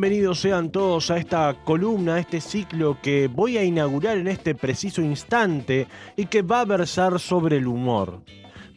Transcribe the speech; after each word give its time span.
Bienvenidos 0.00 0.40
sean 0.40 0.72
todos 0.72 1.10
a 1.10 1.18
esta 1.18 1.54
columna, 1.62 2.14
a 2.14 2.20
este 2.20 2.40
ciclo 2.40 2.96
que 3.02 3.28
voy 3.28 3.58
a 3.58 3.64
inaugurar 3.64 4.16
en 4.16 4.28
este 4.28 4.54
preciso 4.54 5.02
instante 5.02 5.88
y 6.16 6.24
que 6.24 6.40
va 6.40 6.60
a 6.60 6.64
versar 6.64 7.20
sobre 7.20 7.58
el 7.58 7.66
humor. 7.66 8.22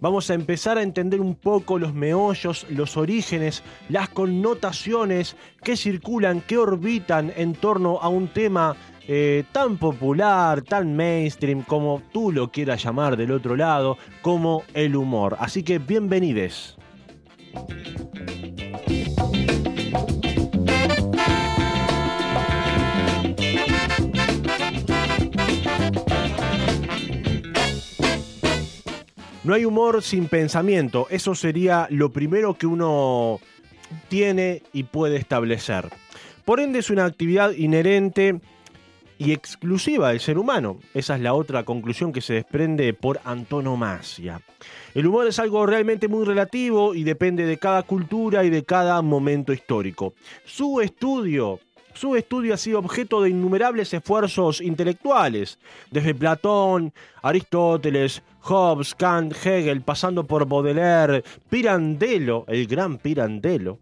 Vamos 0.01 0.29
a 0.29 0.33
empezar 0.33 0.77
a 0.77 0.81
entender 0.81 1.21
un 1.21 1.35
poco 1.35 1.79
los 1.79 1.93
meollos, 1.93 2.65
los 2.69 2.97
orígenes, 2.97 3.63
las 3.87 4.09
connotaciones 4.09 5.37
que 5.63 5.77
circulan, 5.77 6.41
que 6.41 6.57
orbitan 6.57 7.31
en 7.37 7.53
torno 7.53 7.99
a 8.01 8.09
un 8.09 8.27
tema 8.27 8.75
eh, 9.07 9.45
tan 9.53 9.77
popular, 9.77 10.61
tan 10.61 10.93
mainstream, 10.93 11.63
como 11.63 12.01
tú 12.11 12.33
lo 12.33 12.51
quieras 12.51 12.83
llamar 12.83 13.15
del 13.15 13.31
otro 13.31 13.55
lado, 13.55 13.97
como 14.21 14.63
el 14.73 14.93
humor. 14.97 15.37
Así 15.39 15.63
que 15.63 15.79
bienvenides. 15.79 16.75
No 29.43 29.53
hay 29.53 29.65
humor 29.65 30.01
sin 30.01 30.29
pensamiento, 30.29 31.07
eso 31.09 31.35
sería 31.35 31.87
lo 31.89 32.13
primero 32.13 32.53
que 32.53 32.65
uno 32.65 33.41
tiene 34.07 34.61
y 34.71 34.83
puede 34.83 35.17
establecer. 35.17 35.89
Por 36.45 36.61
ende 36.61 36.79
es 36.79 36.89
una 36.89 37.03
actividad 37.03 37.51
inherente 37.51 38.39
y 39.17 39.33
exclusiva 39.33 40.09
del 40.09 40.21
ser 40.21 40.37
humano. 40.37 40.79
Esa 40.93 41.15
es 41.15 41.21
la 41.21 41.33
otra 41.33 41.65
conclusión 41.65 42.13
que 42.13 42.21
se 42.21 42.35
desprende 42.35 42.93
por 42.93 43.19
antonomasia. 43.25 44.41
El 44.93 45.07
humor 45.07 45.27
es 45.27 45.39
algo 45.39 45.65
realmente 45.65 46.07
muy 46.07 46.23
relativo 46.23 46.95
y 46.95 47.03
depende 47.03 47.45
de 47.45 47.57
cada 47.57 47.83
cultura 47.83 48.45
y 48.45 48.49
de 48.49 48.63
cada 48.63 49.01
momento 49.01 49.51
histórico. 49.51 50.13
Su 50.45 50.79
estudio 50.79 51.59
su 51.93 52.15
estudio 52.15 52.53
ha 52.53 52.57
sido 52.57 52.79
objeto 52.79 53.21
de 53.21 53.29
innumerables 53.29 53.93
esfuerzos 53.93 54.61
intelectuales, 54.61 55.59
desde 55.91 56.15
Platón, 56.15 56.93
Aristóteles, 57.21 58.21
Hobbes, 58.41 58.95
Kant, 58.95 59.33
Hegel, 59.33 59.81
pasando 59.81 60.25
por 60.25 60.47
Baudelaire, 60.47 61.23
Pirandello, 61.49 62.45
el 62.47 62.67
gran 62.67 62.97
Pirandello, 62.97 63.79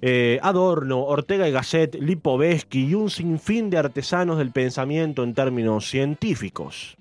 eh, 0.00 0.40
Adorno, 0.42 1.04
Ortega 1.04 1.48
y 1.48 1.52
Gasset, 1.52 1.94
Lipovetsky 1.94 2.86
y 2.88 2.94
un 2.94 3.10
sinfín 3.10 3.70
de 3.70 3.78
artesanos 3.78 4.38
del 4.38 4.50
pensamiento 4.50 5.22
en 5.22 5.34
términos 5.34 5.88
científicos. 5.88 6.96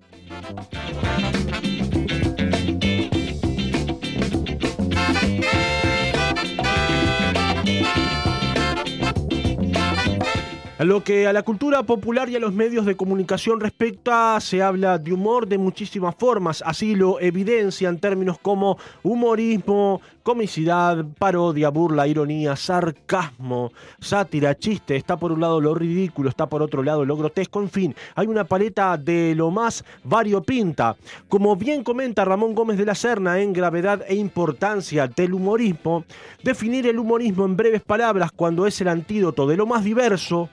Lo 10.84 11.04
que 11.04 11.28
a 11.28 11.34
la 11.34 11.44
cultura 11.44 11.84
popular 11.84 12.30
y 12.30 12.36
a 12.36 12.40
los 12.40 12.54
medios 12.54 12.86
de 12.86 12.96
comunicación 12.96 13.60
respecta, 13.60 14.40
se 14.40 14.64
habla 14.64 14.98
de 14.98 15.14
humor 15.14 15.48
de 15.48 15.58
muchísimas 15.58 16.16
formas, 16.16 16.64
así 16.66 16.96
lo 16.96 17.20
evidencian 17.20 18.00
términos 18.00 18.40
como 18.42 18.78
humorismo, 19.04 20.02
comicidad, 20.24 21.06
parodia, 21.20 21.70
burla, 21.70 22.08
ironía, 22.08 22.56
sarcasmo, 22.56 23.72
sátira, 24.00 24.58
chiste, 24.58 24.96
está 24.96 25.18
por 25.18 25.32
un 25.32 25.42
lado 25.42 25.62
lo 25.62 25.76
ridículo, 25.76 26.30
está 26.30 26.48
por 26.48 26.64
otro 26.64 26.82
lado 26.82 27.06
lo 27.06 27.16
grotesco, 27.16 27.62
en 27.62 27.70
fin, 27.70 27.96
hay 28.16 28.28
una 28.28 28.46
paleta 28.46 28.98
de 28.98 29.36
lo 29.36 29.52
más 29.52 29.84
variopinta. 30.04 30.96
Como 31.30 31.56
bien 31.56 31.84
comenta 31.84 32.26
Ramón 32.26 32.56
Gómez 32.56 32.78
de 32.78 32.86
la 32.86 32.96
Serna 32.96 33.40
en 33.40 33.54
Gravedad 33.54 34.04
e 34.08 34.16
Importancia 34.16 35.08
del 35.08 35.34
Humorismo, 35.34 36.06
definir 36.44 36.88
el 36.88 36.98
humorismo 36.98 37.46
en 37.46 37.56
breves 37.56 37.82
palabras 37.82 38.32
cuando 38.32 38.66
es 38.66 38.82
el 38.82 38.88
antídoto 38.88 39.46
de 39.46 39.58
lo 39.58 39.66
más 39.68 39.84
diverso, 39.84 40.50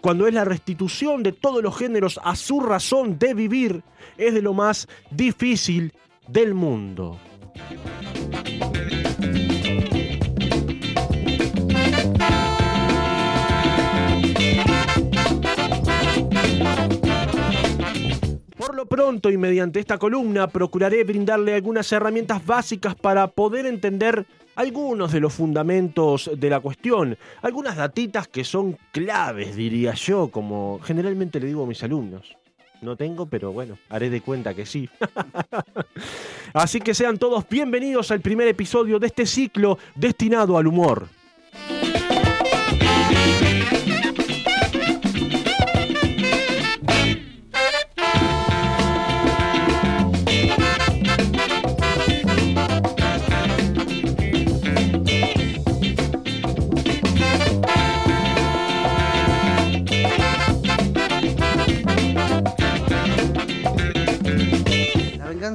cuando 0.00 0.26
es 0.26 0.34
la 0.34 0.44
restitución 0.44 1.22
de 1.22 1.32
todos 1.32 1.62
los 1.62 1.76
géneros 1.76 2.20
a 2.22 2.36
su 2.36 2.60
razón 2.60 3.18
de 3.18 3.34
vivir, 3.34 3.82
es 4.16 4.34
de 4.34 4.42
lo 4.42 4.54
más 4.54 4.88
difícil 5.10 5.92
del 6.26 6.54
mundo. 6.54 7.18
Por 18.56 18.74
lo 18.74 18.86
pronto 18.86 19.30
y 19.30 19.36
mediante 19.36 19.80
esta 19.80 19.98
columna 19.98 20.48
procuraré 20.48 21.02
brindarle 21.04 21.54
algunas 21.54 21.90
herramientas 21.92 22.44
básicas 22.44 22.94
para 22.94 23.26
poder 23.28 23.66
entender 23.66 24.26
algunos 24.58 25.12
de 25.12 25.20
los 25.20 25.34
fundamentos 25.34 26.28
de 26.36 26.50
la 26.50 26.58
cuestión, 26.58 27.16
algunas 27.42 27.76
datitas 27.76 28.26
que 28.26 28.42
son 28.42 28.76
claves, 28.90 29.54
diría 29.54 29.94
yo, 29.94 30.32
como 30.32 30.80
generalmente 30.82 31.38
le 31.38 31.46
digo 31.46 31.62
a 31.62 31.66
mis 31.66 31.80
alumnos. 31.84 32.36
No 32.82 32.96
tengo, 32.96 33.26
pero 33.26 33.52
bueno, 33.52 33.78
haré 33.88 34.10
de 34.10 34.20
cuenta 34.20 34.54
que 34.54 34.66
sí. 34.66 34.90
Así 36.52 36.80
que 36.80 36.92
sean 36.92 37.18
todos 37.18 37.48
bienvenidos 37.48 38.10
al 38.10 38.20
primer 38.20 38.48
episodio 38.48 38.98
de 38.98 39.06
este 39.06 39.26
ciclo 39.26 39.78
destinado 39.94 40.58
al 40.58 40.66
humor. 40.66 41.06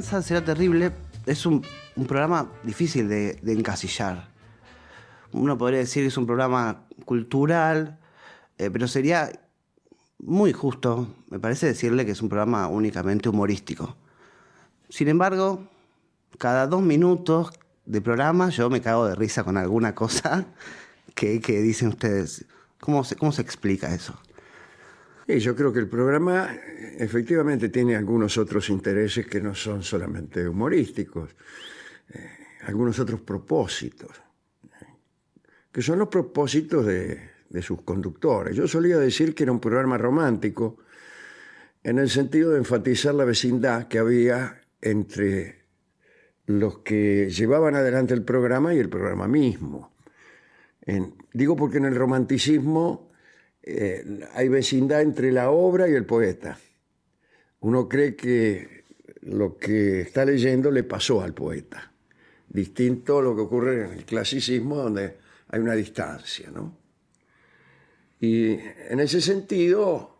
Será 0.01 0.43
terrible 0.43 0.91
es 1.25 1.45
un, 1.45 1.63
programa 2.07 2.49
difícil 2.63 3.07
de, 3.07 3.39
encasillar. 3.45 4.27
Uno 5.31 5.57
podría 5.57 5.79
decir 5.79 6.03
que 6.03 6.07
es 6.07 6.17
un 6.17 6.25
programa 6.25 6.85
cultural, 7.05 7.99
eh, 8.57 8.69
pero 8.71 8.87
sería 8.87 9.31
muy 10.19 10.53
justo, 10.53 11.07
me 11.29 11.39
parece 11.39 11.67
decirle 11.67 12.05
que 12.05 12.11
es 12.11 12.21
un 12.21 12.29
programa 12.29 12.67
únicamente 12.67 13.29
humorístico. 13.29 13.95
Sin 14.89 15.07
embargo, 15.09 15.67
cada 16.37 16.65
dos 16.67 16.81
minutos 16.81 17.51
de 17.85 18.01
programa 18.01 18.49
yo 18.49 18.69
me 18.69 18.81
cago 18.81 19.05
de 19.05 19.15
risa 19.15 19.43
con 19.43 19.57
alguna 19.57 19.93
cosa 19.93 20.45
que, 21.15 21.39
dicen 21.39 21.89
ustedes. 21.89 22.45
¿Cómo 22.79 23.03
cómo 23.19 23.31
se 23.31 23.41
explica 23.41 23.93
eso? 23.93 24.15
Y 25.27 25.39
yo 25.39 25.55
creo 25.55 25.71
que 25.71 25.79
el 25.79 25.87
programa 25.87 26.49
efectivamente 26.97 27.69
tiene 27.69 27.95
algunos 27.95 28.37
otros 28.37 28.69
intereses 28.69 29.25
que 29.25 29.39
no 29.41 29.55
son 29.55 29.81
solamente 29.81 30.47
humorísticos, 30.47 31.31
eh, 32.13 32.29
algunos 32.63 32.99
otros 32.99 33.21
propósitos, 33.21 34.11
que 35.71 35.81
son 35.81 35.99
los 35.99 36.09
propósitos 36.09 36.85
de, 36.85 37.31
de 37.49 37.61
sus 37.61 37.81
conductores. 37.83 38.55
Yo 38.55 38.67
solía 38.67 38.97
decir 38.97 39.33
que 39.33 39.43
era 39.43 39.51
un 39.51 39.59
programa 39.59 39.97
romántico 39.97 40.77
en 41.83 41.99
el 41.99 42.09
sentido 42.09 42.51
de 42.51 42.57
enfatizar 42.57 43.13
la 43.13 43.25
vecindad 43.25 43.87
que 43.87 43.99
había 43.99 44.61
entre 44.81 45.63
los 46.45 46.79
que 46.79 47.29
llevaban 47.29 47.75
adelante 47.75 48.13
el 48.13 48.23
programa 48.23 48.73
y 48.73 48.79
el 48.79 48.89
programa 48.89 49.27
mismo. 49.27 49.93
digo 51.33 51.55
porque 51.55 51.77
en 51.77 51.85
el 51.85 51.95
romanticismo 51.95 53.12
eh, 53.65 54.27
hay 54.33 54.49
vecindad 54.49 55.01
entre 55.01 55.31
la 55.31 55.49
obra 55.49 55.87
y 55.87 55.93
el 55.93 56.05
poeta. 56.05 56.59
Uno 57.61 57.87
cree 57.87 58.13
que 58.15 58.83
lo 59.21 59.57
que 59.57 60.01
está 60.01 60.25
leyendo 60.25 60.69
le 60.69 60.83
pasó 60.83 61.21
al 61.21 61.33
poeta. 61.33 61.91
Distinto 62.49 63.19
a 63.19 63.21
lo 63.21 63.33
que 63.33 63.41
ocurre 63.41 63.85
en 63.85 63.93
el 63.93 64.05
clasicismo, 64.05 64.75
donde 64.75 65.17
hay 65.47 65.61
una 65.61 65.75
distancia. 65.75 66.51
¿no? 66.51 66.77
Y 68.19 68.51
en 68.89 68.99
ese 68.99 69.21
sentido, 69.21 70.17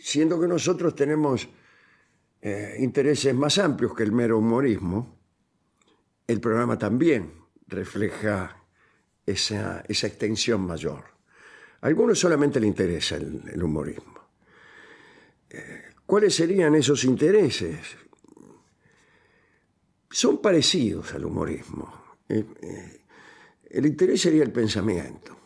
siendo 0.00 0.40
que 0.40 0.48
nosotros 0.48 0.94
tenemos 0.94 1.46
eh, 2.40 2.76
intereses 2.78 3.34
más 3.34 3.58
amplios 3.58 3.94
que 3.94 4.02
el 4.02 4.12
mero 4.12 4.38
humorismo, 4.38 5.18
el 6.26 6.40
programa 6.40 6.78
también 6.78 7.34
refleja 7.66 8.64
esa 9.26 9.84
extensión 9.88 10.62
mayor. 10.62 11.11
Algunos 11.82 12.18
solamente 12.18 12.60
le 12.60 12.68
interesa 12.68 13.16
el, 13.16 13.62
humorismo. 13.62 14.28
Eh, 15.50 15.82
¿Cuáles 16.06 16.34
serían 16.34 16.76
esos 16.76 17.02
intereses? 17.04 17.78
Son 20.08 20.40
parecidos 20.40 21.12
al 21.14 21.24
humorismo. 21.24 22.16
Eh, 22.28 22.44
eh, 22.62 23.00
el 23.70 23.86
interés 23.86 24.20
sería 24.20 24.44
el 24.44 24.52
pensamiento. 24.52 25.36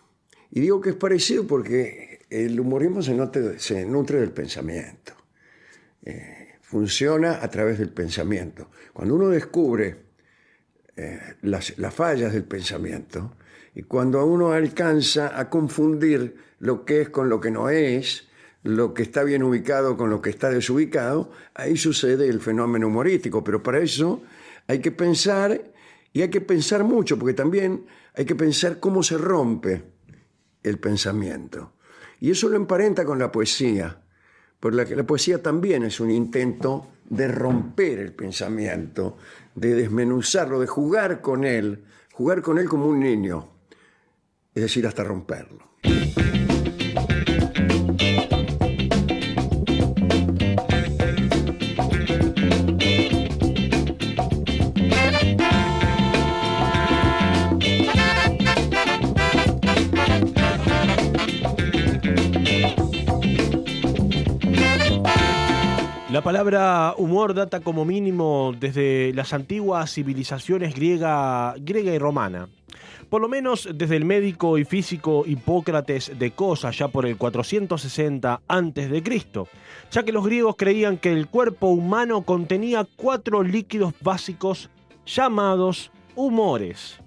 Y 0.50 0.60
digo 0.60 0.78
que 0.78 0.90
es 0.90 0.96
parecido 0.96 1.46
porque 1.46 2.26
el 2.28 2.60
humorismo 2.60 3.00
se, 3.00 3.14
nutre 3.86 4.20
del 4.20 4.32
pensamiento. 4.32 5.14
funciona 6.60 7.42
a 7.42 7.50
través 7.50 7.78
del 7.78 7.90
pensamiento. 7.90 8.70
Cuando 8.92 9.14
uno 9.14 9.28
descubre 9.28 10.04
las 11.42 11.94
fallas 11.94 12.32
del 12.34 12.44
pensamiento, 12.44 13.36
Y 13.76 13.82
cuando 13.82 14.24
uno 14.24 14.52
alcanza 14.52 15.38
a 15.38 15.50
confundir 15.50 16.34
lo 16.60 16.86
que 16.86 17.02
es 17.02 17.10
con 17.10 17.28
lo 17.28 17.38
que 17.42 17.50
no 17.50 17.68
es, 17.68 18.26
lo 18.62 18.94
que 18.94 19.02
está 19.02 19.22
bien 19.22 19.42
ubicado 19.42 19.98
con 19.98 20.08
lo 20.08 20.22
que 20.22 20.30
está 20.30 20.48
desubicado, 20.48 21.30
ahí 21.52 21.76
sucede 21.76 22.26
el 22.26 22.40
fenómeno 22.40 22.86
humorístico. 22.86 23.44
Pero 23.44 23.62
para 23.62 23.80
eso 23.80 24.22
hay 24.66 24.78
que 24.78 24.92
pensar, 24.92 25.60
y 26.14 26.22
hay 26.22 26.30
que 26.30 26.40
pensar 26.40 26.84
mucho, 26.84 27.18
porque 27.18 27.34
también 27.34 27.84
hay 28.14 28.24
que 28.24 28.34
pensar 28.34 28.80
cómo 28.80 29.02
se 29.02 29.18
rompe 29.18 29.84
el 30.62 30.78
pensamiento. 30.78 31.74
Y 32.18 32.30
eso 32.30 32.48
lo 32.48 32.56
emparenta 32.56 33.04
con 33.04 33.18
la 33.18 33.30
poesía, 33.30 34.00
porque 34.58 34.96
la, 34.96 35.04
poesía 35.06 35.42
también 35.42 35.82
es 35.84 36.00
un 36.00 36.10
intento 36.10 36.92
de 37.10 37.28
romper 37.28 37.98
el 37.98 38.14
pensamiento, 38.14 39.18
de 39.54 39.74
desmenuzarlo, 39.74 40.60
de 40.60 40.66
jugar 40.66 41.20
con 41.20 41.44
él, 41.44 41.84
jugar 42.14 42.40
con 42.40 42.56
él 42.56 42.70
como 42.70 42.86
un 42.86 43.00
niño, 43.00 43.55
es 44.56 44.62
decir, 44.62 44.86
hasta 44.86 45.04
romperlo. 45.04 45.66
La 66.10 66.22
palabra 66.22 66.94
humor 66.96 67.34
data 67.34 67.60
como 67.60 67.84
mínimo 67.84 68.54
desde 68.58 69.12
las 69.12 69.34
antiguas 69.34 69.92
civilizaciones 69.92 70.74
griega, 70.74 71.54
griega 71.58 71.92
y 71.92 71.98
romana. 71.98 72.48
Por 73.08 73.20
lo 73.20 73.28
menos 73.28 73.68
desde 73.72 73.96
el 73.96 74.04
médico 74.04 74.58
y 74.58 74.64
físico 74.64 75.24
Hipócrates 75.26 76.18
de 76.18 76.32
Cosa, 76.32 76.70
ya 76.72 76.88
por 76.88 77.06
el 77.06 77.16
460 77.16 78.40
a.C., 78.48 79.02
ya 79.90 80.02
que 80.02 80.12
los 80.12 80.24
griegos 80.24 80.56
creían 80.56 80.98
que 80.98 81.12
el 81.12 81.28
cuerpo 81.28 81.68
humano 81.68 82.22
contenía 82.22 82.86
cuatro 82.96 83.42
líquidos 83.42 83.94
básicos 84.00 84.70
llamados 85.06 85.92
humores. 86.16 86.98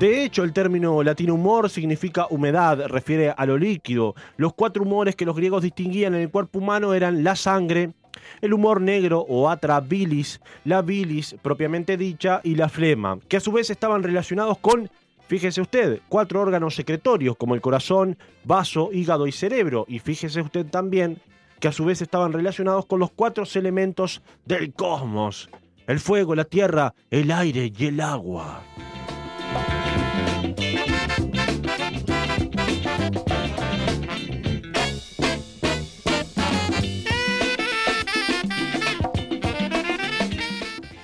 De 0.00 0.24
hecho, 0.24 0.44
el 0.44 0.54
término 0.54 1.02
latino 1.02 1.34
humor 1.34 1.68
significa 1.68 2.26
humedad, 2.30 2.86
refiere 2.86 3.34
a 3.36 3.44
lo 3.44 3.58
líquido. 3.58 4.14
Los 4.38 4.54
cuatro 4.54 4.82
humores 4.82 5.14
que 5.14 5.26
los 5.26 5.36
griegos 5.36 5.62
distinguían 5.62 6.14
en 6.14 6.22
el 6.22 6.30
cuerpo 6.30 6.58
humano 6.58 6.94
eran 6.94 7.22
la 7.22 7.36
sangre, 7.36 7.92
el 8.40 8.52
humor 8.52 8.80
negro 8.80 9.20
o 9.28 9.48
atra 9.48 9.80
bilis, 9.80 10.40
la 10.64 10.82
bilis 10.82 11.36
propiamente 11.42 11.96
dicha 11.96 12.40
y 12.44 12.54
la 12.54 12.68
flema, 12.68 13.18
que 13.28 13.36
a 13.36 13.40
su 13.40 13.52
vez 13.52 13.70
estaban 13.70 14.02
relacionados 14.02 14.58
con, 14.58 14.90
fíjese 15.26 15.60
usted, 15.60 16.00
cuatro 16.08 16.40
órganos 16.40 16.74
secretorios 16.74 17.36
como 17.36 17.54
el 17.54 17.60
corazón, 17.60 18.16
vaso, 18.44 18.90
hígado 18.92 19.26
y 19.26 19.32
cerebro. 19.32 19.84
Y 19.88 19.98
fíjese 19.98 20.40
usted 20.40 20.66
también 20.66 21.20
que 21.60 21.68
a 21.68 21.72
su 21.72 21.84
vez 21.84 22.00
estaban 22.02 22.32
relacionados 22.32 22.86
con 22.86 22.98
los 23.00 23.10
cuatro 23.10 23.44
elementos 23.54 24.22
del 24.46 24.72
cosmos, 24.72 25.50
el 25.86 26.00
fuego, 26.00 26.34
la 26.34 26.44
tierra, 26.44 26.94
el 27.10 27.30
aire 27.30 27.72
y 27.76 27.86
el 27.86 28.00
agua. 28.00 28.62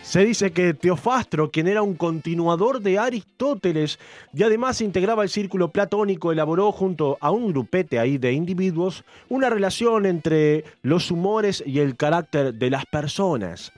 Se 0.06 0.24
dice 0.24 0.52
que 0.52 0.72
Teofastro, 0.72 1.50
quien 1.50 1.66
era 1.66 1.82
un 1.82 1.96
continuador 1.96 2.80
de 2.80 2.96
Aristóteles 2.96 3.98
y 4.32 4.44
además 4.44 4.80
integraba 4.80 5.24
el 5.24 5.28
círculo 5.28 5.72
platónico, 5.72 6.30
elaboró 6.30 6.70
junto 6.70 7.18
a 7.20 7.32
un 7.32 7.48
grupete 7.48 7.98
ahí 7.98 8.16
de 8.16 8.32
individuos 8.32 9.02
una 9.28 9.50
relación 9.50 10.06
entre 10.06 10.62
los 10.82 11.10
humores 11.10 11.60
y 11.66 11.80
el 11.80 11.96
carácter 11.96 12.54
de 12.54 12.70
las 12.70 12.86
personas 12.86 13.72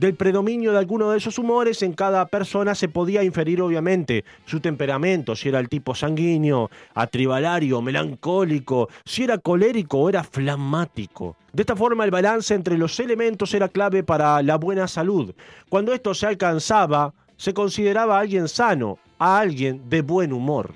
del 0.00 0.14
predominio 0.14 0.72
de 0.72 0.78
alguno 0.78 1.10
de 1.10 1.18
esos 1.18 1.36
humores 1.36 1.82
en 1.82 1.92
cada 1.92 2.24
persona 2.24 2.74
se 2.74 2.88
podía 2.88 3.22
inferir 3.22 3.60
obviamente 3.60 4.24
su 4.46 4.58
temperamento, 4.58 5.36
si 5.36 5.50
era 5.50 5.60
el 5.60 5.68
tipo 5.68 5.94
sanguíneo, 5.94 6.70
atribalario, 6.94 7.82
melancólico, 7.82 8.88
si 9.04 9.24
era 9.24 9.36
colérico 9.36 9.98
o 9.98 10.08
era 10.08 10.24
flamático. 10.24 11.36
De 11.52 11.64
esta 11.64 11.76
forma 11.76 12.04
el 12.04 12.10
balance 12.10 12.54
entre 12.54 12.78
los 12.78 12.98
elementos 12.98 13.52
era 13.52 13.68
clave 13.68 14.02
para 14.02 14.42
la 14.42 14.56
buena 14.56 14.88
salud. 14.88 15.34
Cuando 15.68 15.92
esto 15.92 16.14
se 16.14 16.26
alcanzaba, 16.26 17.12
se 17.36 17.52
consideraba 17.52 18.16
a 18.16 18.20
alguien 18.20 18.48
sano, 18.48 18.98
a 19.18 19.38
alguien 19.38 19.90
de 19.90 20.00
buen 20.00 20.32
humor. 20.32 20.72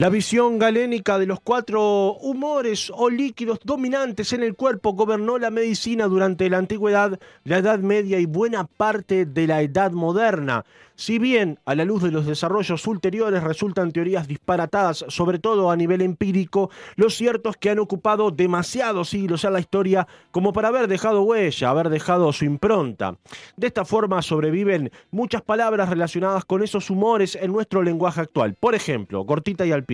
La 0.00 0.08
visión 0.08 0.58
galénica 0.58 1.18
de 1.18 1.26
los 1.26 1.40
cuatro 1.40 2.14
humores 2.22 2.90
o 2.96 3.10
líquidos 3.10 3.58
dominantes 3.62 4.32
en 4.32 4.42
el 4.42 4.54
cuerpo 4.54 4.94
gobernó 4.94 5.36
la 5.36 5.50
medicina 5.50 6.06
durante 6.06 6.48
la 6.48 6.56
antigüedad, 6.56 7.20
la 7.44 7.58
Edad 7.58 7.80
Media 7.80 8.18
y 8.18 8.24
buena 8.24 8.64
parte 8.64 9.26
de 9.26 9.46
la 9.46 9.60
Edad 9.60 9.92
Moderna. 9.92 10.64
Si 11.00 11.18
bien 11.18 11.58
a 11.64 11.74
la 11.74 11.86
luz 11.86 12.02
de 12.02 12.10
los 12.10 12.26
desarrollos 12.26 12.86
ulteriores 12.86 13.42
resultan 13.42 13.90
teorías 13.90 14.28
disparatadas, 14.28 15.02
sobre 15.08 15.38
todo 15.38 15.70
a 15.70 15.76
nivel 15.76 16.02
empírico, 16.02 16.70
lo 16.96 17.08
cierto 17.08 17.48
es 17.48 17.56
que 17.56 17.70
han 17.70 17.78
ocupado 17.78 18.30
demasiados 18.30 19.08
siglos 19.08 19.44
en 19.44 19.54
la 19.54 19.60
historia 19.60 20.06
como 20.30 20.52
para 20.52 20.68
haber 20.68 20.88
dejado 20.88 21.22
huella, 21.22 21.70
haber 21.70 21.88
dejado 21.88 22.30
su 22.34 22.44
impronta. 22.44 23.16
De 23.56 23.66
esta 23.66 23.86
forma 23.86 24.20
sobreviven 24.20 24.92
muchas 25.10 25.40
palabras 25.40 25.88
relacionadas 25.88 26.44
con 26.44 26.62
esos 26.62 26.90
humores 26.90 27.34
en 27.34 27.50
nuestro 27.50 27.82
lenguaje 27.82 28.20
actual. 28.20 28.54
Por 28.60 28.74
ejemplo, 28.74 29.24
cortita 29.24 29.64
y 29.64 29.72
al 29.72 29.84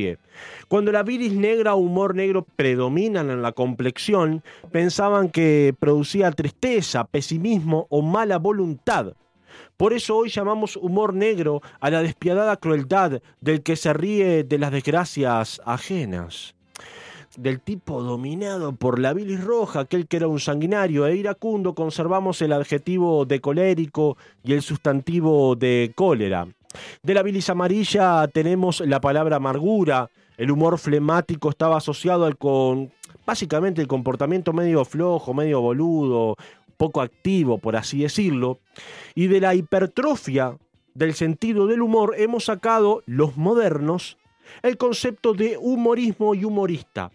Cuando 0.69 0.93
la 0.93 1.03
viris 1.03 1.33
negra 1.33 1.75
o 1.75 1.79
humor 1.79 2.15
negro 2.15 2.47
predominan 2.57 3.31
en 3.31 3.43
la 3.43 3.53
complexión, 3.53 4.43
pensaban 4.71 5.31
que 5.31 5.75
producía 5.79 6.31
tristeza, 6.33 7.05
pesimismo 7.05 7.87
o 7.89 8.03
mala 8.03 8.39
voluntad. 8.39 9.15
Por 9.77 9.93
eso 9.93 10.17
hoy 10.17 10.31
llamamos 10.31 10.77
humor 10.77 11.15
negro 11.15 11.63
a 11.81 11.91
la 11.91 12.03
despiadada 12.03 12.57
crueldad 12.57 13.21
del 13.41 13.63
que 13.63 13.77
se 13.77 13.93
ríe 13.93 14.45
de 14.45 14.59
las 14.59 14.73
desgracias 14.73 15.61
ajenas. 15.65 16.55
Del 17.37 17.61
tipo 17.61 18.03
dominado 18.03 18.73
por 18.73 18.99
la 18.99 19.13
bilis 19.13 19.45
roja, 19.45 19.81
aquel 19.81 20.07
que 20.07 20.17
era 20.17 20.29
un 20.29 20.41
sanguinario 20.41 21.07
e 21.07 21.17
iracundo, 21.17 21.75
conservamos 21.75 22.41
el 22.41 22.53
adjetivo 22.53 23.27
de 23.27 23.41
colérico 23.41 24.17
y 24.43 24.55
el 24.55 24.63
sustantivo 24.63 25.55
de 25.55 25.93
cólera. 25.95 26.49
De 27.03 27.15
la 27.15 27.23
bilis 27.23 27.51
amarilla 27.51 28.27
tenemos 28.29 28.81
la 28.81 29.01
palabra 29.01 29.37
amargura. 29.37 30.11
El 30.37 30.51
humor 30.51 30.79
flemático 30.79 31.51
estaba 31.51 31.79
asociado 31.79 32.25
al 32.25 32.37
con 32.37 32.93
básicamente 33.25 33.81
el 33.81 33.89
comportamiento 33.89 34.53
medio 34.53 34.85
flojo, 34.85 35.35
medio 35.35 35.61
boludo, 35.61 36.37
poco 36.77 37.01
activo, 37.01 37.59
por 37.59 37.77
así 37.77 38.03
decirlo, 38.03 38.59
y 39.15 39.27
de 39.29 39.41
la 39.41 39.55
hipertrofia 39.55 40.57
del 40.95 41.15
sentido 41.15 41.67
del 41.67 41.83
humor 41.83 42.15
hemos 42.17 42.45
sacado 42.45 43.03
los 43.07 43.37
modernos 43.37 44.19
el 44.63 44.77
concepto 44.77 45.35
de 45.35 45.57
humorismo 45.59 46.35
y 46.35 46.45
humorista. 46.45 47.11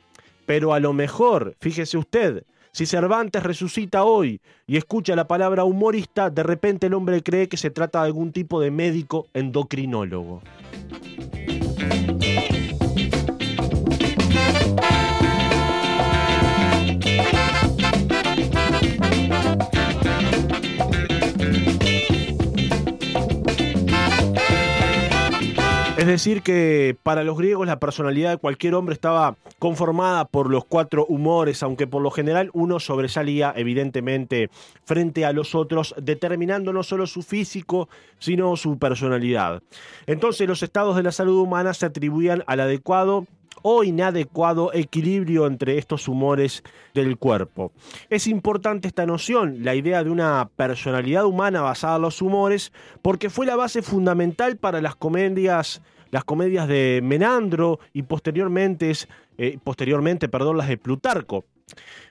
Pero 0.45 0.73
a 0.73 0.79
lo 0.79 0.93
mejor, 0.93 1.55
fíjese 1.59 1.97
usted, 1.97 2.43
si 2.71 2.85
Cervantes 2.85 3.43
resucita 3.43 4.03
hoy 4.03 4.39
y 4.65 4.77
escucha 4.77 5.15
la 5.15 5.27
palabra 5.27 5.65
humorista, 5.65 6.29
de 6.29 6.43
repente 6.43 6.87
el 6.87 6.93
hombre 6.93 7.21
cree 7.21 7.49
que 7.49 7.57
se 7.57 7.69
trata 7.69 7.99
de 7.99 8.05
algún 8.05 8.31
tipo 8.31 8.61
de 8.61 8.71
médico 8.71 9.27
endocrinólogo. 9.33 10.41
Es 26.01 26.07
decir, 26.07 26.41
que 26.41 26.97
para 27.03 27.23
los 27.23 27.37
griegos 27.37 27.67
la 27.67 27.77
personalidad 27.77 28.31
de 28.31 28.37
cualquier 28.37 28.73
hombre 28.73 28.93
estaba 28.93 29.35
conformada 29.59 30.25
por 30.25 30.49
los 30.49 30.65
cuatro 30.65 31.05
humores, 31.05 31.61
aunque 31.61 31.85
por 31.85 32.01
lo 32.01 32.09
general 32.09 32.49
uno 32.53 32.79
sobresalía 32.79 33.53
evidentemente 33.55 34.49
frente 34.83 35.25
a 35.25 35.31
los 35.31 35.53
otros, 35.53 35.93
determinando 36.01 36.73
no 36.73 36.81
solo 36.81 37.05
su 37.05 37.21
físico, 37.21 37.87
sino 38.17 38.55
su 38.55 38.79
personalidad. 38.79 39.61
Entonces 40.07 40.47
los 40.47 40.63
estados 40.63 40.95
de 40.95 41.03
la 41.03 41.11
salud 41.11 41.37
humana 41.37 41.71
se 41.75 41.85
atribuían 41.85 42.43
al 42.47 42.61
adecuado 42.61 43.27
o 43.61 43.83
inadecuado 43.83 44.73
equilibrio 44.73 45.47
entre 45.47 45.77
estos 45.77 46.07
humores 46.07 46.63
del 46.93 47.17
cuerpo. 47.17 47.71
Es 48.09 48.27
importante 48.27 48.87
esta 48.87 49.05
noción, 49.05 49.63
la 49.63 49.75
idea 49.75 50.03
de 50.03 50.09
una 50.09 50.49
personalidad 50.55 51.25
humana 51.25 51.61
basada 51.61 51.97
en 51.97 52.03
los 52.03 52.21
humores, 52.21 52.71
porque 53.01 53.29
fue 53.29 53.45
la 53.45 53.55
base 53.55 53.81
fundamental 53.81 54.57
para 54.57 54.81
las 54.81 54.95
comedias 54.95 55.81
las 56.11 56.25
comedias 56.25 56.67
de 56.67 56.99
Menandro 57.01 57.79
y 57.93 58.03
posteriormente, 58.03 58.91
eh, 59.37 59.57
posteriormente 59.63 60.27
perdón, 60.27 60.57
las 60.57 60.67
de 60.67 60.77
Plutarco. 60.77 61.45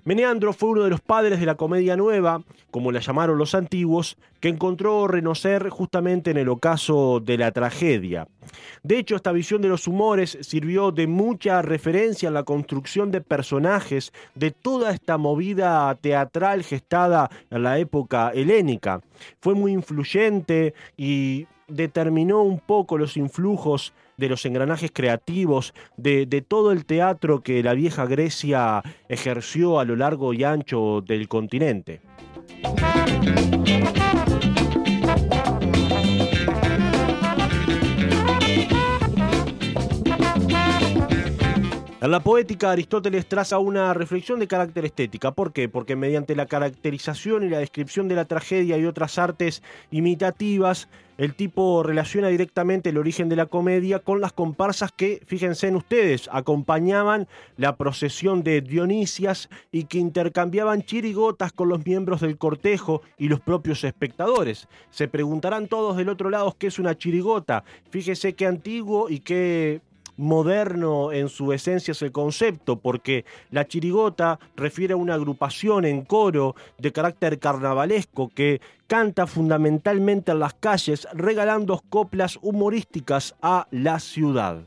Meneandro 0.05 0.53
fue 0.53 0.71
uno 0.71 0.85
de 0.85 0.91
los 0.91 1.01
padres 1.01 1.41
de 1.41 1.47
la 1.47 1.57
comedia 1.57 1.97
nueva, 1.97 2.43
como 2.71 2.93
la 2.93 3.01
llamaron 3.01 3.39
los 3.39 3.55
antiguos, 3.55 4.17
que 4.41 4.49
encontró 4.49 5.07
renocer 5.07 5.69
justamente 5.69 6.31
en 6.31 6.39
el 6.39 6.49
ocaso 6.49 7.21
de 7.21 7.37
la 7.37 7.53
tragedia. 7.53 8.27
De 8.83 8.99
hecho, 8.99 9.17
esta 9.17 9.33
visión 9.33 9.61
de 9.61 9.69
los 9.69 9.87
humores 9.87 10.39
sirvió 10.41 10.91
de 10.91 11.07
mucha 11.07 11.63
referencia 11.63 12.29
en 12.29 12.35
la 12.35 12.45
construcción 12.45 13.11
de 13.11 13.21
personajes 13.21 14.13
de 14.35 14.51
toda 14.51 14.93
esta 14.93 15.19
movida 15.19 15.95
teatral 15.97 16.63
gestada 16.63 17.31
en 17.51 17.63
la 17.63 17.79
época 17.79 18.31
helénica. 18.35 19.03
Fue 19.41 19.55
muy 19.55 19.73
influyente 19.73 20.75
y 20.97 21.47
determinó 21.69 22.43
un 22.43 22.59
poco 22.59 22.99
los 22.99 23.17
influjos 23.17 23.93
de 24.21 24.29
los 24.29 24.45
engranajes 24.45 24.91
creativos, 24.93 25.75
de, 25.97 26.27
de, 26.27 26.43
todo 26.43 26.71
el 26.71 26.85
teatro 26.85 27.43
que 27.43 27.63
la 27.63 27.75
vieja 27.75 28.05
Grecia 28.07 28.83
ejerció 29.09 29.81
a 29.81 29.85
lo 29.85 29.97
largo 29.97 30.33
y 30.35 30.45
ancho 30.45 31.01
del 31.01 31.27
continente. 31.27 32.01
En 42.03 42.11
la 42.11 42.21
poética, 42.21 42.71
Aristóteles 42.71 43.27
traza 43.27 43.59
una 43.59 43.93
reflexión 43.93 44.41
de 44.41 44.49
carácter 44.49 44.87
estética. 44.87 45.33
¿Por 45.33 45.53
qué? 45.53 45.69
Porque 45.69 45.97
mediante 45.97 46.35
la 46.35 46.47
caracterización 46.47 47.45
y 47.45 47.51
la 47.51 47.59
descripción 47.59 48.09
de 48.09 48.15
la 48.15 48.25
tragedia 48.25 48.79
y 48.79 48.87
otras 48.87 49.19
artes 49.19 49.63
imitativas, 49.91 50.89
el 51.19 51.35
tipo 51.35 51.83
relaciona 51.83 52.29
directamente 52.29 52.89
el 52.89 52.97
origen 52.97 53.29
de 53.29 53.37
la 53.37 53.45
comedia 53.45 53.99
con 53.99 54.23
las 54.23 54.33
comparsas 54.33 54.93
que, 54.93 55.21
fíjense 55.27 55.69
en 55.69 55.77
ustedes, 55.77 56.31
acompañaban 56.33 57.29
la 57.59 57.77
procesión 57.77 58.43
de 58.43 58.63
Dionisias 58.63 59.51
y 59.71 59.85
que 59.85 59.99
intercambiaban 59.99 60.81
chirigotas 60.81 61.53
con 61.53 61.69
los 61.69 61.85
miembros 61.85 62.23
del 62.23 62.39
cortejo 62.39 63.03
y 63.19 63.29
los 63.29 63.41
propios 63.41 63.85
espectadores. 63.85 64.69
Se 64.89 65.07
preguntarán 65.07 65.69
todos 65.69 65.99
del 65.99 66.09
otro 66.09 66.31
lado 66.31 66.57
qué 66.59 66.69
es 66.69 66.79
una 66.79 66.97
chirigota. 66.97 67.63
Fíjese 67.91 68.33
qué 68.33 68.47
antiguo 68.47 69.11
y 69.11 69.21
qué 69.21 69.83
moderno 70.21 71.13
en 71.13 71.29
su 71.29 71.53
esencia 71.53 71.93
es 71.93 72.03
el 72.03 72.13
concepto, 72.13 72.77
porque 72.77 73.25
la 73.51 73.67
chirigota 73.67 74.39
refiere 74.57 74.95
a 74.95 74.97
una 74.97 75.15
agrupación 75.15 75.85
en 75.85 76.03
coro 76.05 76.55
de 76.79 76.93
carácter 76.93 77.39
carnavalesco 77.39 78.29
que 78.29 78.61
canta 78.87 79.27
fundamentalmente 79.27 80.33
en 80.33 80.41
las 80.41 80.55
calles 80.55 81.09
regalando 81.13 81.83
coplas 81.89 82.39
humorísticas 82.43 83.35
a 83.41 83.67
la 83.71 83.99
ciudad. 83.99 84.63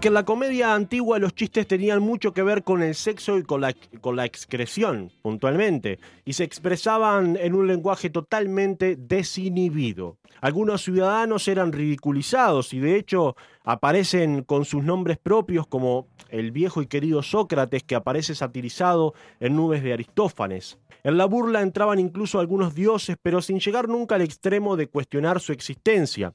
Que 0.00 0.08
en 0.08 0.14
la 0.14 0.24
comedia 0.24 0.74
antigua 0.74 1.18
los 1.18 1.34
chistes 1.34 1.66
tenían 1.66 2.00
mucho 2.00 2.32
que 2.32 2.42
ver 2.42 2.64
con 2.64 2.82
el 2.82 2.94
sexo 2.94 3.36
y 3.36 3.42
con 3.42 3.60
la, 3.60 3.74
con 4.00 4.16
la 4.16 4.24
excreción, 4.24 5.12
puntualmente, 5.20 5.98
y 6.24 6.32
se 6.32 6.44
expresaban 6.44 7.36
en 7.36 7.54
un 7.54 7.66
lenguaje 7.66 8.08
totalmente 8.08 8.96
desinhibido. 8.96 10.16
Algunos 10.40 10.82
ciudadanos 10.82 11.46
eran 11.48 11.72
ridiculizados 11.72 12.72
y 12.72 12.80
de 12.80 12.96
hecho 12.96 13.36
aparecen 13.62 14.42
con 14.42 14.64
sus 14.64 14.82
nombres 14.82 15.18
propios 15.18 15.66
como 15.66 16.06
el 16.30 16.50
viejo 16.50 16.80
y 16.80 16.86
querido 16.86 17.22
Sócrates 17.22 17.82
que 17.82 17.94
aparece 17.94 18.34
satirizado 18.34 19.12
en 19.38 19.54
nubes 19.54 19.82
de 19.82 19.92
Aristófanes. 19.92 20.78
En 21.02 21.18
la 21.18 21.26
burla 21.26 21.60
entraban 21.60 21.98
incluso 21.98 22.40
algunos 22.40 22.74
dioses, 22.74 23.16
pero 23.20 23.42
sin 23.42 23.58
llegar 23.58 23.88
nunca 23.88 24.14
al 24.14 24.22
extremo 24.22 24.76
de 24.76 24.86
cuestionar 24.86 25.40
su 25.40 25.52
existencia. 25.52 26.32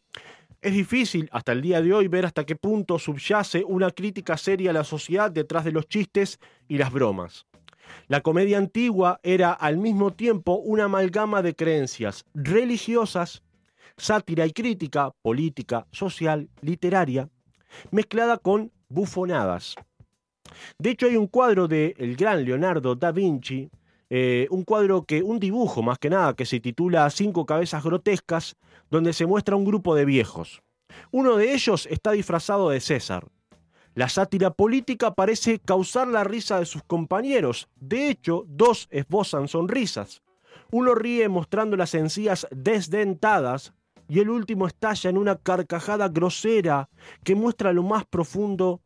Es 0.65 0.73
difícil 0.73 1.29
hasta 1.31 1.51
el 1.51 1.61
día 1.61 1.79
de 1.79 1.93
hoy 1.93 2.07
ver 2.07 2.25
hasta 2.25 2.43
qué 2.43 2.55
punto 2.55 2.97
subyace 2.97 3.63
una 3.63 3.91
crítica 3.91 4.35
seria 4.35 4.71
a 4.71 4.73
la 4.73 4.83
sociedad 4.83 5.29
detrás 5.29 5.63
de 5.63 5.71
los 5.71 5.87
chistes 5.87 6.39
y 6.67 6.79
las 6.79 6.91
bromas. 6.91 7.45
La 8.07 8.21
comedia 8.21 8.57
antigua 8.57 9.19
era 9.21 9.51
al 9.51 9.77
mismo 9.77 10.13
tiempo 10.13 10.55
una 10.55 10.85
amalgama 10.85 11.43
de 11.43 11.53
creencias 11.53 12.25
religiosas, 12.33 13.43
sátira 13.95 14.47
y 14.47 14.53
crítica, 14.53 15.11
política, 15.21 15.85
social, 15.91 16.49
literaria, 16.61 17.29
mezclada 17.91 18.39
con 18.39 18.71
bufonadas. 18.89 19.75
De 20.79 20.89
hecho, 20.89 21.05
hay 21.05 21.15
un 21.15 21.27
cuadro 21.27 21.67
de 21.67 21.93
el 21.99 22.15
gran 22.15 22.43
Leonardo 22.43 22.95
da 22.95 23.11
Vinci, 23.11 23.69
eh, 24.17 24.47
un 24.49 24.63
cuadro 24.63 25.03
que, 25.03 25.21
un 25.21 25.41
dibujo 25.41 25.83
más 25.83 25.99
que 25.99 26.09
nada, 26.09 26.37
que 26.37 26.45
se 26.45 26.61
titula 26.61 27.09
Cinco 27.09 27.45
cabezas 27.45 27.83
grotescas, 27.83 28.55
donde 28.89 29.11
se 29.11 29.25
muestra 29.25 29.57
un 29.57 29.65
grupo 29.65 29.93
de 29.93 30.05
viejos. 30.05 30.61
Uno 31.11 31.35
de 31.35 31.53
ellos 31.53 31.85
está 31.91 32.13
disfrazado 32.13 32.69
de 32.69 32.79
César. 32.79 33.27
La 33.93 34.07
sátira 34.07 34.51
política 34.51 35.13
parece 35.13 35.59
causar 35.59 36.07
la 36.07 36.23
risa 36.23 36.59
de 36.59 36.65
sus 36.65 36.81
compañeros. 36.83 37.67
De 37.75 38.09
hecho, 38.09 38.45
dos 38.47 38.87
esbozan 38.89 39.49
sonrisas. 39.49 40.21
Uno 40.71 40.95
ríe 40.95 41.27
mostrando 41.27 41.75
las 41.75 41.93
encías 41.93 42.47
desdentadas 42.51 43.73
y 44.07 44.21
el 44.21 44.29
último 44.29 44.65
estalla 44.65 45.09
en 45.09 45.17
una 45.17 45.35
carcajada 45.35 46.07
grosera 46.07 46.87
que 47.25 47.35
muestra 47.35 47.73
lo 47.73 47.83
más 47.83 48.05
profundo 48.05 48.79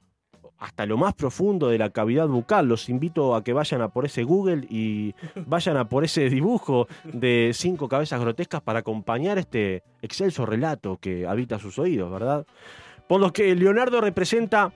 hasta 0.60 0.86
lo 0.86 0.98
más 0.98 1.13
profundo 1.13 1.70
de 1.70 1.78
la 1.78 1.89
cavidad 1.89 2.28
bucal. 2.28 2.68
Los 2.68 2.89
invito 2.89 3.36
a 3.36 3.44
que 3.44 3.54
vayan 3.54 3.82
a 3.82 3.89
por 3.89 4.06
ese 4.06 4.24
Google 4.24 4.68
y 4.70 5.16
vayan 5.48 5.78
a 5.78 5.88
por 5.88 6.04
ese 6.04 6.30
dibujo 6.30 6.88
de 7.06 7.51
cinco 7.54 7.88
cabezas 7.88 8.20
grotescas 8.20 8.62
para 8.62 8.80
acompañar 8.80 9.38
este 9.38 9.84
excelso 10.01 10.46
relato 10.46 10.98
que 10.98 11.25
habita 11.25 11.60
sus 11.60 11.80
oídos, 11.80 12.12
¿verdad? 12.12 12.46
Por 13.08 13.22
lo 13.22 13.34
que 13.34 13.56
Leonardo 13.56 14.01
representa, 14.01 14.72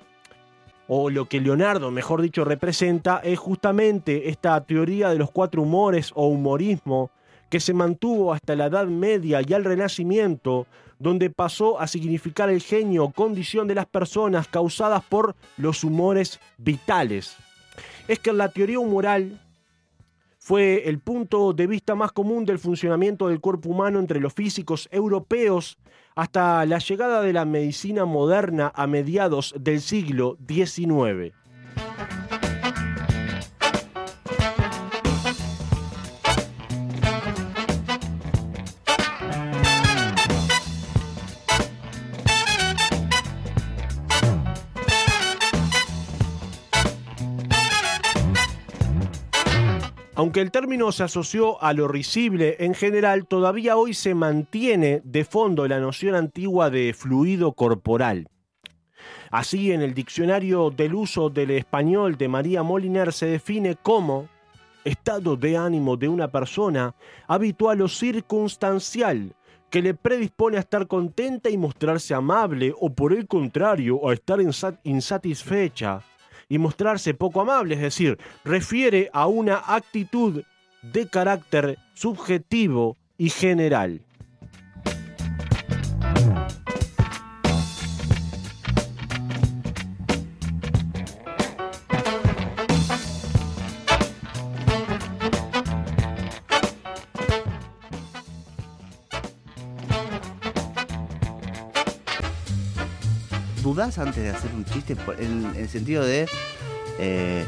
o 0.87 1.09
lo 1.09 1.25
que 1.25 1.39
Leonardo, 1.39 1.91
mejor 1.91 2.21
dicho, 2.21 2.43
representa, 2.43 3.19
es 3.23 3.39
justamente 3.39 4.29
esta 4.29 4.59
teoría 4.61 5.09
de 5.09 5.17
los 5.17 5.31
cuatro 5.31 5.61
humores 5.61 6.11
o 6.15 6.27
humorismo 6.27 7.11
que 7.53 7.59
se 7.59 7.75
mantuvo 7.75 8.33
hasta 8.33 8.55
la 8.55 8.65
Edad 8.65 8.87
Media 8.87 9.39
y 9.47 9.53
al 9.53 9.63
Renacimiento, 9.63 10.65
donde 10.97 11.29
pasó 11.29 11.79
a 11.79 11.85
significar 11.85 12.49
el 12.49 12.63
genio, 12.63 13.11
condición 13.11 13.67
de 13.67 13.75
las 13.75 13.85
personas 13.85 14.47
causadas 14.47 15.03
por 15.03 15.35
los 15.57 15.83
humores 15.83 16.39
vitales. 16.57 17.35
Es 18.07 18.17
que 18.17 18.33
la 18.33 18.49
teoría 18.49 18.79
humoral 18.79 19.39
fue 20.39 20.89
el 20.89 20.97
punto 20.97 21.53
de 21.53 21.67
vista 21.67 21.93
más 21.93 22.11
común 22.11 22.43
del 22.43 22.57
funcionamiento 22.57 23.27
del 23.27 23.39
cuerpo 23.39 23.69
humano 23.69 23.99
entre 23.99 24.19
los 24.19 24.33
físicos 24.33 24.89
europeos 24.91 25.77
hasta 26.15 26.65
la 26.65 26.79
llegada 26.79 27.21
de 27.21 27.33
la 27.33 27.45
medicina 27.45 28.05
moderna 28.05 28.71
a 28.73 28.87
mediados 28.87 29.53
del 29.59 29.79
siglo 29.79 30.39
XIX. 30.47 31.35
Aunque 50.23 50.39
el 50.39 50.51
término 50.51 50.93
se 50.93 51.03
asoció 51.03 51.61
a 51.61 51.73
lo 51.73 51.89
risible 51.89 52.55
en 52.59 52.73
general, 52.75 53.27
todavía 53.27 53.75
hoy 53.75 53.93
se 53.93 54.15
mantiene 54.15 55.01
de 55.03 55.25
fondo 55.25 55.67
la 55.67 55.81
noción 55.81 56.15
antigua 56.15 56.69
de 56.69 56.93
fluido 56.93 57.51
corporal. 57.51 58.29
Así, 59.31 59.73
en 59.73 59.81
el 59.81 59.93
diccionario 59.93 60.69
del 60.69 60.95
uso 60.95 61.29
del 61.29 61.51
español 61.51 62.17
de 62.17 62.29
María 62.29 62.63
Moliner 62.63 63.11
se 63.11 63.25
define 63.25 63.75
como 63.75 64.29
estado 64.85 65.35
de 65.35 65.57
ánimo 65.57 65.97
de 65.97 66.07
una 66.07 66.29
persona 66.29 66.95
habitual 67.27 67.81
o 67.81 67.89
circunstancial 67.89 69.35
que 69.69 69.81
le 69.81 69.93
predispone 69.93 70.55
a 70.55 70.61
estar 70.61 70.87
contenta 70.87 71.49
y 71.49 71.57
mostrarse 71.57 72.13
amable 72.13 72.73
o 72.79 72.93
por 72.93 73.11
el 73.11 73.27
contrario 73.27 74.09
a 74.09 74.13
estar 74.13 74.39
insatisfecha 74.85 76.01
y 76.53 76.59
mostrarse 76.59 77.15
poco 77.15 77.41
amable, 77.41 77.73
es 77.73 77.81
decir, 77.81 78.19
refiere 78.45 79.09
a 79.11 79.25
una 79.25 79.63
actitud 79.65 80.43
de 80.83 81.07
carácter 81.07 81.79
subjetivo 81.95 82.95
y 83.17 83.31
general. 83.31 84.01
¿Dudás 103.83 103.99
antes 103.99 104.23
de 104.23 104.29
hacer 104.29 104.49
un 104.55 104.63
chiste? 104.63 104.95
En, 105.19 105.45
el 105.57 105.67
sentido 105.67 106.05
de. 106.05 106.25
Eh, 106.99 107.43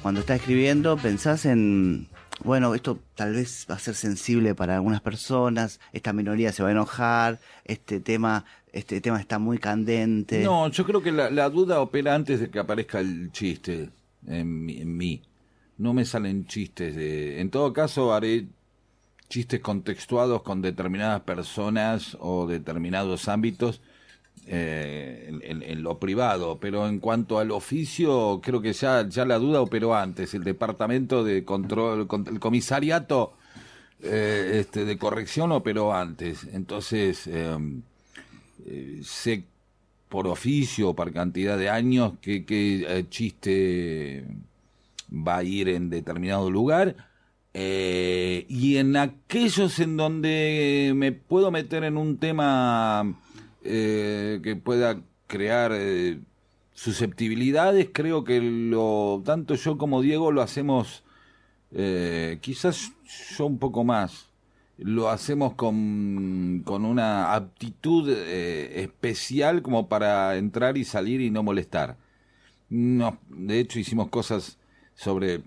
cuando 0.00 0.20
estás 0.20 0.40
escribiendo, 0.40 0.96
pensás 0.96 1.44
en. 1.44 2.08
bueno, 2.42 2.74
esto 2.74 3.00
tal 3.14 3.34
vez 3.34 3.66
va 3.70 3.74
a 3.74 3.78
ser 3.78 3.94
sensible 3.94 4.54
para 4.54 4.76
algunas 4.76 5.02
personas, 5.02 5.78
esta 5.92 6.14
minoría 6.14 6.52
se 6.52 6.62
va 6.62 6.70
a 6.70 6.72
enojar, 6.72 7.38
este 7.66 8.00
tema, 8.00 8.46
este 8.72 9.02
tema 9.02 9.20
está 9.20 9.38
muy 9.38 9.58
candente. 9.58 10.42
No, 10.42 10.70
yo 10.70 10.86
creo 10.86 11.02
que 11.02 11.12
la, 11.12 11.50
duda 11.50 11.82
opera 11.82 12.14
antes 12.14 12.40
de 12.40 12.48
que 12.48 12.58
aparezca 12.58 13.00
el 13.00 13.30
chiste 13.30 13.90
en, 14.26 14.70
en 14.70 14.96
mí. 14.96 15.20
No 15.76 15.92
me 15.92 16.06
salen 16.06 16.46
chistes 16.46 16.96
de... 16.96 17.42
En 17.42 17.50
todo 17.50 17.74
caso, 17.74 18.14
haré 18.14 18.46
chistes 19.28 19.60
contextuados 19.60 20.40
con 20.40 20.62
determinadas 20.62 21.20
personas 21.20 22.16
o 22.20 22.46
determinados 22.46 23.28
ámbitos 23.28 23.82
eh, 24.46 25.30
en, 25.42 25.82
lo 25.82 25.98
privado, 25.98 26.58
pero 26.60 26.86
en 26.88 26.98
cuanto 26.98 27.38
al 27.38 27.50
oficio, 27.52 28.40
creo 28.42 28.60
que 28.60 28.72
ya, 28.72 29.08
ya 29.08 29.24
la 29.24 29.38
duda 29.38 29.60
operó 29.60 29.94
antes. 29.94 30.34
El 30.34 30.44
departamento 30.44 31.22
de 31.24 31.44
control, 31.44 32.06
con- 32.06 32.26
el 32.26 32.40
comisariato 32.40 33.34
eh, 34.02 34.58
este, 34.60 34.84
de 34.84 34.98
corrección 34.98 35.52
operó 35.52 35.94
antes. 35.94 36.44
Entonces, 36.52 37.26
eh, 37.28 37.56
eh, 38.66 39.00
sé 39.04 39.44
por 40.08 40.26
oficio, 40.26 40.92
por 40.94 41.12
cantidad 41.12 41.56
de 41.56 41.70
años, 41.70 42.14
qué 42.20 42.44
eh, 42.48 43.04
chiste 43.08 44.24
va 45.10 45.38
a 45.38 45.44
ir 45.44 45.68
en 45.68 45.88
determinado 45.88 46.50
lugar. 46.50 46.96
Y 47.54 48.76
en 48.78 48.96
aquellos 48.96 49.78
en 49.78 49.96
donde 49.98 50.92
me 50.96 51.12
puedo 51.12 51.50
meter 51.50 51.84
en 51.84 51.96
un 51.98 52.16
tema 52.16 53.14
eh, 53.64 54.40
que 54.42 54.56
pueda 54.56 55.00
crear 55.26 55.72
eh, 55.74 56.20
susceptibilidades, 56.74 57.88
creo 57.92 58.24
que 58.24 58.40
lo 58.40 59.22
tanto 59.24 59.54
yo 59.54 59.78
como 59.78 60.02
Diego 60.02 60.32
lo 60.32 60.42
hacemos, 60.42 61.04
eh, 61.72 62.38
quizás 62.40 62.92
yo 63.36 63.46
un 63.46 63.58
poco 63.58 63.84
más, 63.84 64.28
lo 64.78 65.10
hacemos 65.10 65.54
con, 65.54 66.62
con 66.64 66.84
una 66.84 67.34
aptitud 67.34 68.10
especial 68.10 69.62
como 69.62 69.88
para 69.88 70.36
entrar 70.36 70.76
y 70.76 70.84
salir 70.84 71.20
y 71.20 71.30
no 71.30 71.42
molestar. 71.42 71.96
No, 72.68 73.18
de 73.28 73.60
hecho 73.60 73.78
hicimos 73.78 74.08
cosas 74.08 74.58
sobre 74.94 75.42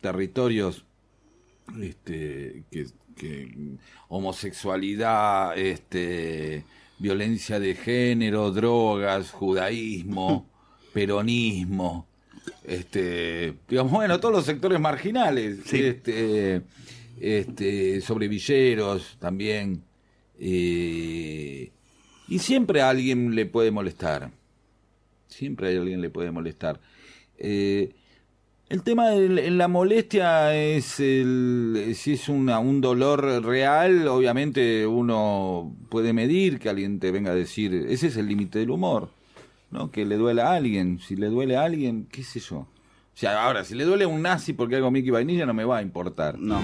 territorios 0.00 0.84
este, 1.80 2.64
que, 2.70 2.86
que 3.16 3.76
homosexualidad, 4.08 5.58
este, 5.58 6.64
violencia 6.98 7.60
de 7.60 7.74
género, 7.74 8.50
drogas, 8.50 9.30
judaísmo, 9.30 10.46
peronismo, 10.92 12.06
este, 12.64 13.54
digamos, 13.68 13.92
bueno, 13.92 14.18
todos 14.18 14.34
los 14.34 14.44
sectores 14.44 14.80
marginales, 14.80 15.72
este, 15.72 16.62
este, 17.20 18.00
sobre 18.00 18.28
villeros 18.28 19.16
también, 19.18 19.82
eh, 20.38 21.70
y 22.28 22.38
siempre 22.38 22.80
a 22.80 22.90
alguien 22.90 23.34
le 23.34 23.46
puede 23.46 23.70
molestar, 23.70 24.30
siempre 25.28 25.68
a 25.68 25.80
alguien 25.80 26.00
le 26.00 26.10
puede 26.10 26.30
molestar. 26.30 26.80
Eh, 27.38 27.94
el 28.68 28.82
tema 28.82 29.10
de 29.10 29.50
la 29.50 29.68
molestia 29.68 30.54
es 30.56 30.98
el, 30.98 31.92
si 31.94 32.14
es 32.14 32.28
una, 32.28 32.58
un 32.58 32.80
dolor 32.80 33.44
real, 33.44 34.08
obviamente 34.08 34.86
uno 34.86 35.72
puede 35.88 36.12
medir 36.12 36.58
que 36.58 36.68
alguien 36.68 36.98
te 36.98 37.12
venga 37.12 37.30
a 37.30 37.34
decir, 37.34 37.74
ese 37.88 38.08
es 38.08 38.16
el 38.16 38.26
límite 38.26 38.58
del 38.58 38.70
humor, 38.70 39.10
¿no? 39.70 39.90
Que 39.90 40.04
le 40.04 40.16
duele 40.16 40.42
a 40.42 40.54
alguien, 40.54 40.98
si 40.98 41.14
le 41.14 41.28
duele 41.28 41.56
a 41.56 41.62
alguien, 41.62 42.08
qué 42.10 42.24
sé 42.24 42.40
yo. 42.40 42.56
O 42.56 43.18
sea, 43.18 43.44
ahora, 43.44 43.64
si 43.64 43.74
le 43.74 43.84
duele 43.84 44.04
a 44.04 44.08
un 44.08 44.20
nazi 44.20 44.52
porque 44.52 44.76
hago 44.76 44.90
Mickey 44.90 45.10
Vainilla 45.10 45.46
no 45.46 45.54
me 45.54 45.64
va 45.64 45.78
a 45.78 45.82
importar. 45.82 46.38
No. 46.38 46.62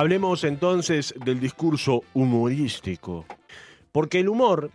Hablemos 0.00 0.44
entonces 0.44 1.12
del 1.26 1.40
discurso 1.40 2.04
humorístico. 2.14 3.26
Porque 3.92 4.20
el 4.20 4.30
humor, 4.30 4.70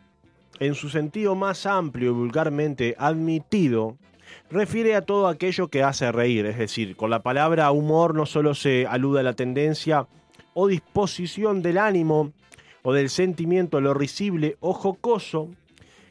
en 0.59 0.75
su 0.75 0.87
sentido 0.87 1.33
más 1.33 1.65
amplio 1.65 2.11
y 2.11 2.13
vulgarmente 2.13 2.95
admitido, 2.99 3.97
refiere 4.51 4.93
a 4.93 5.01
todo 5.01 5.27
aquello 5.27 5.67
que 5.69 5.81
hace 5.81 6.11
reír. 6.11 6.45
Es 6.45 6.59
decir, 6.59 6.95
con 6.95 7.09
la 7.09 7.23
palabra 7.23 7.71
humor 7.71 8.13
no 8.13 8.27
solo 8.27 8.53
se 8.53 8.85
alude 8.85 9.21
a 9.21 9.23
la 9.23 9.33
tendencia 9.33 10.07
o 10.53 10.67
disposición 10.67 11.63
del 11.63 11.79
ánimo 11.79 12.31
o 12.83 12.93
del 12.93 13.09
sentimiento 13.09 13.81
lo 13.81 13.95
risible 13.95 14.57
o 14.59 14.73
jocoso, 14.73 15.49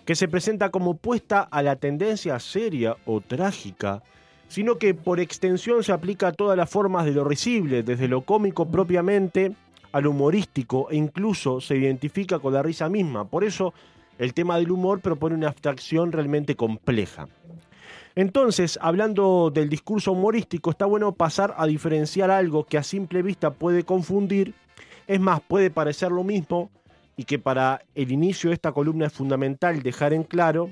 que 0.05 0.17
se 0.17 0.27
presenta 0.27 0.71
como 0.71 0.91
opuesta 0.91 1.41
a 1.41 1.63
la 1.63 1.77
tendencia 1.77 2.41
seria 2.41 2.97
o 3.07 3.21
trágica, 3.21 4.03
sino 4.49 4.79
que 4.79 4.95
por 4.95 5.21
extensión 5.21 5.83
se 5.83 5.93
aplica 5.93 6.29
a 6.29 6.33
todas 6.33 6.57
las 6.57 6.71
formas 6.71 7.05
de 7.05 7.13
lo 7.13 7.25
risible, 7.25 7.83
desde 7.83 8.09
lo 8.09 8.23
cómico 8.23 8.67
propiamente 8.67 9.55
a 9.93 10.01
lo 10.01 10.11
humorístico 10.11 10.89
e 10.91 10.97
incluso 10.97 11.61
se 11.61 11.77
identifica 11.77 12.39
con 12.39 12.53
la 12.53 12.63
risa 12.63 12.89
misma. 12.89 13.25
Por 13.25 13.45
eso 13.45 13.75
el 14.19 14.35
tema 14.35 14.59
del 14.59 14.71
humor 14.71 15.01
propone 15.01 15.35
una 15.35 15.49
abstracción 15.49 16.13
realmente 16.13 16.57
compleja. 16.57 17.29
Entonces, 18.17 18.79
hablando 18.81 19.51
del 19.53 19.69
discurso 19.69 20.13
humorístico, 20.13 20.71
está 20.71 20.87
bueno 20.87 21.13
pasar 21.13 21.55
a 21.57 21.67
diferenciar 21.67 22.31
algo 22.31 22.65
que 22.65 22.79
a 22.79 22.85
simple 22.85 23.23
vista 23.23 23.51
puede 23.51 23.83
confundir, 23.83 24.55
es 25.07 25.21
más, 25.21 25.41
puede 25.41 25.71
parecer 25.71 26.13
lo 26.13 26.23
mismo, 26.23 26.71
y 27.17 27.25
que 27.25 27.39
para 27.39 27.83
el 27.95 28.13
inicio 28.13 28.51
de 28.51 28.55
esta 28.55 28.73
columna 28.73 29.07
es 29.07 29.13
fundamental 29.13 29.83
dejar 29.83 30.13
en 30.13 30.23
claro, 30.23 30.71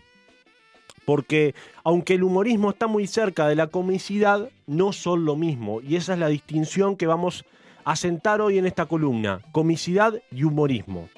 porque 1.04 1.54
aunque 1.84 2.14
el 2.14 2.22
humorismo 2.22 2.70
está 2.70 2.86
muy 2.86 3.06
cerca 3.06 3.48
de 3.48 3.56
la 3.56 3.66
comicidad, 3.66 4.50
no 4.66 4.92
son 4.92 5.24
lo 5.24 5.36
mismo, 5.36 5.80
y 5.80 5.96
esa 5.96 6.14
es 6.14 6.18
la 6.18 6.28
distinción 6.28 6.96
que 6.96 7.06
vamos 7.06 7.44
a 7.84 7.96
sentar 7.96 8.40
hoy 8.40 8.58
en 8.58 8.66
esta 8.66 8.86
columna, 8.86 9.40
comicidad 9.52 10.14
y 10.30 10.44
humorismo. 10.44 11.08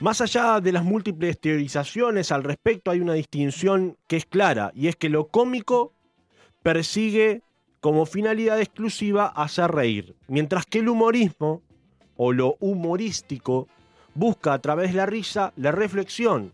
Más 0.00 0.20
allá 0.20 0.60
de 0.60 0.72
las 0.72 0.82
múltiples 0.82 1.38
teorizaciones 1.38 2.32
al 2.32 2.42
respecto, 2.42 2.90
hay 2.90 2.98
una 2.98 3.12
distinción 3.12 3.96
que 4.08 4.16
es 4.16 4.26
clara, 4.26 4.72
y 4.74 4.88
es 4.88 4.96
que 4.96 5.08
lo 5.08 5.28
cómico 5.28 5.94
persigue 6.62 7.42
como 7.80 8.06
finalidad 8.06 8.60
exclusiva 8.60 9.26
hacer 9.26 9.70
reír, 9.70 10.14
mientras 10.28 10.66
que 10.66 10.78
el 10.78 10.88
humorismo, 10.88 11.62
o 12.16 12.32
lo 12.32 12.56
humorístico, 12.60 13.66
busca 14.14 14.52
a 14.52 14.60
través 14.60 14.92
de 14.92 14.98
la 14.98 15.06
risa 15.06 15.52
la 15.56 15.72
reflexión. 15.72 16.52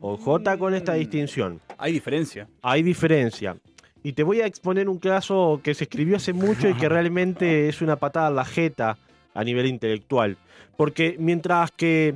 Ojota 0.00 0.56
con 0.56 0.74
esta 0.74 0.94
distinción. 0.94 1.60
Hay 1.78 1.92
diferencia. 1.92 2.48
Hay 2.62 2.82
diferencia. 2.82 3.56
Y 4.02 4.12
te 4.12 4.22
voy 4.22 4.40
a 4.40 4.46
exponer 4.46 4.88
un 4.88 4.98
caso 4.98 5.60
que 5.64 5.74
se 5.74 5.84
escribió 5.84 6.16
hace 6.16 6.32
mucho 6.32 6.68
y 6.68 6.74
que 6.74 6.88
realmente 6.88 7.68
es 7.68 7.82
una 7.82 7.96
patada 7.96 8.28
en 8.28 8.36
la 8.36 8.44
jeta 8.44 8.98
a 9.34 9.42
nivel 9.42 9.66
intelectual. 9.66 10.36
Porque 10.76 11.16
mientras 11.18 11.72
que, 11.72 12.14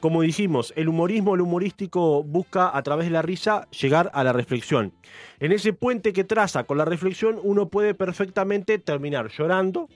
como 0.00 0.22
dijimos, 0.22 0.72
el 0.76 0.88
humorismo, 0.88 1.34
el 1.34 1.40
humorístico 1.40 2.22
busca 2.22 2.76
a 2.76 2.82
través 2.82 3.06
de 3.06 3.10
la 3.12 3.22
risa 3.22 3.66
llegar 3.70 4.10
a 4.14 4.22
la 4.24 4.32
reflexión. 4.32 4.92
En 5.40 5.52
ese 5.52 5.72
puente 5.72 6.12
que 6.12 6.24
traza 6.24 6.64
con 6.64 6.78
la 6.78 6.84
reflexión 6.84 7.38
uno 7.42 7.68
puede 7.68 7.94
perfectamente 7.94 8.78
terminar 8.78 9.28
llorando. 9.30 9.88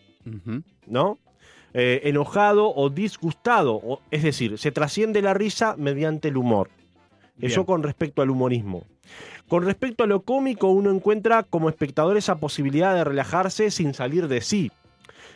¿no? 0.86 1.18
Eh, 1.72 2.00
enojado 2.04 2.74
o 2.74 2.90
disgustado. 2.90 3.74
o- 3.82 4.00
es 4.10 4.22
decir, 4.22 4.58
se 4.58 4.72
trasciende 4.72 5.22
la 5.22 5.34
risa 5.34 5.74
mediante 5.78 6.28
el 6.28 6.36
humor. 6.36 6.68
Eso 7.40 7.64
con 7.64 7.82
respecto 7.82 8.20
al 8.22 8.30
humorismo. 8.30 8.84
Con 9.48 9.64
respecto 9.64 10.04
a 10.04 10.06
lo 10.06 10.22
cómico, 10.22 10.68
uno 10.68 10.90
encuentra 10.90 11.42
como 11.42 11.68
espectador 11.68 12.16
esa 12.16 12.36
posibilidad 12.38 12.94
de 12.94 13.04
relajarse 13.04 13.70
sin 13.70 13.94
salir 13.94 14.28
de 14.28 14.40
sí. 14.42 14.70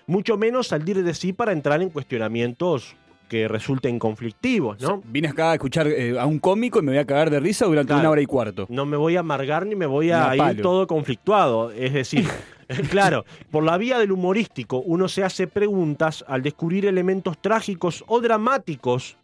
Mucho 0.06 0.36
menos 0.36 0.68
salir 0.68 1.02
de 1.02 1.14
sí 1.14 1.32
para 1.32 1.52
entrar 1.52 1.80
en 1.82 1.88
cuestionamientos 1.88 2.94
que 3.34 3.48
resulten 3.48 3.98
conflictivos, 3.98 4.80
¿no? 4.80 5.02
Vine 5.06 5.26
acá 5.26 5.50
a 5.50 5.54
escuchar 5.54 5.88
eh, 5.88 6.16
a 6.16 6.24
un 6.24 6.38
cómico 6.38 6.78
y 6.78 6.82
me 6.82 6.92
voy 6.92 6.98
a 7.00 7.04
cagar 7.04 7.30
de 7.30 7.40
risa 7.40 7.66
durante 7.66 7.88
Claro. 7.88 8.00
una 8.02 8.10
hora 8.10 8.20
y 8.22 8.26
cuarto. 8.26 8.66
No 8.68 8.86
me 8.86 8.96
voy 8.96 9.16
a 9.16 9.20
amargar 9.20 9.66
ni 9.66 9.74
me 9.74 9.86
voy 9.86 10.12
a 10.12 10.30
a 10.30 10.36
ir 10.36 10.38
palo. 10.40 10.62
todo 10.62 10.86
conflictuado. 10.86 11.72
Es 11.72 11.92
decir, 11.92 12.28
claro, 12.90 13.24
por 13.50 13.64
la 13.64 13.76
vía 13.76 13.98
del 13.98 14.12
humorístico 14.12 14.78
uno 14.86 15.08
se 15.08 15.24
hace 15.24 15.48
preguntas 15.48 16.24
al 16.28 16.42
descubrir 16.42 16.86
elementos 16.86 17.36
trágicos 17.38 18.04
o 18.06 18.20
dramáticos. 18.20 19.16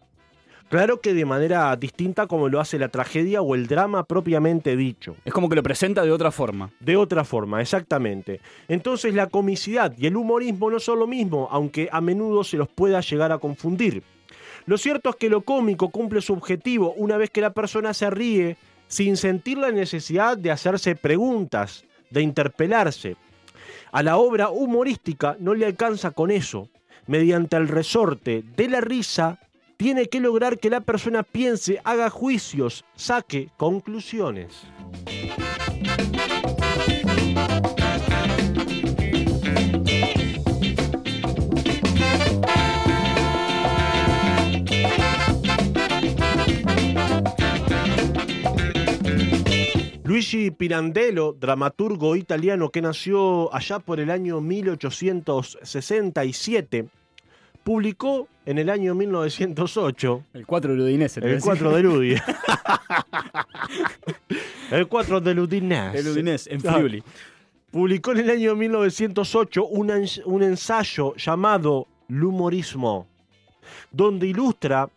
Claro 0.70 1.00
que 1.00 1.14
de 1.14 1.24
manera 1.24 1.74
distinta 1.74 2.28
como 2.28 2.48
lo 2.48 2.60
hace 2.60 2.78
la 2.78 2.90
tragedia 2.90 3.42
o 3.42 3.56
el 3.56 3.66
drama 3.66 4.04
propiamente 4.04 4.76
dicho. 4.76 5.16
Es 5.24 5.32
como 5.32 5.48
que 5.48 5.56
lo 5.56 5.64
presenta 5.64 6.04
de 6.04 6.12
otra 6.12 6.30
forma. 6.30 6.70
De 6.78 6.96
otra 6.96 7.24
forma, 7.24 7.60
exactamente. 7.60 8.40
Entonces 8.68 9.12
la 9.12 9.26
comicidad 9.26 9.92
y 9.98 10.06
el 10.06 10.16
humorismo 10.16 10.70
no 10.70 10.78
son 10.78 11.00
lo 11.00 11.08
mismo, 11.08 11.48
aunque 11.50 11.88
a 11.90 12.00
menudo 12.00 12.44
se 12.44 12.56
los 12.56 12.68
pueda 12.68 13.00
llegar 13.00 13.32
a 13.32 13.38
confundir. 13.38 14.04
Lo 14.64 14.78
cierto 14.78 15.10
es 15.10 15.16
que 15.16 15.28
lo 15.28 15.40
cómico 15.40 15.88
cumple 15.88 16.20
su 16.20 16.34
objetivo 16.34 16.92
una 16.92 17.16
vez 17.16 17.30
que 17.30 17.40
la 17.40 17.52
persona 17.52 17.92
se 17.92 18.08
ríe 18.08 18.56
sin 18.86 19.16
sentir 19.16 19.58
la 19.58 19.72
necesidad 19.72 20.38
de 20.38 20.52
hacerse 20.52 20.94
preguntas, 20.94 21.84
de 22.10 22.22
interpelarse. 22.22 23.16
A 23.90 24.04
la 24.04 24.18
obra 24.18 24.50
humorística 24.50 25.36
no 25.40 25.52
le 25.52 25.66
alcanza 25.66 26.12
con 26.12 26.30
eso. 26.30 26.68
Mediante 27.08 27.56
el 27.56 27.66
resorte 27.66 28.44
de 28.56 28.68
la 28.68 28.80
risa, 28.80 29.40
tiene 29.80 30.10
que 30.10 30.20
lograr 30.20 30.58
que 30.58 30.68
la 30.68 30.82
persona 30.82 31.22
piense, 31.22 31.80
haga 31.84 32.10
juicios, 32.10 32.84
saque 32.96 33.48
conclusiones. 33.56 34.66
Luigi 50.04 50.50
Pirandello, 50.50 51.32
dramaturgo 51.32 52.16
italiano 52.16 52.68
que 52.68 52.82
nació 52.82 53.50
allá 53.54 53.78
por 53.78 53.98
el 53.98 54.10
año 54.10 54.42
1867, 54.42 56.90
publicó 57.62 58.28
en 58.46 58.58
el 58.58 58.70
año 58.70 58.94
1908 58.94 60.24
El 60.34 60.46
4 60.46 60.74
de 60.74 60.82
Udinese. 60.82 61.20
te 61.20 61.26
el 61.28 61.34
decía. 61.34 61.52
4 61.52 61.70
de 61.72 61.82
Ludi. 61.82 62.14
el 64.70 64.88
4 64.88 65.20
de 65.20 65.34
Ludinés. 65.34 65.94
El 65.94 66.08
Udinese, 66.08 66.52
en 66.52 66.60
Friuli. 66.60 67.02
Publicó 67.70 68.12
en 68.12 68.18
el 68.18 68.30
año 68.30 68.56
1908 68.56 69.66
un, 69.66 69.92
un 70.24 70.42
ensayo 70.42 71.14
llamado 71.16 71.86
L'humorismo, 72.08 73.06
donde 73.92 74.26
ilustra 74.26 74.88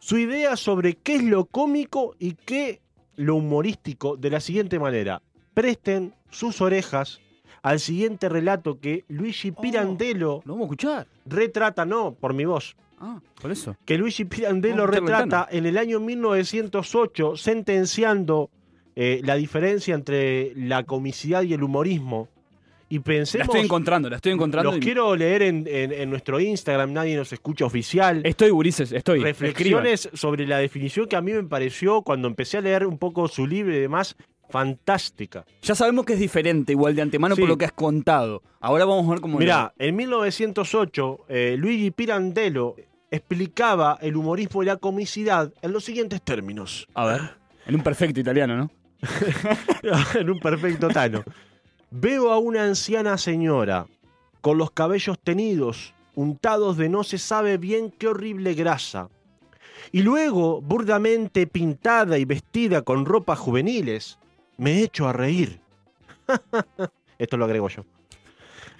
su 0.00 0.18
idea 0.18 0.56
sobre 0.56 0.94
qué 0.94 1.16
es 1.16 1.22
lo 1.22 1.44
cómico 1.44 2.16
y 2.18 2.32
qué 2.32 2.80
lo 3.14 3.36
humorístico 3.36 4.16
de 4.16 4.30
la 4.30 4.40
siguiente 4.40 4.80
manera. 4.80 5.22
Presten 5.54 6.12
sus 6.30 6.60
orejas 6.60 7.20
al 7.62 7.78
siguiente 7.80 8.28
relato 8.28 8.78
que 8.80 9.04
Luigi 9.08 9.52
Pirandello 9.52 10.42
Lo 10.44 10.54
vamos 10.54 10.62
a 10.62 10.64
escuchar. 10.66 11.06
retrata, 11.26 11.84
no, 11.84 12.12
por 12.14 12.34
mi 12.34 12.44
voz, 12.44 12.76
Ah, 13.00 13.20
por 13.40 13.50
eso. 13.52 13.76
que 13.84 13.96
Luigi 13.98 14.24
Pirandello 14.24 14.86
retrata 14.86 15.46
en 15.50 15.66
el 15.66 15.78
año 15.78 15.98
1908, 16.00 17.36
sentenciando 17.36 18.50
eh, 18.94 19.20
la 19.24 19.36
diferencia 19.36 19.94
entre 19.94 20.52
la 20.54 20.82
comicidad 20.84 21.42
y 21.42 21.54
el 21.54 21.62
humorismo. 21.62 22.28
Y 22.90 22.98
La 22.98 23.04
pensemos, 23.04 23.46
estoy 23.48 23.62
encontrando, 23.62 24.10
la 24.10 24.16
estoy 24.16 24.32
encontrando. 24.32 24.70
los 24.70 24.78
y- 24.78 24.82
quiero 24.82 25.16
leer 25.16 25.40
en, 25.40 25.64
en- 25.66 25.92
en 25.92 26.10
nuestro 26.10 26.38
Instagram, 26.40 26.92
nadie 26.92 27.16
nos 27.16 27.32
escucha 27.32 27.64
oficial. 27.64 28.20
Estoy, 28.22 28.50
Gurises, 28.50 28.92
estoy. 28.92 29.20
Escriban. 29.24 29.32
reflexiones 29.84 30.10
sobre 30.12 30.46
la 30.46 30.58
definición 30.58 31.06
que 31.06 31.16
a 31.16 31.22
mí 31.22 31.32
me 31.32 31.42
pareció 31.44 32.02
cuando 32.02 32.28
empecé 32.28 32.58
a 32.58 32.60
leer 32.60 32.86
un 32.86 32.98
poco 32.98 33.28
su 33.28 33.46
libro 33.46 33.74
y 33.74 33.78
demás, 33.80 34.14
fantástica. 34.52 35.44
Ya 35.62 35.74
sabemos 35.74 36.04
que 36.04 36.12
es 36.12 36.20
diferente, 36.20 36.72
igual 36.72 36.94
de 36.94 37.02
antemano, 37.02 37.34
Sí. 37.34 37.40
por 37.40 37.48
lo 37.48 37.58
que 37.58 37.64
has 37.64 37.72
contado. 37.72 38.42
Ahora 38.60 38.84
vamos 38.84 39.06
a 39.06 39.10
ver 39.10 39.20
cómo. 39.20 39.38
Mirá, 39.38 39.72
en 39.78 39.96
1908, 39.96 41.20
eh, 41.28 41.56
Luigi 41.58 41.90
Pirandello 41.90 42.76
explicaba 43.10 43.98
el 44.00 44.16
humorismo 44.16 44.62
y 44.62 44.66
la 44.66 44.76
comicidad 44.76 45.52
en 45.62 45.72
los 45.72 45.84
siguientes 45.84 46.22
términos. 46.22 46.86
A 46.94 47.06
ver. 47.06 47.20
En 47.66 47.74
un 47.74 47.82
perfecto 47.82 48.20
italiano, 48.20 48.56
¿no? 48.56 48.70
en 50.14 50.30
un 50.30 50.38
perfecto 50.38 50.88
tano. 50.88 51.24
Veo 51.90 52.30
a 52.32 52.38
una 52.38 52.64
anciana 52.64 53.18
señora 53.18 53.86
con 54.40 54.58
los 54.58 54.70
cabellos 54.70 55.18
tenidos, 55.18 55.94
untados 56.14 56.76
de 56.76 56.88
no 56.88 57.04
se 57.04 57.18
sabe 57.18 57.58
bien 57.58 57.90
qué 57.90 58.08
horrible 58.08 58.54
grasa. 58.54 59.08
Y 59.90 60.02
luego, 60.02 60.60
burdamente 60.62 61.46
pintada 61.46 62.16
y 62.18 62.24
vestida 62.24 62.82
con 62.82 63.04
ropas 63.04 63.38
juveniles, 63.38 64.18
me 64.56 64.82
echo 64.82 65.08
a 65.08 65.12
reír. 65.12 65.60
Esto 67.18 67.36
lo 67.36 67.44
agrego 67.44 67.68
yo. 67.68 67.84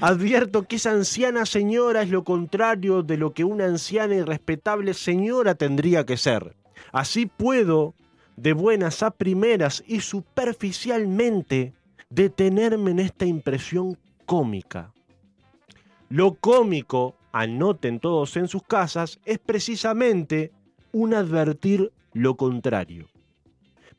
Advierto 0.00 0.64
que 0.64 0.76
esa 0.76 0.90
anciana 0.90 1.46
señora 1.46 2.02
es 2.02 2.10
lo 2.10 2.24
contrario 2.24 3.02
de 3.02 3.16
lo 3.16 3.32
que 3.32 3.44
una 3.44 3.66
anciana 3.66 4.14
y 4.16 4.22
respetable 4.22 4.94
señora 4.94 5.54
tendría 5.54 6.04
que 6.04 6.16
ser. 6.16 6.56
Así 6.92 7.26
puedo, 7.26 7.94
de 8.36 8.52
buenas 8.52 9.02
a 9.02 9.12
primeras 9.12 9.84
y 9.86 10.00
superficialmente, 10.00 11.74
detenerme 12.10 12.90
en 12.90 12.98
esta 12.98 13.26
impresión 13.26 13.96
cómica. 14.26 14.92
Lo 16.08 16.34
cómico, 16.34 17.14
anoten 17.32 18.00
todos 18.00 18.36
en 18.36 18.48
sus 18.48 18.62
casas, 18.64 19.20
es 19.24 19.38
precisamente 19.38 20.52
un 20.92 21.14
advertir 21.14 21.92
lo 22.12 22.36
contrario. 22.36 23.11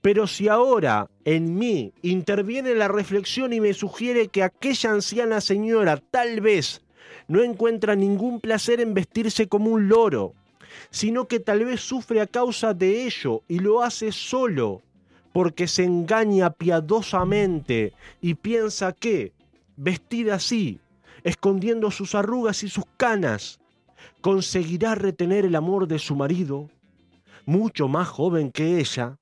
Pero 0.04 0.28
si 0.28 0.50
ahora 0.50 1.10
en 1.24 1.58
mí 1.58 1.94
interviene 2.02 2.76
la 2.76 2.90
reflexión 2.90 3.54
y 3.54 3.62
me 3.62 3.74
sugiere 3.74 4.28
que 4.28 4.44
aquella 4.44 4.92
anciana 4.92 5.40
señora 5.40 5.96
tal 5.96 6.42
vez 6.42 6.82
no 7.30 7.42
encuentra 7.42 7.96
ningún 7.96 8.42
placer 8.42 8.82
en 8.82 8.94
vestirse 8.94 9.48
como 9.48 9.70
un 9.70 9.88
loro, 9.88 10.34
sino 10.90 11.30
que 11.30 11.40
tal 11.40 11.64
vez 11.64 11.80
sufre 11.80 12.20
a 12.20 12.28
causa 12.28 12.74
de 12.74 13.06
ello 13.06 13.44
y 13.48 13.60
lo 13.60 13.82
hace 13.82 14.12
solo, 14.12 14.82
porque 15.32 15.70
se 15.70 15.86
engaña 15.86 16.50
piadosamente 16.50 17.94
y 18.20 18.34
piensa 18.34 18.92
que, 18.92 19.32
vestida 19.78 20.36
así, 20.36 20.82
escondiendo 21.24 21.92
sus 21.92 22.14
arrugas 22.14 22.64
y 22.64 22.68
sus 22.68 22.84
canas, 22.98 23.62
conseguirá 24.20 24.96
retener 24.96 25.46
el 25.46 25.56
amor 25.56 25.88
de 25.88 25.98
su 25.98 26.14
marido, 26.18 26.70
mucho 27.46 27.88
más 27.88 28.10
joven 28.10 28.52
que 28.52 28.80
ella, 28.82 29.18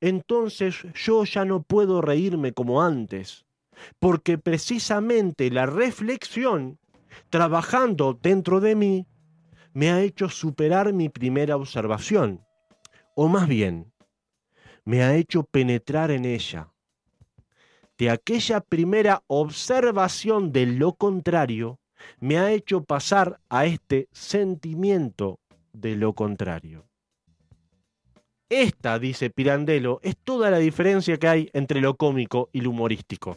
entonces 0.00 0.76
yo 0.94 1.24
ya 1.24 1.44
no 1.44 1.62
puedo 1.62 2.00
reírme 2.00 2.52
como 2.52 2.82
antes, 2.82 3.46
porque 3.98 4.38
precisamente 4.38 5.50
la 5.50 5.66
reflexión, 5.66 6.78
trabajando 7.30 8.18
dentro 8.20 8.60
de 8.60 8.74
mí, 8.74 9.06
me 9.72 9.90
ha 9.90 10.00
hecho 10.02 10.28
superar 10.28 10.92
mi 10.92 11.08
primera 11.08 11.56
observación, 11.56 12.44
o 13.14 13.28
más 13.28 13.48
bien, 13.48 13.92
me 14.84 15.02
ha 15.02 15.14
hecho 15.16 15.44
penetrar 15.44 16.10
en 16.10 16.24
ella. 16.24 16.72
De 17.98 18.10
aquella 18.10 18.60
primera 18.60 19.22
observación 19.26 20.52
de 20.52 20.66
lo 20.66 20.94
contrario, 20.94 21.78
me 22.20 22.38
ha 22.38 22.52
hecho 22.52 22.84
pasar 22.84 23.40
a 23.48 23.66
este 23.66 24.08
sentimiento 24.12 25.40
de 25.72 25.96
lo 25.96 26.12
contrario. 26.14 26.87
Esta, 28.50 28.98
dice 28.98 29.28
Pirandello, 29.28 30.00
es 30.02 30.16
toda 30.16 30.50
la 30.50 30.58
diferencia 30.58 31.18
que 31.18 31.28
hay 31.28 31.50
entre 31.52 31.82
lo 31.82 31.96
cómico 31.96 32.48
y 32.50 32.62
lo 32.62 32.70
humorístico. 32.70 33.36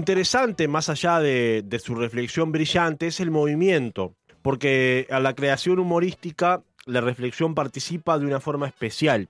Interesante, 0.00 0.66
más 0.66 0.88
allá 0.88 1.20
de, 1.20 1.62
de 1.62 1.78
su 1.78 1.94
reflexión 1.94 2.52
brillante, 2.52 3.06
es 3.06 3.20
el 3.20 3.30
movimiento, 3.30 4.14
porque 4.40 5.06
a 5.10 5.20
la 5.20 5.34
creación 5.34 5.78
humorística 5.78 6.62
la 6.86 7.02
reflexión 7.02 7.54
participa 7.54 8.18
de 8.18 8.24
una 8.24 8.40
forma 8.40 8.66
especial, 8.66 9.28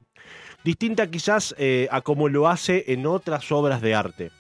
distinta 0.62 1.10
quizás 1.10 1.56
eh, 1.58 1.88
a 1.90 2.02
como 2.02 2.28
lo 2.28 2.48
hace 2.48 2.84
en 2.92 3.04
otras 3.06 3.50
obras 3.50 3.82
de 3.82 3.96
arte. 3.96 4.30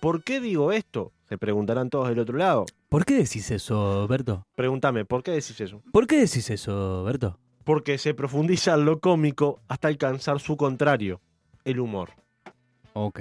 ¿Por 0.00 0.22
qué 0.22 0.38
digo 0.38 0.70
esto? 0.70 1.12
Se 1.30 1.38
preguntarán 1.38 1.88
todos 1.88 2.10
del 2.10 2.18
otro 2.18 2.36
lado. 2.36 2.66
¿Por 2.90 3.06
qué 3.06 3.14
decís 3.14 3.50
eso, 3.50 4.06
Berto? 4.06 4.46
Pregúntame, 4.54 5.06
¿por 5.06 5.22
qué 5.22 5.30
decís 5.30 5.58
eso? 5.60 5.80
¿Por 5.92 6.06
qué 6.06 6.18
decís 6.18 6.50
eso, 6.50 7.02
Berto? 7.04 7.38
Porque 7.64 7.96
se 7.96 8.12
profundiza 8.12 8.74
en 8.74 8.84
lo 8.84 9.00
cómico 9.00 9.60
hasta 9.66 9.88
alcanzar 9.88 10.40
su 10.40 10.58
contrario, 10.58 11.22
el 11.64 11.80
humor. 11.80 12.10
Ok. 12.92 13.20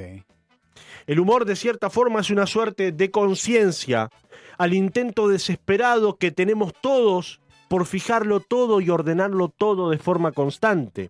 El 1.08 1.20
humor 1.20 1.46
de 1.46 1.56
cierta 1.56 1.90
forma 1.90 2.22
es 2.22 2.30
una 2.30 2.46
suerte 2.46 2.92
de 2.92 3.12
conciencia 3.12 4.10
al 4.58 4.74
intento 4.74 5.28
desesperado 5.28 6.18
que 6.18 6.32
tenemos 6.32 6.74
todos 6.82 7.42
por 7.68 7.86
fijarlo 7.86 8.40
todo 8.40 8.82
y 8.82 8.90
ordenarlo 8.90 9.50
todo 9.50 9.90
de 9.90 9.98
forma 9.98 10.32
constante. 10.32 11.10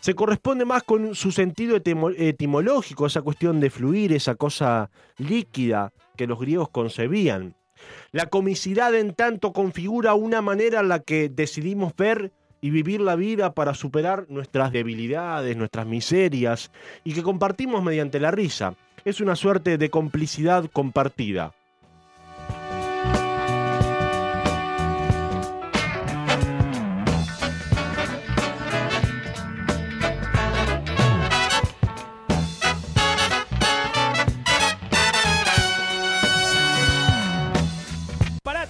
Se 0.00 0.14
corresponde 0.14 0.64
más 0.64 0.82
con 0.82 1.14
su 1.14 1.30
sentido 1.30 1.76
etimo- 1.76 2.14
etimológico, 2.16 3.06
esa 3.06 3.22
cuestión 3.22 3.60
de 3.60 3.70
fluir, 3.70 4.12
esa 4.12 4.34
cosa 4.34 4.90
líquida 5.18 5.92
que 6.16 6.26
los 6.26 6.40
griegos 6.40 6.70
concebían. 6.70 7.54
La 8.10 8.26
comicidad 8.26 8.94
en 8.94 9.14
tanto 9.14 9.52
configura 9.52 10.14
una 10.14 10.42
manera 10.42 10.80
en 10.80 10.88
la 10.88 11.00
que 11.00 11.28
decidimos 11.28 11.94
ver 11.96 12.32
y 12.60 12.70
vivir 12.70 13.00
la 13.00 13.16
vida 13.16 13.54
para 13.54 13.74
superar 13.74 14.26
nuestras 14.28 14.72
debilidades, 14.72 15.56
nuestras 15.56 15.86
miserias, 15.86 16.70
y 17.04 17.14
que 17.14 17.22
compartimos 17.22 17.82
mediante 17.82 18.20
la 18.20 18.30
risa. 18.30 18.74
Es 19.04 19.20
una 19.20 19.36
suerte 19.36 19.78
de 19.78 19.90
complicidad 19.90 20.70
compartida. 20.72 21.52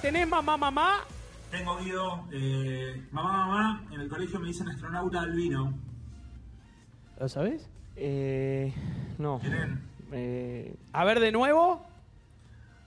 ¿tenés 0.00 0.26
mamá, 0.26 0.56
mamá? 0.56 1.09
Tengo 1.50 1.76
Guido, 1.78 2.24
eh, 2.30 3.06
mamá, 3.10 3.32
mamá, 3.46 3.84
en 3.90 4.00
el 4.00 4.08
colegio 4.08 4.38
me 4.38 4.48
dicen 4.48 4.68
astronauta 4.68 5.20
albino. 5.22 5.74
¿Lo 7.18 7.28
sabés? 7.28 7.68
Eh, 7.96 8.72
no. 9.18 9.40
Eh, 10.12 10.74
A 10.92 11.04
ver 11.04 11.18
de 11.20 11.32
nuevo. 11.32 11.84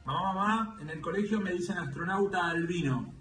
Mamá, 0.05 0.33
mamá, 0.33 0.77
en 0.81 0.89
el 0.89 1.01
colegio 1.01 1.39
me 1.41 1.51
dicen 1.51 1.77
astronauta 1.77 2.49
albino. 2.49 3.13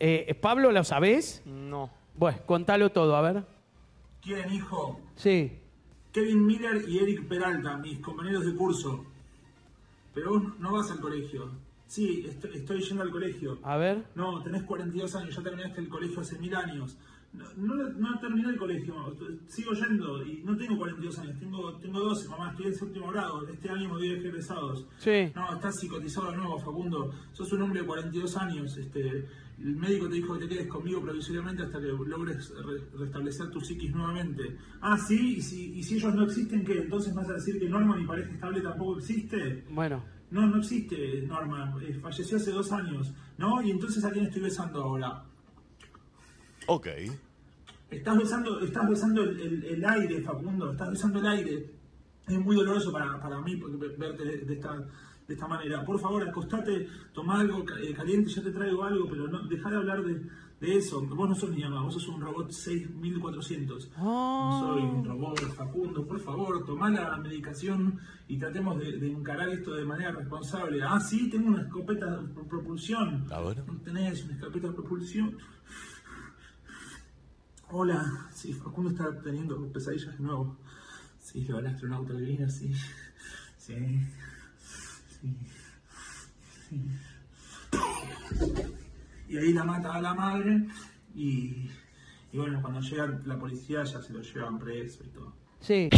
Eh, 0.00 0.34
Pablo, 0.40 0.72
¿lo 0.72 0.82
sabés? 0.84 1.42
no. 1.44 1.90
Bueno, 2.16 2.38
contalo 2.46 2.90
todo, 2.92 3.16
a 3.16 3.20
ver. 3.22 3.44
¿Quién, 4.22 4.50
hijo? 4.52 5.00
Sí. 5.16 5.58
Kevin 6.12 6.46
Miller 6.46 6.88
y 6.88 6.98
Eric 6.98 7.26
Peralta, 7.26 7.76
mis 7.78 7.98
compañeros 7.98 8.46
de 8.46 8.54
curso. 8.54 9.04
Pero 10.14 10.30
vos 10.30 10.42
no 10.60 10.72
vas 10.72 10.90
al 10.92 11.00
colegio. 11.00 11.50
Sí, 11.94 12.24
est- 12.28 12.44
estoy 12.60 12.80
yendo 12.82 13.02
al 13.04 13.10
colegio. 13.10 13.58
A 13.62 13.76
ver. 13.76 13.96
No, 14.16 14.42
tenés 14.42 14.62
42 14.64 15.14
años, 15.14 15.36
ya 15.36 15.42
terminaste 15.42 15.80
el 15.80 15.88
colegio 15.88 16.20
hace 16.20 16.36
mil 16.38 16.54
años. 16.54 16.98
No, 17.32 17.44
no, 17.74 17.88
no 18.04 18.18
terminé 18.20 18.48
el 18.50 18.56
colegio, 18.56 18.94
sigo 19.48 19.72
yendo 19.72 20.24
y 20.24 20.42
no 20.44 20.56
tengo 20.56 20.76
42 20.78 21.18
años, 21.18 21.38
tengo, 21.40 21.74
tengo 21.78 21.98
12, 22.00 22.28
mamá, 22.28 22.50
estoy 22.52 22.66
en 22.66 22.74
séptimo 22.74 23.10
grado, 23.10 23.46
este 23.48 23.68
año 23.70 23.88
me 23.88 23.94
voy 23.94 24.08
de 24.08 24.28
egresados. 24.28 24.86
Sí. 24.98 25.32
No, 25.34 25.52
estás 25.54 25.78
psicotizado 25.80 26.30
de 26.30 26.36
nuevo, 26.36 26.58
Facundo. 26.60 27.10
Sos 27.32 27.52
un 27.52 27.62
hombre 27.62 27.80
de 27.80 27.86
42 27.86 28.36
años. 28.36 28.76
Este, 28.76 29.00
el 29.58 29.76
médico 29.76 30.08
te 30.08 30.14
dijo 30.14 30.34
que 30.34 30.46
te 30.46 30.48
quedes 30.48 30.68
conmigo 30.68 31.00
provisoriamente 31.02 31.62
hasta 31.64 31.80
que 31.80 31.86
logres 31.88 32.52
re- 32.66 32.98
restablecer 32.98 33.50
tu 33.50 33.60
psiquis 33.60 33.92
nuevamente. 33.92 34.56
Ah, 34.80 34.96
sí, 34.98 35.36
y 35.38 35.42
si, 35.42 35.72
y 35.78 35.82
si 35.84 35.96
ellos 35.96 36.14
no 36.14 36.24
existen, 36.24 36.64
¿qué? 36.64 36.78
Entonces 36.78 37.14
vas 37.14 37.28
a 37.30 37.34
decir 37.34 37.58
que 37.60 37.68
Norma, 37.68 37.96
mi 37.96 38.04
pareja 38.06 38.30
estable, 38.32 38.60
tampoco 38.60 38.98
existe. 38.98 39.64
Bueno. 39.70 40.04
No, 40.34 40.46
no 40.48 40.58
existe 40.58 41.22
Norma. 41.22 41.72
Eh, 41.80 41.94
falleció 42.02 42.36
hace 42.38 42.50
dos 42.50 42.72
años. 42.72 43.12
¿No? 43.38 43.62
Y 43.62 43.70
entonces 43.70 44.04
a 44.04 44.10
quién 44.10 44.26
estoy 44.26 44.42
besando 44.42 44.82
ahora. 44.82 45.22
Ok. 46.66 46.88
Estás 47.90 48.18
besando, 48.18 48.60
estás 48.60 48.88
besando 48.88 49.22
el, 49.22 49.40
el- 49.40 49.64
el 49.64 49.84
aire, 49.84 50.20
Facundo, 50.22 50.72
estás 50.72 50.90
besando 50.90 51.20
el 51.20 51.26
aire. 51.26 51.70
Es 52.26 52.38
muy 52.40 52.56
doloroso 52.56 52.90
para, 52.90 53.20
para 53.20 53.40
mí 53.40 53.54
verte 53.98 54.24
de, 54.24 54.38
de 54.38 54.54
esta, 54.54 54.76
de 55.28 55.34
esta 55.34 55.46
manera. 55.46 55.84
Por 55.84 56.00
favor, 56.00 56.26
acostate, 56.28 56.88
toma 57.12 57.38
algo 57.40 57.64
eh, 57.80 57.92
caliente, 57.94 58.30
ya 58.30 58.42
te 58.42 58.50
traigo 58.50 58.82
algo, 58.82 59.06
pero 59.08 59.28
no, 59.28 59.46
deja 59.46 59.70
de 59.70 59.76
hablar 59.76 60.02
de, 60.02 60.20
de 60.64 60.76
eso. 60.78 61.00
Vos 61.02 61.28
no 61.28 61.34
sos 61.34 61.50
mi 61.50 61.62
mamá, 61.62 61.82
vos 61.82 61.94
sos 61.94 62.08
un 62.08 62.20
robot 62.20 62.50
6400. 62.50 63.90
No 63.98 64.60
soy 64.60 64.82
un 64.82 65.04
robot, 65.04 65.40
Facundo, 65.54 66.06
por 66.06 66.20
favor, 66.20 66.64
toma 66.64 66.90
la 66.90 67.16
medicación 67.18 67.98
y 68.28 68.38
tratemos 68.38 68.78
de, 68.78 68.98
de 68.98 69.10
encarar 69.12 69.48
esto 69.50 69.74
de 69.74 69.84
manera 69.84 70.12
responsable. 70.12 70.82
Ah, 70.82 70.98
sí, 71.00 71.28
tengo 71.30 71.48
una 71.48 71.62
escopeta 71.62 72.06
de 72.16 72.28
pro- 72.28 72.46
propulsión. 72.46 73.26
Ah, 73.30 73.40
bueno. 73.40 73.62
¿No 73.66 73.76
tenés 73.80 74.24
una 74.24 74.34
escopeta 74.34 74.68
de 74.68 74.72
propulsión? 74.74 75.36
Hola, 77.70 78.28
sí, 78.32 78.52
Facundo 78.52 78.90
está 78.90 79.20
teniendo 79.22 79.60
pesadillas 79.72 80.16
de 80.18 80.22
nuevo. 80.24 80.56
Sí, 81.18 81.44
lo 81.46 81.56
del 81.56 81.66
astronauta 81.68 82.12
divino, 82.14 82.48
sí. 82.48 82.72
Sí. 83.56 83.74
Sí. 85.20 85.36
Sí. 86.68 86.80
Y 89.28 89.36
ahí 89.38 89.52
la 89.52 89.64
mata 89.64 89.94
a 89.94 90.00
la 90.00 90.14
madre 90.14 90.66
y, 91.14 91.70
y 92.32 92.36
bueno, 92.36 92.60
cuando 92.62 92.80
llega 92.80 93.20
la 93.24 93.38
policía 93.38 93.82
ya 93.84 94.00
se 94.00 94.12
lo 94.12 94.20
llevan 94.20 94.58
preso 94.58 95.02
y 95.04 95.08
todo. 95.08 95.32
Sí. 95.60 95.88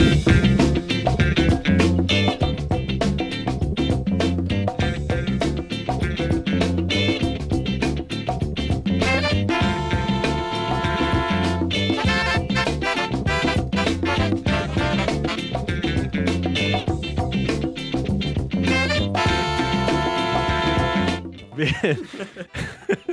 Bien. 21.57 21.99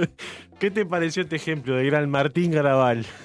¿Qué 0.60 0.72
te 0.72 0.86
pareció 0.86 1.24
este 1.24 1.36
ejemplo 1.36 1.76
de 1.76 1.86
gran 1.86 2.10
Martín 2.10 2.52
Garabal? 2.52 3.06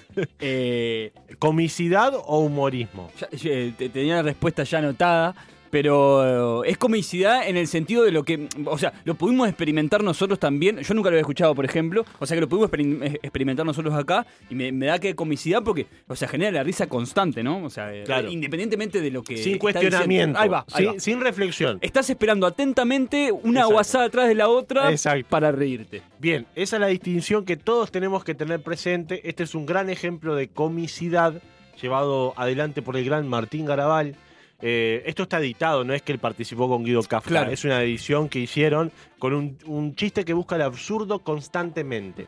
Eh, 0.41 1.13
¿Comicidad 1.39 2.13
o 2.15 2.41
humorismo? 2.41 3.09
ya- 3.21 3.31
ya, 3.31 3.51
eh, 3.53 3.73
te- 3.79 3.89
tenía 3.89 4.17
la 4.17 4.23
respuesta 4.23 4.65
ya 4.65 4.79
anotada, 4.79 5.33
pero 5.71 6.63
eh, 6.65 6.71
es 6.71 6.79
comicidad 6.79 7.49
en 7.49 7.57
el 7.57 7.67
sentido 7.67 8.05
de 8.05 8.13
lo 8.13 8.25
que, 8.25 8.49
o 8.65 8.79
sea, 8.79 8.93
lo 9.05 9.15
pudimos 9.15 9.49
experimentar 9.49 10.03
nosotros 10.03 10.39
también. 10.39 10.79
Yo 10.79 10.95
nunca 10.95 11.09
lo 11.11 11.15
había 11.15 11.21
escuchado, 11.21 11.55
por 11.55 11.65
ejemplo, 11.65 12.05
o 12.19 12.27
sea 12.27 12.37
que 12.37 12.41
lo 12.41 12.49
pudimos 12.49 12.71
eh, 13.03 13.19
experimentar 13.23 13.65
nosotros 13.67 13.95
acá 13.95 14.27
y 14.51 14.55
me, 14.55 14.73
me 14.73 14.87
da 14.87 14.99
que 14.99 15.15
comicidad 15.15 15.63
porque, 15.63 15.87
o 16.07 16.17
sea, 16.17 16.29
genera 16.29 16.51
la 16.53 16.63
risa 16.63 16.87
constante, 16.89 17.43
¿no? 17.43 17.65
O 17.65 17.71
sea, 17.71 17.95
eh, 17.95 18.05
Claro. 18.05 18.31
independientemente 18.31 19.01
de 19.01 19.11
lo 19.11 19.23
que 19.23 19.37
Sin 19.37 19.59
cuestionamiento. 19.59 20.39
Ahí 20.39 20.49
va, 20.49 20.65
ahí 20.73 20.85
sin, 20.85 20.95
va. 20.95 21.01
sin 21.01 21.21
reflexión. 21.21 21.79
Estás 21.81 22.09
esperando 22.11 22.47
atentamente 22.47 23.31
una 23.33 23.61
Exacto. 23.61 23.73
guasada 23.73 24.05
atrás 24.07 24.29
de 24.29 24.35
la 24.35 24.49
otra 24.49 24.91
Exacto. 24.91 25.27
para 25.29 25.53
reírte. 25.53 26.03
Bien, 26.19 26.47
esa 26.55 26.77
es 26.77 26.81
la 26.81 26.87
distinción 26.89 27.45
que 27.45 27.57
todos 27.57 27.91
tenemos 27.91 28.25
que 28.25 28.35
tener 28.35 28.61
presente. 28.63 29.29
Este 29.29 29.43
es 29.43 29.55
un 29.55 29.67
gran 29.67 29.91
ejemplo 29.91 30.35
de 30.35 30.49
comicidad 30.49 31.35
llevado 31.81 32.35
adelante 32.37 32.83
por 32.83 32.97
el 32.97 33.05
gran 33.05 33.29
Martín 33.29 33.65
Garabal. 33.67 34.17
Eh, 34.61 35.03
esto 35.07 35.23
está 35.25 35.39
editado, 35.39 35.85
no 35.85 35.95
es 35.95 36.03
que 36.03 36.13
él 36.13 36.19
participó 36.19 36.69
con 36.69 36.85
Guido 36.85 37.03
Kafka. 37.03 37.29
Claro. 37.31 37.51
Es 37.53 37.65
una 37.65 37.83
edición 37.83 38.29
que 38.29 38.41
hicieron 38.41 38.91
con 39.19 39.33
un, 39.33 39.59
un 39.67 39.95
chiste 39.95 40.25
que 40.25 40.33
busca 40.33 40.57
el 40.57 40.63
absurdo 40.63 41.21
constantemente. 41.21 42.27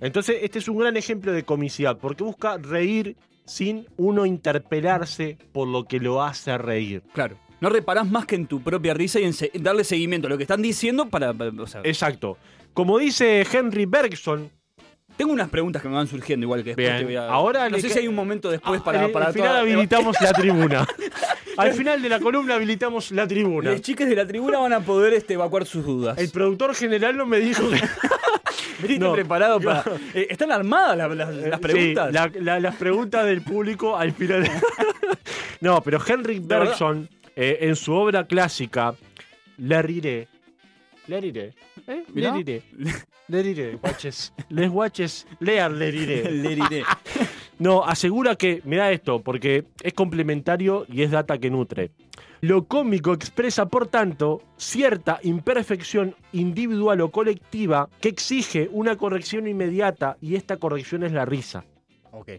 Entonces, 0.00 0.38
este 0.42 0.58
es 0.58 0.68
un 0.68 0.78
gran 0.78 0.96
ejemplo 0.96 1.32
de 1.32 1.44
comicidad, 1.44 1.98
porque 1.98 2.24
busca 2.24 2.56
reír 2.58 3.16
sin 3.44 3.86
uno 3.96 4.24
interpelarse 4.26 5.36
por 5.52 5.68
lo 5.68 5.84
que 5.84 6.00
lo 6.00 6.22
hace 6.22 6.56
reír. 6.58 7.02
Claro. 7.12 7.36
No 7.60 7.68
reparás 7.68 8.10
más 8.10 8.26
que 8.26 8.34
en 8.34 8.46
tu 8.46 8.60
propia 8.62 8.94
risa 8.94 9.20
y 9.20 9.24
en 9.24 9.32
se- 9.34 9.52
darle 9.54 9.84
seguimiento 9.84 10.26
a 10.26 10.30
lo 10.30 10.36
que 10.36 10.42
están 10.44 10.62
diciendo 10.62 11.08
para. 11.08 11.32
para- 11.32 11.52
o 11.62 11.66
sea, 11.66 11.80
Exacto. 11.84 12.36
Como 12.74 12.98
dice 12.98 13.46
Henry 13.52 13.84
Bergson, 13.86 14.50
tengo 15.22 15.32
unas 15.34 15.48
preguntas 15.48 15.80
que 15.82 15.88
me 15.88 15.94
van 15.94 16.06
surgiendo, 16.08 16.44
igual 16.44 16.62
que 16.64 16.70
después 16.70 16.86
Bien. 16.86 16.98
te 16.98 17.04
voy 17.04 17.16
a. 17.16 17.28
Ahora 17.28 17.68
no 17.70 17.78
sé 17.78 17.88
si 17.88 17.98
hay 18.00 18.08
un 18.08 18.14
momento 18.14 18.50
después 18.50 18.80
Ah, 18.80 18.84
para. 18.84 19.04
al- 19.04 19.10
para 19.12 19.26
al 19.26 19.32
final 19.32 19.48
toda- 19.48 19.60
habilitamos 19.60 20.16
la 20.20 20.32
tribuna. 20.32 20.86
Al 21.58 21.74
final 21.74 22.00
de 22.00 22.08
la 22.08 22.18
columna 22.18 22.54
habilitamos 22.54 23.10
la 23.12 23.28
tribuna. 23.28 23.72
Los 23.72 23.82
chiques 23.82 24.08
de 24.08 24.16
la 24.16 24.26
tribuna 24.26 24.58
van 24.58 24.72
a 24.72 24.80
poder 24.80 25.12
este, 25.12 25.34
evacuar 25.34 25.66
sus 25.66 25.84
dudas. 25.84 26.16
El 26.16 26.30
productor 26.30 26.74
general 26.74 27.14
no 27.16 27.26
me 27.26 27.40
dijo 27.40 27.68
que. 27.68 27.76
Veniste 28.82 29.04
no. 29.04 29.12
preparado 29.12 29.60
para. 29.60 29.84
Eh, 30.14 30.28
¿Están 30.30 30.50
armadas 30.50 30.96
las, 30.96 31.60
preguntas? 31.60 32.08
Sí, 32.08 32.12
la- 32.14 32.30
la- 32.40 32.58
las 32.58 32.74
preguntas 32.76 33.26
del 33.26 33.42
público 33.42 33.96
al 33.98 34.12
final. 34.12 34.48
no, 35.60 35.82
pero 35.82 36.00
Henrik. 36.04 36.46
Bergson, 36.46 37.06
eh, 37.36 37.58
en 37.60 37.76
su 37.76 37.92
obra 37.92 38.26
clásica, 38.26 38.94
le 39.58 39.82
riré. 39.82 40.28
Le 41.06 41.20
riré. 41.20 41.52
¿eh? 41.86 42.04
Mirá. 42.14 42.32
riré. 42.34 42.62
Le 43.32 43.42
riré, 43.42 43.76
guaches. 43.76 44.34
Les 44.50 44.68
guaches, 44.68 45.26
lean 45.40 45.78
le 45.78 45.90
riré. 45.90 46.30
Le 46.30 46.54
diré. 46.54 46.82
No, 47.58 47.82
asegura 47.82 48.36
que, 48.36 48.60
mira 48.66 48.92
esto, 48.92 49.22
porque 49.22 49.64
es 49.82 49.94
complementario 49.94 50.84
y 50.86 51.00
es 51.00 51.10
data 51.10 51.38
que 51.38 51.48
nutre. 51.48 51.92
Lo 52.42 52.66
cómico 52.68 53.14
expresa, 53.14 53.70
por 53.70 53.86
tanto, 53.86 54.42
cierta 54.58 55.18
imperfección 55.22 56.14
individual 56.32 57.00
o 57.00 57.10
colectiva 57.10 57.88
que 58.02 58.10
exige 58.10 58.68
una 58.70 58.96
corrección 58.96 59.46
inmediata 59.46 60.18
y 60.20 60.34
esta 60.34 60.58
corrección 60.58 61.02
es 61.02 61.12
la 61.12 61.24
risa. 61.24 61.64
Ok. 62.10 62.32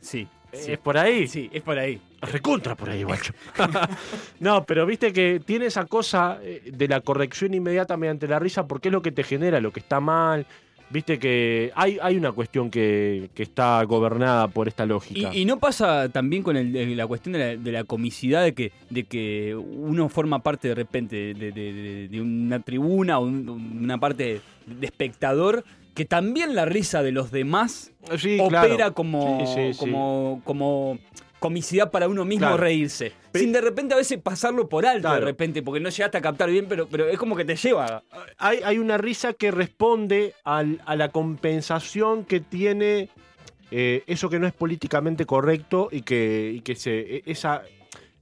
Sí. 0.00 0.26
Sí. 0.52 0.72
¿Es 0.72 0.78
por 0.78 0.96
ahí? 0.98 1.26
Sí, 1.28 1.48
es 1.52 1.62
por 1.62 1.78
ahí. 1.78 2.00
Recontra 2.22 2.74
por 2.76 2.90
ahí, 2.90 3.02
guacho. 3.02 3.32
no, 4.40 4.64
pero 4.64 4.86
viste 4.86 5.12
que 5.12 5.40
tiene 5.44 5.66
esa 5.66 5.86
cosa 5.86 6.38
eh, 6.42 6.62
de 6.72 6.88
la 6.88 7.00
corrección 7.00 7.54
inmediata 7.54 7.96
mediante 7.96 8.28
la 8.28 8.38
risa 8.38 8.66
porque 8.66 8.88
es 8.88 8.92
lo 8.92 9.02
que 9.02 9.12
te 9.12 9.22
genera, 9.24 9.60
lo 9.60 9.72
que 9.72 9.80
está 9.80 10.00
mal. 10.00 10.46
Viste 10.92 11.20
que 11.20 11.70
hay, 11.76 11.98
hay 12.02 12.16
una 12.16 12.32
cuestión 12.32 12.68
que, 12.68 13.30
que 13.32 13.44
está 13.44 13.80
gobernada 13.84 14.48
por 14.48 14.66
esta 14.66 14.84
lógica. 14.86 15.30
Y, 15.32 15.42
y 15.42 15.44
no 15.44 15.60
pasa 15.60 16.08
también 16.08 16.42
con 16.42 16.56
el- 16.56 16.96
la 16.96 17.06
cuestión 17.06 17.34
de 17.34 17.38
la, 17.38 17.56
de 17.62 17.70
la 17.72 17.84
comicidad 17.84 18.42
de 18.42 18.54
que, 18.54 18.72
de 18.90 19.04
que 19.04 19.54
uno 19.54 20.08
forma 20.08 20.40
parte 20.40 20.66
de 20.66 20.74
repente 20.74 21.14
de, 21.32 21.52
de- 21.52 21.72
de- 21.72 22.08
de 22.08 22.20
una 22.20 22.58
tribuna 22.58 23.20
o 23.20 23.24
un- 23.24 23.48
una 23.82 23.98
parte 23.98 24.40
de 24.66 24.86
espectador 24.86 25.62
que 25.94 26.04
también 26.04 26.54
la 26.54 26.64
risa 26.64 27.02
de 27.02 27.12
los 27.12 27.30
demás 27.30 27.92
Sí, 28.18 28.38
opera 28.40 28.74
claro. 28.76 28.94
como, 28.94 29.44
Sí, 29.46 29.54
sí, 29.54 29.72
sí. 29.74 29.78
como, 29.78 30.40
como 30.44 30.98
comicidad 31.38 31.90
para 31.90 32.06
uno 32.08 32.24
mismo 32.24 32.46
Claro. 32.48 32.58
reírse. 32.62 33.12
Sin 33.34 33.52
de 33.52 33.60
repente 33.60 33.94
a 33.94 33.96
veces 33.96 34.18
pasarlo 34.20 34.68
por 34.68 34.84
alto 34.84 35.12
de 35.12 35.20
repente, 35.20 35.62
porque 35.62 35.80
no 35.80 35.88
llegaste 35.88 36.18
a 36.18 36.20
captar 36.20 36.50
bien, 36.50 36.66
pero, 36.68 36.86
pero 36.86 37.08
es 37.08 37.18
como 37.18 37.34
que 37.36 37.44
te 37.44 37.56
lleva. 37.56 38.02
hay, 38.38 38.58
hay 38.64 38.78
una 38.78 38.98
risa 38.98 39.32
que 39.32 39.50
responde 39.50 40.34
al- 40.44 40.80
a 40.84 40.96
la 40.96 41.08
compensación 41.10 42.24
que 42.24 42.40
tiene 42.40 43.08
eh, 43.70 44.02
eso 44.06 44.28
que 44.28 44.38
no 44.40 44.46
es 44.48 44.52
políticamente 44.52 45.24
correcto 45.26 45.88
y 45.92 46.02
que, 46.02 46.52
y 46.56 46.60
que 46.60 46.74
se, 46.74 46.98
e- 47.16 47.22
esa, 47.26 47.62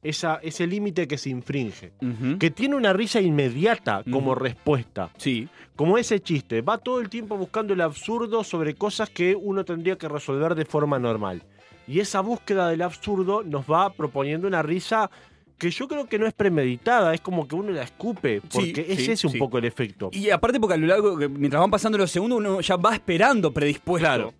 esa, 0.02 0.36
ese 0.42 0.66
límite 0.66 1.08
que 1.08 1.18
se 1.18 1.30
infringe. 1.30 1.92
Que 2.38 2.50
tiene 2.50 2.76
una 2.76 2.92
risa 2.92 3.20
inmediata 3.20 4.04
como 4.10 4.34
respuesta. 4.34 5.10
Sí. 5.16 5.48
Como 5.76 5.98
ese 5.98 6.20
chiste. 6.20 6.62
Va 6.62 6.78
todo 6.78 7.00
el 7.00 7.08
tiempo 7.08 7.36
buscando 7.36 7.74
el 7.74 7.80
absurdo 7.80 8.44
sobre 8.44 8.74
cosas 8.74 9.10
que 9.10 9.34
uno 9.34 9.64
tendría 9.64 9.96
que 9.96 10.08
resolver 10.08 10.54
de 10.54 10.64
forma 10.64 10.98
normal. 10.98 11.42
Y 11.86 12.00
esa 12.00 12.20
búsqueda 12.20 12.68
del 12.68 12.82
absurdo 12.82 13.42
nos 13.42 13.64
va 13.64 13.92
proponiendo 13.92 14.46
una 14.46 14.62
risa 14.62 15.10
que 15.56 15.70
yo 15.70 15.88
creo 15.88 16.06
que 16.06 16.18
no 16.20 16.26
es 16.26 16.34
premeditada, 16.34 17.12
es 17.14 17.20
como 17.20 17.48
que 17.48 17.56
uno 17.56 17.72
la 17.72 17.82
escupe, 17.82 18.40
Sí, 18.42 18.48
porque 18.52 18.86
es 18.88 19.04
sí, 19.04 19.10
ese 19.12 19.26
un 19.26 19.32
sí. 19.32 19.38
poco 19.40 19.58
el 19.58 19.64
efecto. 19.64 20.08
Y 20.12 20.30
aparte 20.30 20.60
porque 20.60 20.74
a 20.74 20.76
lo 20.76 20.86
largo, 20.86 21.16
mientras 21.16 21.60
van 21.60 21.70
pasando 21.70 21.98
los 21.98 22.10
segundos, 22.12 22.38
uno 22.38 22.60
ya 22.60 22.76
va 22.76 22.94
esperando 22.94 23.52
predispuesto. 23.52 24.06
Claro. 24.06 24.34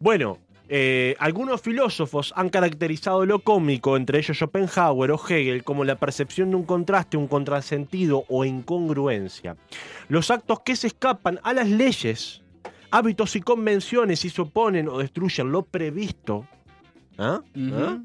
Bueno, 0.00 0.38
eh, 0.68 1.14
algunos 1.18 1.60
filósofos 1.60 2.32
han 2.36 2.48
caracterizado 2.48 3.26
lo 3.26 3.40
cómico, 3.40 3.96
entre 3.96 4.18
ellos 4.18 4.38
Schopenhauer 4.38 5.10
o 5.10 5.20
Hegel, 5.28 5.62
como 5.62 5.84
la 5.84 5.96
percepción 5.96 6.50
de 6.50 6.56
un 6.56 6.64
contraste, 6.64 7.16
un 7.16 7.28
contrasentido 7.28 8.24
o 8.28 8.44
incongruencia. 8.44 9.56
Los 10.08 10.30
actos 10.30 10.60
que 10.60 10.76
se 10.76 10.86
escapan 10.86 11.38
a 11.42 11.52
las 11.52 11.68
leyes, 11.68 12.42
hábitos 12.90 13.36
y 13.36 13.42
convenciones 13.42 14.24
y 14.24 14.30
se 14.30 14.40
oponen 14.40 14.88
o 14.88 14.98
destruyen 14.98 15.52
lo 15.52 15.62
previsto, 15.62 16.46
¿ah? 17.18 17.42
¿Ah? 17.72 17.98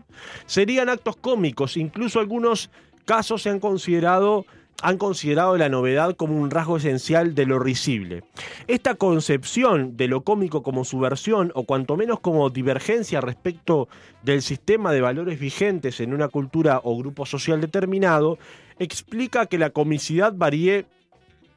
serían 0.46 0.90
actos 0.90 1.16
cómicos. 1.16 1.78
Incluso 1.78 2.20
algunos 2.20 2.70
casos 3.06 3.42
se 3.42 3.50
han 3.50 3.60
considerado 3.60 4.46
han 4.82 4.98
considerado 4.98 5.58
la 5.58 5.70
novedad 5.70 6.16
como 6.16 6.40
un 6.40 6.52
rasgo 6.52 6.78
esencial 6.78 7.36
de 7.36 7.46
lo 7.46 7.60
risible. 7.60 8.24
Esta 8.68 8.96
concepción 8.96 9.98
de 9.98 10.08
lo 10.08 10.22
cómico 10.22 10.64
como 10.64 10.86
subversión 10.86 11.52
o 11.56 11.64
cuanto 11.64 11.98
menos 11.98 12.20
como 12.20 12.50
divergencia 12.50 13.22
respecto 13.22 13.88
del 14.24 14.42
sistema 14.42 14.92
de 14.92 15.02
valores 15.02 15.40
vigentes 15.40 16.00
en 16.00 16.14
una 16.14 16.28
cultura 16.28 16.82
o 16.84 16.98
grupo 16.98 17.26
social 17.26 17.62
determinado, 17.62 18.38
explica 18.80 19.46
que 19.46 19.58
la 19.58 19.72
comicidad 19.72 20.34
varíe 20.36 20.86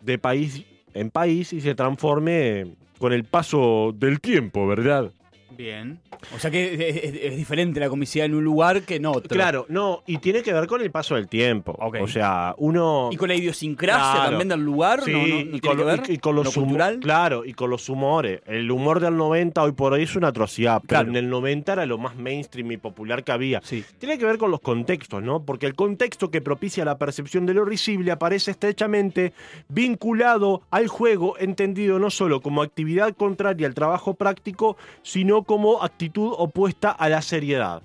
de 0.00 0.18
país 0.18 0.64
en 0.94 1.10
país 1.10 1.52
y 1.52 1.60
se 1.60 1.74
transforme 1.74 2.74
con 2.98 3.12
el 3.12 3.24
paso 3.24 3.92
del 3.96 4.20
tiempo, 4.20 4.66
¿verdad? 4.66 5.12
Bien. 5.56 6.00
O 6.34 6.38
sea 6.38 6.50
que 6.50 6.74
es, 6.74 7.04
es- 7.04 7.22
es 7.32 7.36
diferente 7.36 7.78
la 7.80 7.88
comicidad 7.88 8.26
en 8.26 8.34
un 8.34 8.44
lugar 8.44 8.82
que 8.82 8.96
en 8.96 9.06
otro. 9.06 9.28
Claro, 9.28 9.66
no, 9.68 10.02
y 10.06 10.18
tiene 10.18 10.42
que 10.42 10.52
ver 10.52 10.66
con 10.66 10.80
el 10.80 10.90
paso 10.90 11.14
del 11.14 11.28
tiempo. 11.28 11.76
O 11.78 12.08
sea, 12.08 12.54
uno... 12.58 13.08
Y 13.12 13.16
con 13.16 13.28
la 13.28 13.34
idiosincrasia 13.34 14.12
Claro. 14.12 14.30
también 14.30 14.48
del 14.48 14.60
lugar, 14.64 15.02
Sí, 15.04 15.12
¿no, 15.12 15.18
no- 15.18 15.26
no 15.26 15.34
y, 15.40 15.44
tiene 15.44 15.60
con 15.60 15.70
que 15.76 15.76
lo- 15.82 15.84
ver? 15.86 16.02
y- 16.08 16.12
y 16.12 16.18
con 16.18 16.34
los 16.36 16.44
¿Lo 16.46 16.52
cultural? 16.62 17.00
Claro, 17.00 17.44
y 17.44 17.52
con 17.54 17.70
los 17.70 17.88
humores. 17.88 18.40
El 18.46 18.70
humor 18.70 19.00
del 19.00 19.16
90 19.16 19.62
hoy 19.62 19.72
por 19.72 19.92
hoy 19.92 20.02
es 20.02 20.16
una 20.16 20.28
atrocidad, 20.28 20.78
pero 20.80 20.88
Claro. 20.88 21.10
en 21.10 21.16
el 21.16 21.28
90 21.30 21.72
era 21.74 21.86
lo 21.86 21.98
más 21.98 22.16
mainstream 22.16 22.72
y 22.72 22.76
popular 22.76 23.24
que 23.24 23.32
había. 23.32 23.60
Sí. 23.62 23.84
Tiene 23.98 24.18
que 24.18 24.24
ver 24.24 24.38
con 24.38 24.50
los 24.50 24.60
contextos, 24.60 25.22
¿no? 25.22 25.44
Porque 25.44 25.66
el 25.66 25.74
contexto 25.74 26.30
que 26.30 26.40
propicia 26.40 26.84
la 26.84 26.98
percepción 26.98 27.46
de 27.46 27.54
lo 27.54 27.64
risible 27.64 28.10
aparece 28.12 28.50
estrechamente 28.52 29.32
vinculado 29.68 30.62
al 30.70 30.88
juego, 30.88 31.36
entendido 31.38 31.98
no 31.98 32.10
solo 32.10 32.40
como 32.40 32.62
actividad 32.62 33.14
contraria 33.16 33.66
al 33.66 33.74
trabajo 33.74 34.14
práctico, 34.14 34.76
sino 35.02 35.41
como 35.44 35.82
actitud 35.82 36.32
opuesta 36.36 36.90
a 36.90 37.08
la 37.08 37.22
seriedad. 37.22 37.82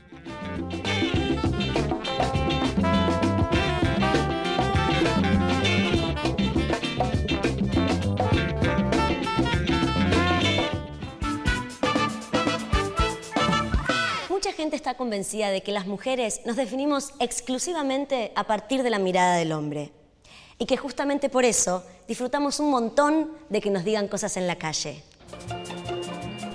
Mucha 14.29 14.51
gente 14.53 14.75
está 14.75 14.95
convencida 14.95 15.49
de 15.49 15.61
que 15.61 15.71
las 15.71 15.87
mujeres 15.87 16.41
nos 16.45 16.55
definimos 16.55 17.13
exclusivamente 17.19 18.31
a 18.35 18.43
partir 18.45 18.83
de 18.83 18.89
la 18.89 18.99
mirada 18.99 19.35
del 19.35 19.51
hombre. 19.51 19.91
Y 20.59 20.65
que 20.65 20.77
justamente 20.77 21.29
por 21.29 21.45
eso 21.45 21.83
disfrutamos 22.07 22.59
un 22.59 22.69
montón 22.71 23.31
de 23.49 23.61
que 23.61 23.69
nos 23.69 23.83
digan 23.83 24.07
cosas 24.07 24.37
en 24.37 24.47
la 24.47 24.57
calle. 24.57 25.03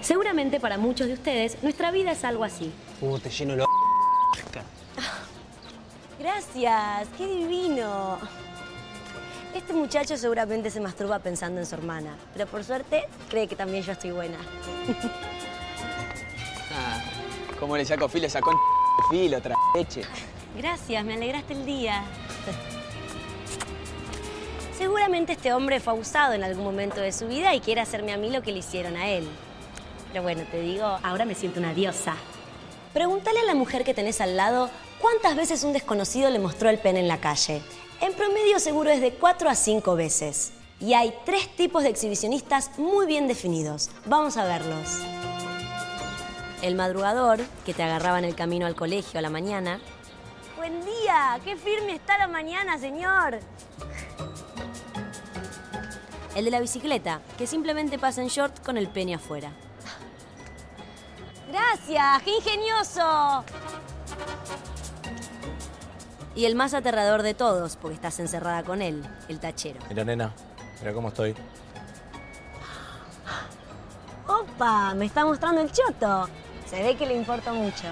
Seguramente 0.03 0.59
para 0.59 0.79
muchos 0.79 1.07
de 1.07 1.15
ustedes 1.15 1.63
nuestra 1.63 1.93
vida 1.93 2.11
es 2.11 2.25
algo 2.25 2.43
así. 2.43 2.73
Uh, 3.01 3.19
te 3.21 3.31
lleno 3.31 3.55
lo... 3.55 3.67
Gracias, 6.19 7.09
qué 7.17 7.27
divino. 7.27 8.19
Este 9.55 9.73
muchacho 9.73 10.17
seguramente 10.17 10.71
se 10.71 10.81
masturba 10.81 11.21
pensando 11.21 11.61
en 11.61 11.67
su 11.67 11.77
hermana, 11.77 12.17
pero 12.33 12.47
por 12.47 12.65
suerte 12.65 13.05
cree 13.29 13.47
que 13.47 13.55
también 13.55 13.85
yo 13.85 13.93
estoy 13.93 14.11
buena. 14.11 14.39
Ah, 16.75 17.03
¿Cómo 17.61 17.77
le 17.77 17.85
saco 17.85 18.09
filo? 18.09 18.31
Sacó 18.31 18.59
filo, 19.11 19.37
otra 19.37 19.55
leche. 19.75 20.05
Gracias, 20.57 21.05
me 21.05 21.13
alegraste 21.13 21.53
el 21.53 21.67
día. 21.67 22.03
Seguramente 24.79 25.33
este 25.33 25.53
hombre 25.53 25.81
fue 25.81 25.93
abusado 25.93 26.33
en 26.33 26.45
algún 26.45 26.65
momento 26.65 27.03
de 27.03 27.13
su 27.13 27.29
vida 27.29 27.55
y 27.55 27.61
quiere 27.61 27.83
hacerme 27.83 28.15
a 28.15 28.17
mí 28.17 28.31
lo 28.31 28.41
que 28.41 28.53
le 28.53 28.61
hicieron 28.61 28.97
a 28.97 29.11
él. 29.11 29.29
Pero 30.13 30.25
bueno, 30.25 30.43
te 30.51 30.61
digo, 30.61 30.85
ahora 31.03 31.25
me 31.25 31.35
siento 31.35 31.59
una 31.59 31.73
diosa. 31.73 32.15
Pregúntale 32.93 33.41
a 33.41 33.45
la 33.45 33.55
mujer 33.55 33.83
que 33.83 33.95
tenés 33.95 34.21
al 34.21 34.37
lado 34.37 34.69
cuántas 35.01 35.35
veces 35.35 35.65
un 35.65 35.73
desconocido 35.73 36.29
le 36.29 36.39
mostró 36.39 36.69
el 36.69 36.79
pene 36.79 37.01
en 37.01 37.09
la 37.09 37.17
calle. 37.17 37.63
En 38.03 38.13
promedio 38.13 38.59
seguro 38.59 38.91
es 38.91 39.01
de 39.01 39.15
4 39.15 39.49
a 39.49 39.55
5 39.55 39.97
veces. 39.97 40.53
Y 40.81 40.93
hay 40.93 41.15
tres 41.25 41.49
tipos 41.57 41.83
de 41.83 41.89
exhibicionistas 41.89 42.79
muy 42.79 43.07
bien 43.07 43.27
definidos. 43.27 43.89
Vamos 44.05 44.37
a 44.37 44.45
verlos. 44.45 44.99
El 46.61 46.75
madrugador, 46.75 47.41
que 47.65 47.73
te 47.73 47.83
agarraba 47.83 48.19
en 48.19 48.27
el 48.27 48.35
camino 48.35 48.67
al 48.67 48.75
colegio 48.75 49.19
a 49.19 49.23
la 49.23 49.31
mañana. 49.31 49.81
Buen 50.59 50.85
día, 50.85 51.41
qué 51.43 51.57
firme 51.57 51.95
está 51.95 52.19
la 52.19 52.29
mañana, 52.29 52.77
señor. 52.77 53.39
El 56.37 56.45
de 56.45 56.51
la 56.51 56.61
bicicleta, 56.61 57.23
que 57.39 57.47
simplemente 57.47 57.99
pasa 57.99 58.21
en 58.21 58.29
short 58.29 58.63
con 58.63 58.77
el 58.77 58.89
pene 58.89 59.15
afuera. 59.15 59.53
Gracias, 61.53 62.23
qué 62.23 62.37
ingenioso. 62.37 63.45
Y 66.35 66.47
el 66.47 66.55
más 66.55 66.73
aterrador 66.73 67.23
de 67.23 67.35
todos, 67.35 67.77
porque 67.77 67.95
estás 67.95 68.19
encerrada 68.21 68.63
con 68.63 68.81
él, 68.81 69.05
el 69.29 69.39
tachero. 69.39 69.79
Mira, 69.91 70.03
nena, 70.03 70.33
mira 70.81 70.95
cómo 70.95 71.09
estoy. 71.09 71.35
¡Opa! 74.27 74.95
Me 74.95 75.05
está 75.05 75.27
mostrando 75.27 75.61
el 75.61 75.71
choto. 75.71 76.27
Se 76.71 76.83
ve 76.83 76.97
que 76.97 77.07
le 77.07 77.15
importa 77.15 77.53
mucho. 77.53 77.85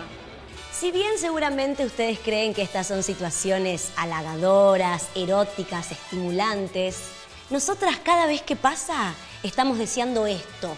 Si 0.72 0.90
bien 0.90 1.18
seguramente 1.18 1.84
ustedes 1.84 2.18
creen 2.18 2.54
que 2.54 2.62
estas 2.62 2.86
son 2.86 3.02
situaciones 3.02 3.92
halagadoras, 3.98 5.08
eróticas, 5.14 5.92
estimulantes, 5.92 7.10
nosotras 7.50 7.98
cada 8.02 8.26
vez 8.26 8.40
que 8.40 8.56
pasa 8.56 9.12
estamos 9.42 9.76
deseando 9.76 10.26
esto. 10.26 10.74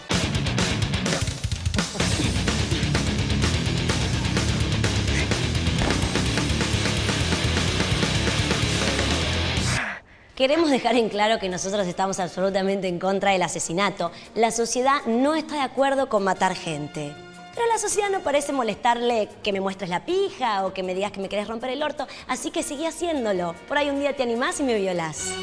Queremos 10.43 10.69
dejar 10.69 10.97
en 10.97 11.07
claro 11.07 11.39
que 11.39 11.47
nosotros 11.47 11.87
estamos 11.87 12.19
absolutamente 12.19 12.89
en 12.89 12.99
contra 12.99 13.31
del 13.31 13.41
asesinato. 13.43 14.11
La 14.35 14.51
sociedad 14.51 14.97
no 15.05 15.35
está 15.35 15.55
de 15.55 15.61
acuerdo 15.61 16.09
con 16.09 16.25
matar 16.25 16.53
gente. 16.53 17.15
Pero 17.55 17.65
la 17.67 17.77
sociedad 17.77 18.09
no 18.09 18.19
parece 18.19 18.51
molestarle 18.51 19.29
que 19.41 19.53
me 19.53 19.61
muestres 19.61 19.89
la 19.89 20.03
pija 20.03 20.65
o 20.65 20.73
que 20.73 20.83
me 20.83 20.95
digas 20.95 21.13
que 21.13 21.21
me 21.21 21.29
querés 21.29 21.47
romper 21.47 21.69
el 21.69 21.81
orto, 21.81 22.07
así 22.27 22.51
que 22.51 22.61
seguí 22.61 22.85
haciéndolo. 22.85 23.55
Por 23.69 23.77
ahí 23.77 23.89
un 23.89 24.01
día 24.01 24.17
te 24.17 24.23
animás 24.23 24.59
y 24.59 24.63
me 24.63 24.75
violás. 24.75 25.33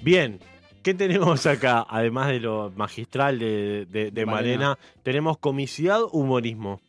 Bien, 0.00 0.40
¿qué 0.82 0.94
tenemos 0.94 1.46
acá? 1.46 1.86
Además 1.88 2.28
de 2.28 2.40
lo 2.40 2.72
magistral 2.76 3.38
de, 3.38 3.86
de- 3.90 4.10
de 4.10 4.26
Malena. 4.26 4.78
Tenemos 5.02 5.38
comicidad, 5.38 6.00
humorismo. 6.12 6.80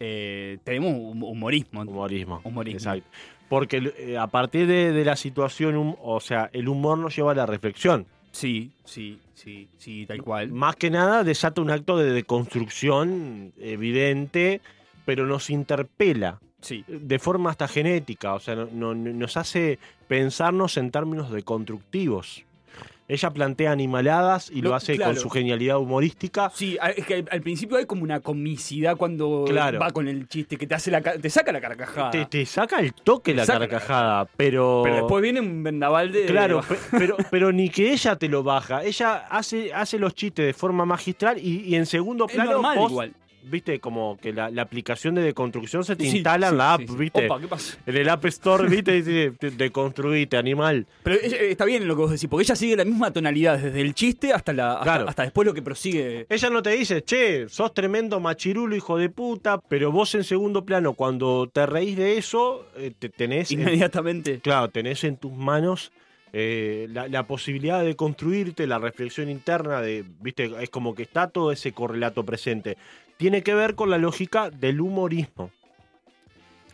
Eh, 0.00 0.58
tenemos 0.64 0.92
hum- 0.92 1.24
humorismo. 1.24 1.82
Humorismo. 1.82 2.40
Humorismo. 2.44 2.78
Exacto. 2.78 3.08
Porque 3.48 3.92
eh, 3.98 4.18
a 4.18 4.26
partir 4.26 4.66
de, 4.66 4.92
de 4.92 5.04
la 5.04 5.16
situación, 5.16 5.76
hum- 5.76 5.96
o 6.02 6.20
sea, 6.20 6.50
el 6.52 6.68
humor 6.68 6.98
nos 6.98 7.16
lleva 7.16 7.32
a 7.32 7.34
la 7.34 7.46
reflexión. 7.46 8.06
Sí, 8.30 8.70
sí, 8.84 9.18
sí, 9.34 9.68
sí, 9.78 10.04
tal 10.06 10.22
cual. 10.22 10.52
Más 10.52 10.76
que 10.76 10.90
nada 10.90 11.24
desata 11.24 11.60
un 11.62 11.70
acto 11.70 11.96
de 11.96 12.12
deconstrucción 12.12 13.52
evidente, 13.58 14.60
pero 15.04 15.26
nos 15.26 15.50
interpela. 15.50 16.38
Sí. 16.60 16.84
De 16.88 17.18
forma 17.18 17.50
hasta 17.50 17.66
genética, 17.68 18.34
o 18.34 18.40
sea, 18.40 18.54
no- 18.54 18.66
no- 18.94 18.94
nos 18.94 19.36
hace 19.36 19.78
pensarnos 20.08 20.76
en 20.76 20.90
términos 20.90 21.30
deconstructivos. 21.30 22.44
Ella 23.08 23.30
plantea 23.30 23.72
animaladas 23.72 24.50
y 24.50 24.60
lo, 24.60 24.68
Lo- 24.70 24.74
hace 24.76 24.96
claro. 24.96 25.12
con 25.14 25.20
su 25.22 25.30
genialidad 25.30 25.78
humorística. 25.78 26.50
Sí, 26.54 26.76
es 26.96 27.06
que 27.06 27.14
al- 27.14 27.28
al 27.30 27.40
principio 27.40 27.78
hay 27.78 27.86
como 27.86 28.02
una 28.02 28.20
comicidad 28.20 28.96
cuando 28.98 29.46
Claro. 29.48 29.78
va 29.80 29.90
con 29.92 30.06
el 30.08 30.28
chiste, 30.28 30.58
que 30.58 30.66
te 30.66 30.74
hace 30.74 30.90
la 30.90 31.00
te 31.00 31.30
saca 31.30 31.50
la 31.50 31.60
carcajada. 31.60 32.10
Te, 32.10 32.26
te 32.26 32.44
saca 32.44 32.80
el 32.80 32.92
toque 32.92 33.32
Te 33.32 33.38
la 33.38 33.46
carcajada, 33.46 34.26
pero... 34.36 34.82
Pero 34.84 34.96
después 34.96 35.22
viene 35.22 35.40
un 35.40 35.62
vendaval 35.62 36.12
de. 36.12 36.26
Claro, 36.26 36.60
de- 36.68 36.76
pero, 36.98 37.16
pero 37.30 37.50
ni 37.50 37.70
que 37.70 37.92
ella 37.92 38.16
te 38.16 38.28
lo 38.28 38.42
baja. 38.42 38.84
Ella 38.84 39.26
hace, 39.30 39.72
hace 39.72 39.98
los 39.98 40.14
chistes 40.14 40.44
de 40.44 40.52
forma 40.52 40.84
magistral 40.84 41.38
y, 41.38 41.60
y 41.62 41.76
en 41.76 41.86
segundo 41.86 42.26
Es 42.28 42.34
plano 42.34 42.52
normal 42.52 42.78
igual. 42.90 43.12
Viste, 43.48 43.80
como 43.80 44.18
que 44.20 44.32
la, 44.32 44.50
la 44.50 44.62
aplicación 44.62 45.14
de 45.14 45.22
deconstrucción 45.22 45.84
se 45.84 45.96
te 45.96 46.04
Sí, 46.04 46.16
instala 46.16 46.48
sí, 46.48 46.52
en 46.52 46.58
la 46.58 46.74
app, 46.74 46.80
sí, 46.80 46.96
viste. 46.96 47.26
Opa, 47.26 47.40
¿qué 47.40 47.48
pasa? 47.48 47.78
En 47.86 47.96
el 47.96 48.08
App 48.08 48.24
Store, 48.26 48.68
viste, 48.68 48.92
dice, 48.92 49.32
"Te- 49.38 49.50
deconstruite, 49.50 50.36
animal. 50.36 50.86
Pero 51.02 51.16
ella- 51.22 51.36
eh, 51.38 51.50
está 51.50 51.64
bien 51.64 51.86
lo 51.88 51.94
que 51.96 52.02
vos 52.02 52.10
decís, 52.10 52.28
porque 52.28 52.42
ella 52.44 52.56
sigue 52.56 52.76
la 52.76 52.84
misma 52.84 53.10
tonalidad 53.12 53.58
desde 53.58 53.80
el 53.80 53.94
chiste 53.94 54.32
hasta, 54.32 54.52
la, 54.52 54.72
hasta, 54.74 54.84
Claro. 54.84 55.08
hasta 55.08 55.22
después 55.22 55.46
lo 55.46 55.54
que 55.54 55.62
prosigue. 55.62 56.26
Ella 56.28 56.50
no 56.50 56.62
te 56.62 56.70
dice, 56.70 57.02
che, 57.02 57.48
sos 57.48 57.72
tremendo 57.74 58.20
machirulo, 58.20 58.74
hijo 58.76 58.96
de 58.98 59.08
puta, 59.10 59.58
pero 59.60 59.90
vos 59.92 60.14
en 60.14 60.24
segundo 60.24 60.64
plano, 60.64 60.94
cuando 60.94 61.48
te 61.52 61.66
reís 61.66 61.96
de 61.96 62.18
eso, 62.18 62.66
eh, 62.76 62.92
te 62.98 63.08
tenés... 63.08 63.50
en- 63.50 63.60
Inmediatamente. 63.60 64.40
Claro, 64.40 64.68
tenés 64.70 65.04
en 65.04 65.16
tus 65.16 65.32
manos 65.32 65.92
eh, 66.34 66.86
la, 66.90 67.08
la 67.08 67.26
posibilidad 67.26 67.82
de 67.82 67.96
construirte, 67.96 68.66
la 68.66 68.78
reflexión 68.78 69.30
interna, 69.30 69.80
de, 69.80 70.04
viste, 70.20 70.50
es 70.60 70.68
como 70.68 70.94
que 70.94 71.02
está 71.02 71.28
todo 71.28 71.52
ese 71.52 71.72
correlato 71.72 72.22
presente. 72.22 72.76
Tiene 73.18 73.42
que 73.42 73.52
ver 73.54 73.74
con 73.74 73.90
la 73.90 73.98
lógica 73.98 74.48
del 74.50 74.80
humorismo. 74.80 75.50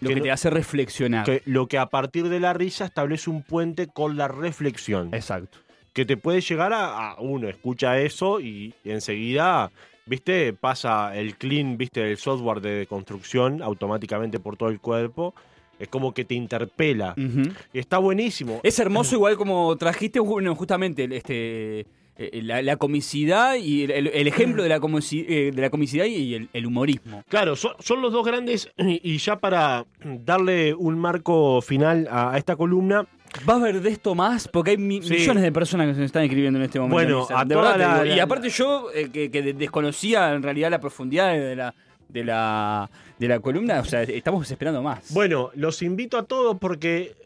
Lo 0.01 0.11
que 0.11 0.21
te 0.21 0.31
hace 0.31 0.51
reflexionar. 0.51 1.25
Que, 1.25 1.43
lo 1.47 1.67
que 1.67 1.79
a 1.79 1.87
partir 1.87 2.29
de 2.29 2.39
la 2.39 2.53
risa 2.53 2.85
establece 2.85 3.31
un 3.31 3.43
puente 3.43 3.87
con 3.87 4.17
la 4.17 4.29
reflexión. 4.29 5.09
Exacto. 5.15 5.59
Que 5.95 6.05
te 6.05 6.17
puede 6.17 6.41
llegar 6.41 6.73
a, 6.73 7.11
a 7.13 7.21
uno, 7.21 7.49
escucha 7.49 7.99
eso 8.01 8.41
y 8.41 8.75
enseguida, 8.85 9.71
viste, 10.07 10.53
pasa 10.53 11.17
el 11.17 11.37
clean, 11.37 11.79
viste, 11.79 12.01
del 12.01 12.19
software 12.19 12.61
de 12.61 12.87
construcción 12.87 13.63
automáticamente 13.63 14.39
por 14.41 14.57
todo 14.57 14.69
el 14.69 14.81
cuerpo. 14.81 15.35
Es 15.79 15.89
como 15.89 16.13
que 16.13 16.25
te 16.25 16.35
interpela. 16.35 17.15
Ujú. 17.17 17.51
Y 17.73 17.79
está 17.79 17.99
buenísimo. 17.99 18.61
Es 18.63 18.79
hermoso 18.79 19.15
igual 19.15 19.37
como 19.37 19.75
trajiste 19.77 20.21
bueno, 20.21 20.55
justamente 20.55 21.05
el- 21.05 21.13
este 21.13 21.87
eh, 22.17 22.41
la, 22.43 22.63
la 22.63 22.77
comicidad 22.77 23.57
y 23.57 23.85
el, 23.85 24.27
ejemplo 24.29 24.63
de 24.63 24.69
la, 24.69 24.79
comici- 24.81 25.25
eh, 25.29 25.51
de 25.55 25.63
la 25.63 25.71
comicidad 25.71 26.05
y 26.05 26.35
el, 26.35 26.49
el 26.53 26.67
humorismo. 26.67 27.25
Claro, 27.29 27.57
son, 27.57 27.73
son 27.81 28.01
los 28.03 28.13
dos 28.13 28.25
grandes 28.25 28.71
y 28.79 29.17
ya 29.19 29.39
para 29.41 29.85
darle 30.03 30.75
un 30.75 30.99
marco 30.99 31.61
final 31.63 32.07
a, 32.11 32.33
a 32.33 32.39
esta 32.39 32.57
columna, 32.57 33.07
¿Va 33.49 33.55
a 33.55 33.57
haber 33.57 33.81
de 33.83 33.91
esto 33.91 34.15
más? 34.15 34.47
Porque 34.47 34.71
hay 34.73 34.77
mi- 34.77 35.03
Sí. 35.03 35.15
millones 35.15 35.43
de 35.43 35.51
personas 35.51 35.89
que 35.89 35.95
se 35.95 36.05
están 36.05 36.23
escribiendo 36.23 36.57
en 36.57 36.67
este 36.67 36.79
momento. 36.79 36.95
Bueno, 36.95 37.27
a 37.37 37.45
de 37.45 37.57
verdad 37.57 37.77
la- 37.79 38.03
digo. 38.05 38.15
Y 38.15 38.21
aparte 38.21 38.49
yo, 38.49 38.91
eh, 38.95 39.09
que, 39.13 39.29
que 39.29 39.43
desconocía 39.55 40.33
en 40.35 40.43
realidad 40.45 40.71
la 40.71 40.79
profundidad 40.79 41.33
de 41.33 41.57
la, 41.57 41.75
de 42.09 42.23
la, 42.25 42.89
de 43.19 43.27
la 43.27 43.41
columna, 43.41 43.81
o 43.81 43.85
sea, 43.85 44.03
estamos 44.05 44.49
esperando 44.49 44.83
más. 44.85 45.13
bueno, 45.13 45.51
los 45.57 45.83
invito 45.83 46.17
a 46.17 46.23
todos 46.23 46.59
porque 46.61 47.17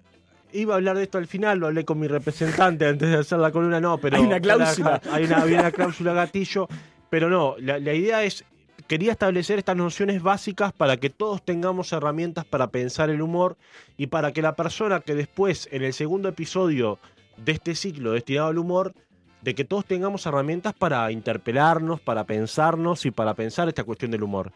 iba 0.53 0.75
a 0.75 0.77
hablar 0.77 0.97
de 0.97 1.05
esto 1.05 1.19
al 1.19 1.27
final, 1.27 1.59
lo 1.59 1.67
hablé 1.67 1.85
con 1.85 1.99
mi 1.99 2.09
representante 2.09 2.87
antes 2.87 3.09
de 3.09 3.17
hacer 3.17 3.39
la 3.39 3.51
columna, 3.51 3.81
no, 3.81 3.99
pero... 3.99 4.17
Hay 4.17 4.23
una 4.23 4.41
cláusula. 4.41 5.01
Hay 5.11 5.25
una, 5.25 5.71
cláusula 5.71 6.13
gatillo, 6.13 6.69
pero 7.11 7.29
no, 7.29 7.57
la, 7.59 7.79
la 7.79 7.95
idea 7.95 8.25
es, 8.25 8.45
quería 8.87 9.13
establecer 9.13 9.59
estas 9.59 9.77
nociones 9.77 10.23
básicas 10.23 10.73
para 10.73 10.97
que 10.97 11.11
todos 11.11 11.45
tengamos 11.45 11.93
herramientas 11.93 12.45
para 12.45 12.69
pensar 12.69 13.11
el 13.11 13.23
humor 13.23 13.57
y 13.97 14.09
para 14.09 14.33
que 14.33 14.43
la 14.43 14.57
persona 14.57 15.01
que 15.01 15.15
después, 15.15 15.69
en 15.73 15.83
el 15.83 15.93
segundo 15.93 16.29
episodio 16.29 16.99
de 17.37 17.53
este 17.53 17.75
ciclo 17.75 18.13
destinado 18.13 18.49
al 18.49 18.59
humor, 18.59 18.95
de 19.41 19.55
que 19.55 19.65
todos 19.65 19.85
tengamos 19.85 20.27
herramientas 20.27 20.75
para 20.75 21.11
interpelarnos, 21.13 22.01
para 22.01 22.25
pensarnos 22.25 23.07
y 23.07 23.11
para 23.11 23.35
pensar 23.35 23.69
esta 23.69 23.85
cuestión 23.85 24.11
del 24.11 24.23
humor. 24.23 24.53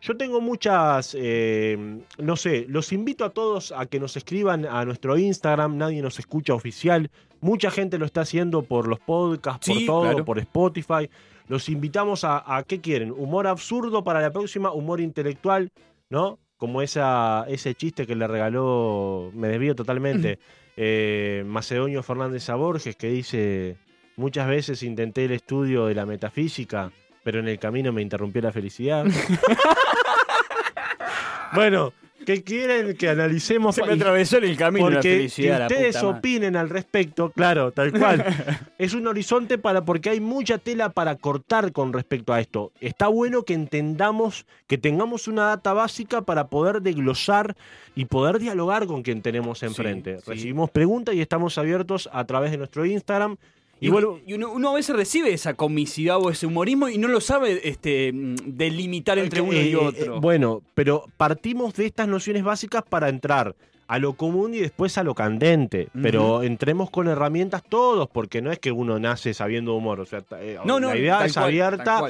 Yo 0.00 0.16
tengo 0.16 0.40
muchas, 0.40 1.16
eh, 1.18 2.00
no 2.18 2.36
sé, 2.36 2.66
los 2.68 2.92
invito 2.92 3.24
a 3.24 3.30
todos 3.30 3.72
a 3.72 3.86
que 3.86 3.98
nos 3.98 4.16
escriban 4.16 4.66
a 4.66 4.84
nuestro 4.84 5.16
Instagram, 5.16 5.76
nadie 5.78 6.02
nos 6.02 6.18
escucha 6.18 6.54
oficial, 6.54 7.10
mucha 7.40 7.70
gente 7.70 7.98
lo 7.98 8.06
está 8.06 8.22
haciendo 8.22 8.62
por 8.62 8.86
los 8.88 8.98
podcasts, 9.00 9.68
por 9.68 9.86
todo, 9.86 10.02
claro. 10.02 10.24
por 10.24 10.38
Spotify. 10.38 11.08
Los 11.48 11.68
invitamos 11.68 12.24
a, 12.24 12.56
a, 12.56 12.64
¿qué 12.64 12.80
quieren? 12.80 13.12
Humor 13.12 13.46
absurdo 13.46 14.02
para 14.02 14.20
la 14.20 14.32
próxima, 14.32 14.72
humor 14.72 15.00
intelectual, 15.00 15.70
¿no? 16.10 16.38
Como 16.56 16.82
esa, 16.82 17.44
ese 17.48 17.74
chiste 17.74 18.06
que 18.06 18.16
le 18.16 18.26
regaló, 18.26 19.30
me 19.32 19.48
desvío 19.48 19.74
totalmente, 19.76 20.38
eh, 20.76 21.44
Macedonio 21.46 22.02
Fernández 22.02 22.48
a 22.50 22.56
Borges, 22.56 22.96
que 22.96 23.08
dice, 23.08 23.76
muchas 24.16 24.48
veces 24.48 24.82
intenté 24.82 25.26
el 25.26 25.32
estudio 25.32 25.86
de 25.86 25.94
la 25.94 26.06
metafísica, 26.06 26.90
pero 27.22 27.40
en 27.40 27.48
el 27.48 27.58
camino 27.58 27.92
me 27.92 28.02
interrumpió 28.02 28.42
la 28.42 28.52
felicidad. 28.52 29.04
bueno, 31.54 31.92
¿qué 32.24 32.42
quieren 32.42 32.96
que 32.96 33.08
analicemos? 33.08 33.74
Se 33.74 33.84
me 33.84 33.92
atravesó 33.92 34.38
en 34.38 34.44
el 34.44 34.56
camino 34.56 34.88
la 34.88 34.96
porque 34.96 35.10
felicidad. 35.10 35.58
la 35.58 35.68
que 35.68 35.74
ustedes 35.74 35.96
madre. 35.96 36.18
opinen 36.18 36.56
al 36.56 36.70
respecto, 36.70 37.30
claro, 37.30 37.72
tal 37.72 37.92
cual. 37.92 38.24
es 38.78 38.94
un 38.94 39.06
horizonte 39.06 39.58
para 39.58 39.84
porque 39.84 40.10
hay 40.10 40.20
mucha 40.20 40.58
tela 40.58 40.90
para 40.90 41.16
cortar 41.16 41.72
con 41.72 41.92
respecto 41.92 42.32
a 42.32 42.40
esto. 42.40 42.72
Está 42.80 43.08
bueno 43.08 43.42
que 43.42 43.54
entendamos, 43.54 44.46
que 44.66 44.78
tengamos 44.78 45.28
una 45.28 45.44
data 45.44 45.72
básica 45.72 46.22
para 46.22 46.48
poder 46.48 46.80
desglosar 46.80 47.56
y 47.94 48.06
poder 48.06 48.38
dialogar 48.38 48.86
con 48.86 49.02
quien 49.02 49.20
tenemos 49.20 49.62
enfrente. 49.62 50.18
sí. 50.18 50.30
Recibimos 50.30 50.70
preguntas 50.70 51.14
y 51.14 51.20
estamos 51.20 51.58
abiertos 51.58 52.08
a 52.12 52.24
través 52.24 52.50
de 52.50 52.58
nuestro 52.58 52.86
Instagram. 52.86 53.36
Y, 53.80 53.86
Y, 53.88 53.90
vuelvo, 53.90 54.20
y 54.26 54.32
uno, 54.34 54.50
uno 54.52 54.70
a 54.70 54.74
veces 54.74 54.96
recibe 54.96 55.32
esa 55.32 55.54
comicidad 55.54 56.18
o 56.18 56.30
ese 56.30 56.46
humorismo 56.46 56.88
y 56.88 56.96
no 56.98 57.08
lo 57.08 57.20
sabe 57.20 57.60
este, 57.68 58.10
delimitar 58.46 59.18
entre 59.18 59.40
uno 59.40 59.52
y 59.52 59.72
Eh, 59.72 59.76
otro. 59.76 60.16
eh, 60.16 60.18
bueno, 60.20 60.62
pero 60.74 61.04
partimos 61.16 61.74
de 61.74 61.86
estas 61.86 62.08
nociones 62.08 62.42
básicas 62.42 62.82
para 62.88 63.08
entrar 63.08 63.54
a 63.88 63.98
lo 63.98 64.14
común 64.14 64.54
y 64.54 64.58
después 64.58 64.98
a 64.98 65.04
lo 65.04 65.14
candente. 65.14 65.88
Pero 66.02 66.42
entremos 66.42 66.90
con 66.90 67.06
herramientas 67.06 67.62
todos, 67.68 68.08
porque 68.08 68.42
no 68.42 68.50
es 68.50 68.58
que 68.58 68.72
uno 68.72 68.98
nace 68.98 69.32
sabiendo 69.34 69.74
humor. 69.74 70.00
O 70.00 70.06
sea, 70.06 70.24
eh, 70.40 70.58
no, 70.64 70.80
no, 70.80 70.88
la 70.88 70.96
idea 70.98 71.18
tal 71.18 71.26
es 71.26 71.32
cual, 71.34 71.44
abierta. 71.44 72.02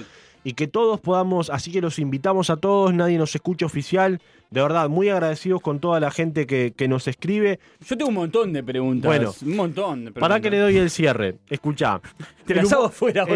Y 0.46 0.52
que 0.52 0.68
todos 0.68 1.00
podamos. 1.00 1.50
Así 1.50 1.72
que 1.72 1.80
los 1.80 1.98
invitamos 1.98 2.50
a 2.50 2.56
todos, 2.56 2.94
nadie 2.94 3.18
nos 3.18 3.34
escucha 3.34 3.66
oficial. 3.66 4.20
De 4.48 4.62
verdad, 4.62 4.88
muy 4.88 5.08
agradecidos 5.08 5.60
con 5.60 5.80
toda 5.80 5.98
la 5.98 6.12
gente 6.12 6.46
que, 6.46 6.72
que 6.76 6.86
nos 6.86 7.08
escribe. 7.08 7.58
Yo 7.84 7.98
tengo 7.98 8.10
un 8.10 8.14
montón 8.14 8.52
de 8.52 8.62
preguntas. 8.62 9.08
Bueno, 9.08 9.34
un 9.42 9.56
montón 9.56 10.04
de 10.04 10.12
preguntas. 10.12 10.20
Para 10.20 10.40
que 10.40 10.48
le 10.50 10.58
doy 10.58 10.76
el 10.76 10.88
cierre. 10.88 11.38
Escuchá. 11.50 12.00
Te 12.46 12.54
las 12.54 12.72
hago 12.72 12.84
afuera 12.84 13.26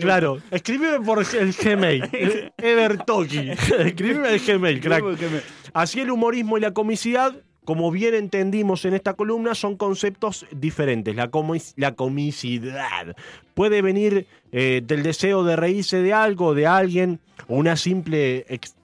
claro, 0.00 0.38
escríbeme 0.50 1.06
por 1.06 1.20
el 1.20 1.52
Gmail. 1.52 2.10
Evertoki. 2.58 3.50
escríbeme 3.78 4.34
el 4.34 4.40
Gmail, 4.40 4.80
crack. 4.80 5.04
Así 5.72 6.00
el 6.00 6.10
humorismo 6.10 6.58
y 6.58 6.62
la 6.62 6.72
comicidad, 6.72 7.32
como 7.66 7.90
bien 7.90 8.14
entendimos 8.14 8.86
en 8.86 8.94
esta 8.94 9.12
columna, 9.12 9.54
son 9.54 9.76
conceptos 9.76 10.46
diferentes. 10.50 11.14
La, 11.14 11.30
comis- 11.30 11.74
la 11.76 11.94
comicidad 11.94 13.14
puede 13.52 13.82
venir 13.82 14.26
eh, 14.52 14.80
del 14.82 15.02
deseo 15.02 15.44
de 15.44 15.56
reírse 15.56 16.00
de 16.00 16.14
algo, 16.14 16.54
de 16.54 16.66
alguien, 16.66 17.20
o 17.48 17.56
una 17.56 17.76
simple 17.76 18.46
ex- 18.48 18.74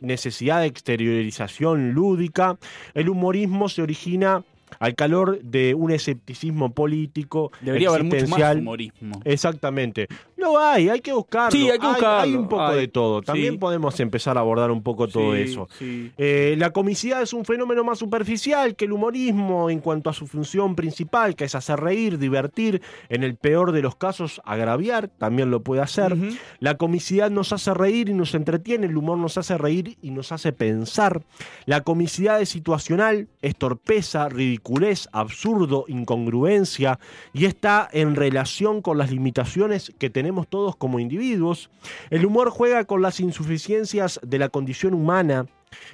necesidad 0.00 0.60
de 0.60 0.66
exteriorización 0.68 1.92
lúdica. 1.92 2.56
El 2.94 3.08
humorismo 3.10 3.68
se 3.68 3.82
origina 3.82 4.42
al 4.78 4.94
calor 4.94 5.40
de 5.42 5.74
un 5.74 5.90
escepticismo 5.90 6.72
político, 6.72 7.50
Debería 7.60 7.88
haber 7.88 8.04
mucho 8.04 8.28
más 8.28 8.38
humorismo. 8.60 9.20
Exactamente. 9.24 10.06
Lo 10.40 10.58
hay, 10.58 10.88
hay 10.88 11.00
que 11.00 11.12
buscarlo. 11.12 11.50
Sí, 11.50 11.68
hay 11.70 11.78
que 11.78 11.86
buscarlo. 11.86 12.18
Hay 12.22 12.34
un 12.34 12.48
poco 12.48 12.62
Hay. 12.66 12.80
de 12.80 12.88
todo. 12.88 13.20
También 13.22 13.52
Sí. 13.54 13.58
podemos 13.58 14.00
empezar 14.00 14.36
a 14.38 14.40
abordar 14.40 14.70
un 14.70 14.82
poco 14.82 15.06
todo 15.06 15.34
Sí, 15.36 15.42
eso. 15.42 15.68
sí. 15.78 16.10
Eh, 16.16 16.54
la 16.58 16.70
comicidad 16.70 17.20
es 17.20 17.32
un 17.34 17.44
fenómeno 17.44 17.84
más 17.84 17.98
superficial 17.98 18.74
que 18.74 18.86
el 18.86 18.92
humorismo 18.92 19.68
en 19.70 19.80
cuanto 19.80 20.08
a 20.08 20.12
su 20.14 20.26
función 20.26 20.74
principal, 20.76 21.36
que 21.36 21.44
es 21.44 21.54
hacer 21.54 21.78
reír, 21.80 22.18
divertir, 22.18 22.80
en 23.10 23.22
el 23.22 23.36
peor 23.36 23.72
de 23.72 23.82
los 23.82 23.96
casos 23.96 24.40
agraviar, 24.44 25.08
también 25.08 25.50
lo 25.50 25.62
puede 25.62 25.82
hacer. 25.82 26.16
La 26.58 26.76
comicidad 26.76 27.30
nos 27.30 27.52
hace 27.52 27.74
reír 27.74 28.08
y 28.08 28.14
nos 28.14 28.34
entretiene, 28.34 28.86
el 28.86 28.96
humor 28.96 29.18
nos 29.18 29.36
hace 29.36 29.58
reír 29.58 29.98
y 30.00 30.10
nos 30.10 30.32
hace 30.32 30.52
pensar. 30.52 31.22
La 31.66 31.82
comicidad 31.82 32.40
es 32.40 32.48
situacional, 32.48 33.28
es 33.42 33.56
torpeza, 33.56 34.28
ridiculez, 34.30 35.08
absurdo, 35.12 35.84
incongruencia 35.88 36.98
y 37.32 37.44
está 37.44 37.88
en 37.92 38.14
relación 38.16 38.80
con 38.82 38.96
las 38.98 39.10
limitaciones 39.10 39.92
que 39.98 40.08
tenemos 40.10 40.29
todos 40.48 40.76
como 40.76 41.00
individuos. 41.00 41.70
El 42.10 42.26
humor 42.26 42.50
juega 42.50 42.84
con 42.84 43.02
las 43.02 43.20
insuficiencias 43.20 44.20
de 44.22 44.38
la 44.38 44.48
condición 44.48 44.94
humana, 44.94 45.46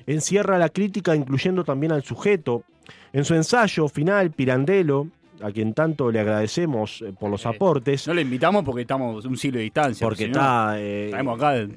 encierra 0.06 0.58
la 0.58 0.68
crítica 0.68 1.14
incluyendo 1.16 1.64
también 1.64 1.92
al 1.92 2.02
sujeto. 2.02 2.62
En 3.12 3.24
su 3.24 3.34
ensayo 3.34 3.88
final, 3.88 4.30
Pirandello, 4.30 5.06
a 5.42 5.50
quien 5.50 5.74
tanto 5.74 6.10
le 6.10 6.20
agradecemos 6.20 7.02
eh, 7.02 7.12
por 7.18 7.30
los 7.30 7.44
aportes, 7.46 8.06
No 8.06 8.14
le 8.14 8.22
invitamos 8.22 8.64
porque 8.64 8.82
estamos 8.82 9.24
un 9.24 9.36
siglo 9.36 9.58
de 9.58 9.64
distancia. 9.64 10.06
porque 10.06 10.26
está 10.26 10.74
eh, 10.78 11.10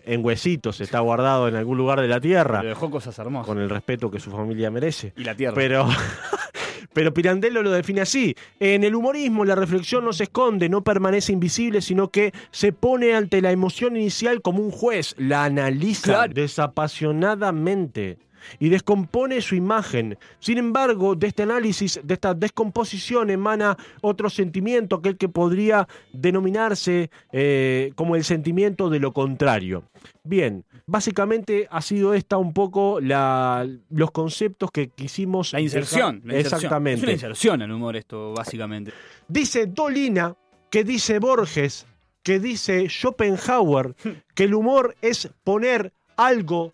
en 0.06 0.26
huesitos, 0.26 0.80
está 0.82 1.00
guardado 1.00 1.48
en 1.48 1.56
algún 1.56 1.78
lugar 1.78 2.00
de 2.02 2.08
la 2.08 2.20
tierra, 2.20 2.62
le 2.62 2.70
dejó 2.70 2.90
cosas 2.90 3.18
hermosas. 3.20 3.48
con 3.48 3.60
el 3.60 3.70
respeto 3.70 4.10
que 4.10 4.20
su 4.20 4.32
familia 4.32 4.72
merece. 4.72 5.14
Y 5.18 5.24
la 5.24 5.36
tierra. 5.36 5.56
Pero, 5.56 5.88
pero 7.00 7.14
Pirandello 7.14 7.64
lo 7.64 7.72
define 7.72 8.02
así. 8.02 8.36
En 8.60 8.84
el 8.84 8.94
humorismo 8.94 9.46
la 9.46 9.56
reflexión 9.56 10.04
no 10.04 10.12
se 10.12 10.24
esconde, 10.24 10.68
no 10.68 10.84
permanece 10.84 11.32
invisible, 11.32 11.80
sino 11.80 12.10
que 12.12 12.34
se 12.52 12.74
pone 12.74 13.14
ante 13.16 13.42
la 13.42 13.54
emoción 13.54 13.96
inicial 13.96 14.42
como 14.42 14.62
un 14.62 14.70
juez, 14.70 15.16
la 15.18 15.46
analiza 15.46 16.04
Claro. 16.12 16.34
desapasionadamente 16.34 18.18
y 18.60 18.70
descompone 18.70 19.42
su 19.42 19.56
imagen. 19.56 20.18
Sin 20.40 20.58
embargo, 20.58 21.16
de 21.16 21.28
este 21.28 21.44
análisis, 21.44 22.00
de 22.04 22.14
esta 22.14 22.34
descomposición, 22.34 23.30
emana 23.30 23.78
otro 24.02 24.30
sentimiento, 24.30 24.98
aquel 24.98 25.18
que 25.18 25.30
podría 25.30 25.88
denominarse 26.14 27.10
eh, 27.32 27.92
como 27.96 28.16
el 28.16 28.24
sentimiento 28.24 28.90
de 28.90 29.00
lo 29.00 29.14
contrario. 29.14 29.84
Bien, 30.24 30.66
básicamente 30.86 31.68
ha 31.70 31.82
sido 31.82 32.14
esta 32.14 32.38
un 32.38 32.54
poco 32.54 33.00
la, 33.00 33.68
los 33.90 34.12
conceptos 34.12 34.72
que 34.72 34.90
quisimos... 34.90 35.54
la 35.54 35.62
inserción. 35.62 36.22
la 36.24 36.36
inserción. 36.36 36.58
Exactamente. 36.58 37.00
Es 37.00 37.04
una 37.04 37.14
inserción 37.14 37.62
el 37.62 37.72
humor 37.72 37.96
esto, 37.96 38.34
básicamente. 38.34 38.92
Dice 39.28 39.68
Dolina, 39.68 40.36
que 40.70 40.84
dice 40.84 41.20
Borges, 41.20 41.88
que 42.24 42.40
dice 42.40 42.88
Schopenhauer, 42.90 43.96
que 44.36 44.44
el 44.44 44.54
humor 44.54 44.96
es 45.02 45.30
poner 45.44 45.94
algo 46.18 46.74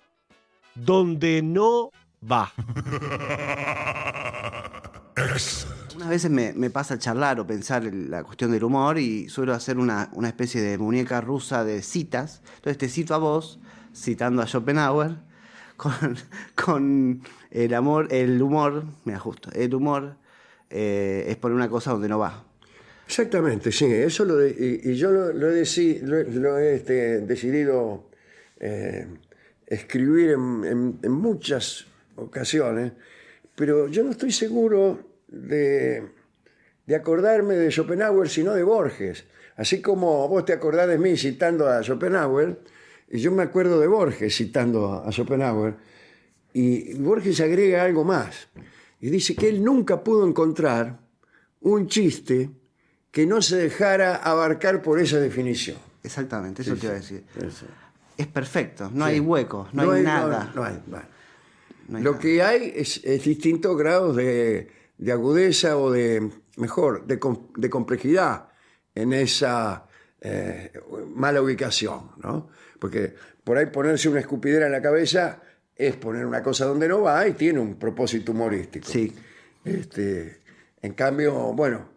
donde 0.75 1.41
no 1.41 1.91
va. 2.29 2.51
Unas 5.95 6.09
veces 6.09 6.29
me, 6.29 6.53
me 6.53 6.69
pasa 6.69 6.97
charlar 6.99 7.39
o 7.39 7.47
pensar 7.47 7.85
en 7.85 8.11
la 8.11 8.23
cuestión 8.23 8.51
del 8.51 8.63
humor 8.63 8.97
y 8.99 9.29
suelo 9.29 9.53
hacer 9.53 9.77
una, 9.77 10.09
una 10.13 10.27
especie 10.27 10.61
de 10.61 10.77
muñeca 10.77 11.21
rusa 11.21 11.63
de 11.63 11.81
citas. 11.81 12.41
Entonces 12.57 12.77
te 12.77 12.89
cito 12.89 13.13
a 13.15 13.17
vos, 13.17 13.59
citando 13.95 14.41
a 14.41 14.47
Schopenhauer, 14.47 15.15
con, 15.77 16.17
con 16.55 17.21
el 17.51 17.73
amor, 17.73 18.07
el 18.11 18.41
humor, 18.41 18.83
me 19.05 19.13
ajusto, 19.13 19.49
el 19.53 19.73
humor 19.73 20.17
eh, 20.69 21.25
es 21.29 21.37
poner 21.37 21.55
una 21.55 21.69
cosa 21.69 21.91
donde 21.91 22.09
no 22.09 22.19
va. 22.19 22.43
Exactamente, 23.07 23.71
sí. 23.71 23.85
Eso 23.85 24.25
lo 24.25 24.35
de- 24.35 24.81
y, 24.83 24.91
y 24.91 24.95
yo 24.95 25.11
lo, 25.11 25.31
lo 25.31 25.49
he, 25.51 25.61
deci- 25.61 26.01
lo, 26.01 26.23
lo 26.23 26.57
he, 26.57 26.75
este, 26.75 27.19
decidido 27.21 28.09
eh, 28.59 29.07
escribir 29.67 30.31
en, 30.31 30.63
en- 30.65 30.99
en 31.01 31.11
muchas 31.11 31.85
ocasiones, 32.15 32.93
pero 33.55 33.87
yo 33.87 34.03
no 34.03 34.11
estoy 34.11 34.31
seguro 34.31 34.99
de, 35.27 36.03
de 36.85 36.95
acordarme 36.95 37.55
de 37.55 37.71
Schopenhauer, 37.71 38.29
sino 38.29 38.53
de 38.53 38.63
Borges. 38.63 39.25
Así 39.57 39.81
como 39.81 40.27
vos 40.27 40.43
te 40.45 40.53
acordás 40.53 40.87
de 40.87 40.97
mí 40.97 41.15
citando 41.17 41.67
a 41.69 41.81
Schopenhauer, 41.81 42.59
y 43.09 43.19
yo 43.19 43.31
me 43.31 43.43
acuerdo 43.43 43.79
de 43.79 43.87
Borges 43.87 44.35
citando 44.35 45.03
a 45.05 45.11
Schopenhauer, 45.11 45.75
y 46.53 46.93
Borges 46.95 47.39
agrega 47.41 47.83
algo 47.83 48.03
más, 48.03 48.47
y 49.01 49.09
dice 49.09 49.35
que 49.35 49.49
él 49.49 49.63
nunca 49.63 50.03
pudo 50.03 50.27
encontrar 50.27 50.99
un 51.61 51.87
chiste 51.87 52.49
que 53.11 53.25
no 53.25 53.41
se 53.41 53.55
dejara 53.57 54.15
abarcar 54.17 54.81
por 54.81 54.99
esa 54.99 55.19
definición. 55.19 55.77
Exactamente, 56.03 56.61
eso 56.61 56.75
te 56.75 56.85
iba 56.85 56.95
a 56.95 56.99
decir. 56.99 57.23
Es 58.17 58.27
perfecto, 58.27 58.89
no 58.93 59.05
hay 59.05 59.19
huecos, 59.19 59.73
no, 59.73 59.91
hay, 59.91 60.03
nada. 60.03 60.51
no 60.55 60.63
hay, 60.63 60.81
bueno. 60.87 61.05
no 61.87 61.97
hay 61.97 62.03
Lo 62.03 62.11
nada. 62.11 62.21
que 62.21 62.41
hay 62.41 62.73
es, 62.75 63.01
es 63.03 63.23
distintos 63.23 63.77
grados 63.77 64.15
de, 64.15 64.71
de 64.97 65.11
agudeza 65.11 65.77
o 65.77 65.91
de, 65.91 66.29
mejor, 66.57 67.05
de, 67.05 67.19
de 67.57 67.69
complejidad 67.69 68.49
en 68.93 69.11
esa 69.13 69.87
eh, 70.21 70.71
mala 71.13 71.41
ubicación, 71.41 72.11
¿no? 72.23 72.49
Porque 72.79 73.13
por 73.43 73.57
ahí 73.57 73.65
ponerse 73.67 74.07
una 74.09 74.21
escupidera 74.21 74.65
en 74.65 74.71
la 74.71 74.81
cabeza 74.81 75.41
es 75.75 75.95
poner 75.97 76.25
una 76.25 76.41
cosa 76.41 76.65
donde 76.65 76.87
no 76.87 77.01
va 77.01 77.27
y 77.27 77.33
tiene 77.33 77.59
un 77.59 77.75
propósito 77.75 78.31
humorístico. 78.31 78.87
Sí. 78.87 79.13
Este, 79.63 80.41
en 80.81 80.93
cambio, 80.93 81.33
bueno, 81.53 81.89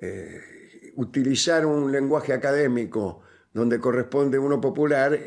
eh, 0.00 0.92
utilizar 0.96 1.64
un 1.64 1.92
lenguaje 1.92 2.32
académico 2.32 3.22
donde 3.52 3.78
corresponde 3.78 4.38
uno 4.38 4.60
popular 4.60 5.18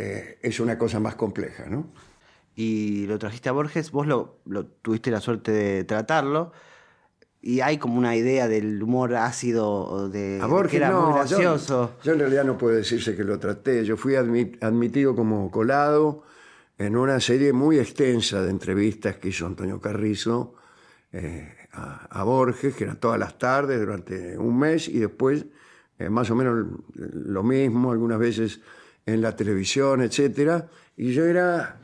eh, 0.00 0.38
es 0.42 0.60
una 0.60 0.76
cosa 0.78 1.00
más 1.00 1.14
compleja, 1.16 1.66
¿no? 1.68 1.86
y 2.60 3.06
lo 3.06 3.18
trajiste 3.20 3.48
a 3.48 3.52
Borges, 3.52 3.92
vos 3.92 4.06
lo, 4.08 4.40
lo 4.46 4.66
tuviste 4.66 5.12
la 5.12 5.20
suerte 5.20 5.52
de 5.52 5.84
tratarlo. 5.84 6.50
Y 7.40 7.60
hay 7.60 7.78
como 7.78 7.96
una 7.98 8.16
idea 8.16 8.48
del 8.48 8.82
humor 8.82 9.14
ácido 9.14 10.08
de 10.08 10.40
A 10.42 10.46
Borges 10.46 10.72
que 10.72 10.76
era 10.78 10.90
no, 10.90 11.02
muy 11.02 11.14
gracioso. 11.14 11.92
Yo, 12.02 12.14
en 12.14 12.18
realidad 12.18 12.42
no 12.44 12.58
puedo 12.58 12.74
decirse 12.74 13.14
que 13.14 13.22
lo 13.22 13.38
traté. 13.38 13.84
Yo 13.84 13.96
fui 13.96 14.14
admi- 14.14 14.58
admitido 14.60 15.14
como 15.14 15.48
colado 15.52 16.24
en 16.78 16.96
una 16.96 17.20
serie 17.20 17.52
muy 17.52 17.78
extensa 17.78 18.42
de 18.42 18.50
entrevistas 18.50 19.18
que 19.18 19.28
hizo 19.28 19.46
Antonio 19.46 19.80
Carrizo 19.80 20.54
eh, 21.12 21.54
a, 21.72 22.06
a 22.10 22.24
Borges, 22.24 22.74
que 22.74 22.82
eran 22.84 22.98
todas 22.98 23.20
las 23.20 23.38
tardes 23.38 23.78
durante 23.78 24.36
un 24.36 24.58
mes, 24.58 24.88
y 24.88 24.98
después 24.98 25.46
eh, 26.00 26.10
más 26.10 26.28
o 26.32 26.34
menos 26.34 26.66
lo 26.94 27.42
mismo, 27.44 27.92
algunas 27.92 28.18
veces 28.18 28.60
en 29.08 29.22
la 29.22 29.34
televisión, 29.34 30.02
etcétera. 30.02 30.68
Y 30.96 31.12
yo 31.12 31.24
era 31.24 31.76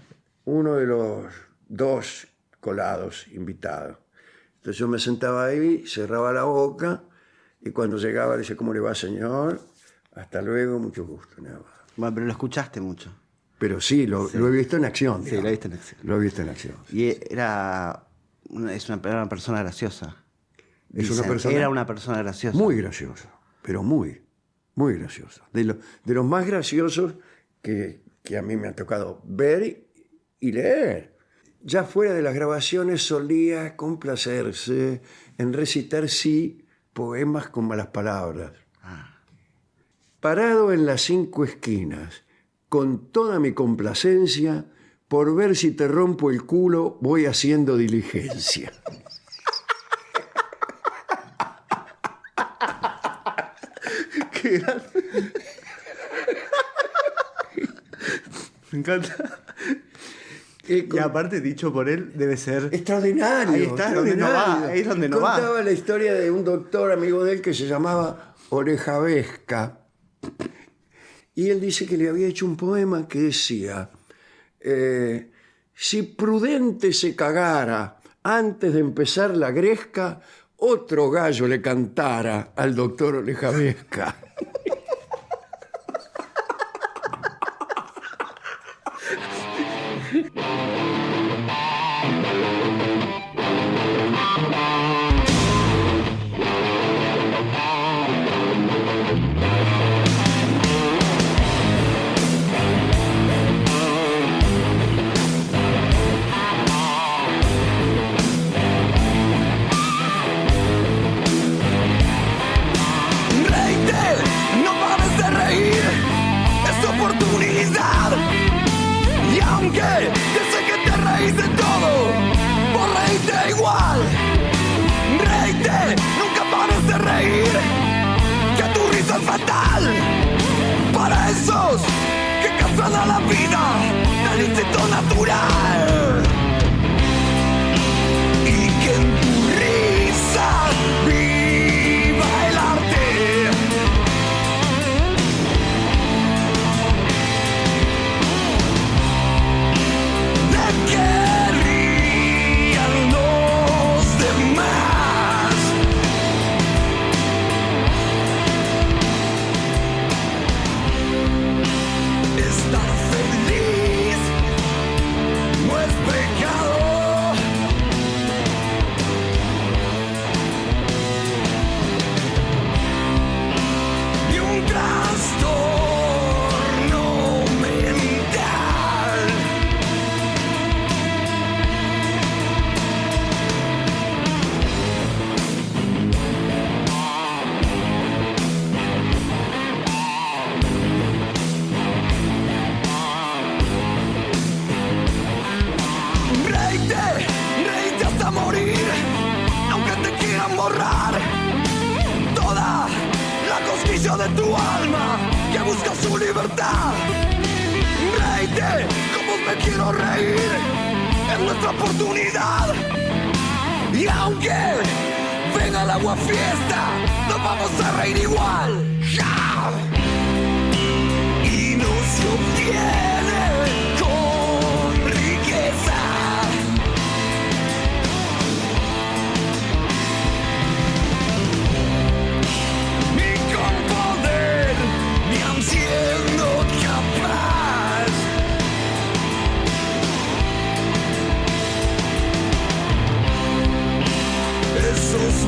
uno 0.45 0.75
de 0.75 0.87
los 0.87 1.25
dos 1.69 2.27
colados 2.61 3.27
invitados. 3.33 3.97
Entonces 4.57 4.79
yo 4.79 4.89
me 4.89 4.99
sentaba 4.99 5.47
ahí, 5.47 5.87
cerraba 5.87 6.33
la 6.33 6.45
boca 6.45 7.03
y 7.61 7.71
cuando 7.71 7.97
llegaba 7.97 8.35
le 8.35 8.41
decía, 8.41 8.57
¿cómo 8.57 8.75
le 8.75 8.81
va, 8.81 8.95
señor? 8.95 9.61
Hasta 10.15 10.43
luego, 10.43 10.79
mucho 10.79 11.07
gusto. 11.07 11.41
nada 11.41 11.59
más. 11.59 11.67
Bueno, 11.97 12.15
pero 12.15 12.27
lo 12.27 12.33
escuchaste 12.33 12.81
mucho. 12.81 13.11
Pero 13.59 13.81
sí, 13.81 14.07
lo, 14.07 14.29
lo 14.35 14.49
he 14.49 14.51
visto 14.51 14.77
en 14.77 14.85
acción. 14.85 15.23
Sí, 15.25 15.31
digamos. 15.31 15.45
lo 15.45 15.51
viste 15.51 15.69
en 15.69 15.75
acción. 15.75 16.01
Lo 16.03 16.17
he 16.17 16.19
visto 16.21 16.43
en 16.43 16.49
acción. 16.51 16.75
Y 16.91 17.33
era 17.33 18.05
una, 18.51 18.75
es 18.75 18.89
una, 18.89 19.01
persona 19.29 19.61
graciosa. 19.63 20.17
Es 20.93 21.07
una 21.07 21.17
Dicen, 21.17 21.29
persona- 21.29 21.57
Era 21.57 21.69
una 21.71 21.87
persona 21.87 22.19
graciosa. 22.19 22.57
Muy 22.57 22.77
gracioso, 22.77 23.29
pero 23.63 23.83
muy, 23.83 24.21
muy 24.75 24.95
gracioso. 24.99 25.43
De, 25.53 25.65
lo- 25.65 25.79
de 26.05 26.15
los 26.15 26.25
más 26.25 26.47
graciosos 26.47 27.15
que, 27.63 28.01
que 28.23 28.37
a 28.37 28.43
mí 28.43 28.57
me 28.57 28.69
ha 28.69 28.75
tocado 28.75 29.21
ver 29.25 29.87
y 30.41 30.53
leer. 30.53 31.15
Ya 31.63 31.85
fuera 31.85 32.13
de 32.13 32.21
las 32.23 32.35
grabaciones 32.35 33.03
solía 33.03 33.77
complacerse 33.77 35.01
en 35.39 35.53
recitar, 35.53 36.09
sí, 36.09 36.65
poemas 36.93 37.49
con 37.49 37.67
malas 37.67 37.87
palabras. 37.89 38.53
Parado 40.21 40.73
en 40.73 40.87
las 40.87 41.03
cinco 41.03 41.45
esquinas, 41.45 42.23
con 42.69 43.11
toda 43.13 43.39
mi 43.41 43.53
complacencia, 43.53 44.67
por 45.09 45.35
ver 45.35 45.55
si 45.55 45.71
te 45.73 45.87
rompo 45.87 46.31
el 46.31 46.45
culo, 46.45 46.99
voy 47.01 47.27
haciendo 47.27 47.77
diligencia. 47.77 48.73
Me 58.73 58.79
encanta. 58.79 59.41
Eh, 60.67 60.89
Y 60.91 60.99
aparte, 60.99 61.41
dicho 61.41 61.73
por 61.73 61.89
él, 61.89 62.13
debe 62.15 62.37
ser. 62.37 62.71
Extraordinario. 62.73 63.55
Ahí 63.55 63.63
está, 63.65 63.93
donde 63.95 64.17
no 64.17 64.27
va, 64.27 64.35
extraordinario. 64.35 64.73
ahí 64.73 64.81
es 64.81 64.89
donde 64.89 65.09
no 65.09 65.21
va. 65.21 65.33
Contaba 65.35 65.63
la 65.63 65.73
historia 65.73 66.15
de 66.15 66.31
un 66.31 66.45
doctor 66.45 66.91
amigo 66.93 67.23
de 67.25 67.35
él 67.35 67.41
que 67.43 67.53
se 67.53 67.67
llamaba 67.67 68.35
Oreja 68.49 68.99
Vesca. 68.99 69.79
Y 71.35 71.51
él 71.51 71.61
dice 71.61 71.87
que 71.87 71.97
le 71.97 72.09
había 72.09 72.27
hecho 72.29 72.47
un 72.47 72.57
poema 72.57 73.07
que 73.07 73.21
decía: 73.21 73.91
eh, 74.61 75.31
Si 75.75 76.03
prudente 76.03 76.93
se 76.93 77.15
cagara 77.15 77.99
antes 78.23 78.73
de 78.73 78.81
empezar 78.81 79.37
la 79.37 79.51
gresca, 79.51 80.21
otro 80.57 81.11
gallo 81.11 81.47
le 81.47 81.61
cantara 81.61 82.53
al 82.57 82.75
doctor 82.75 83.17
Oreja 83.17 83.51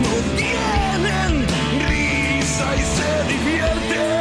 no 0.03 0.15
tienen 0.37 1.47
risa 1.89 2.77
y 2.77 2.83
se 2.97 3.33
divierten. 3.33 4.16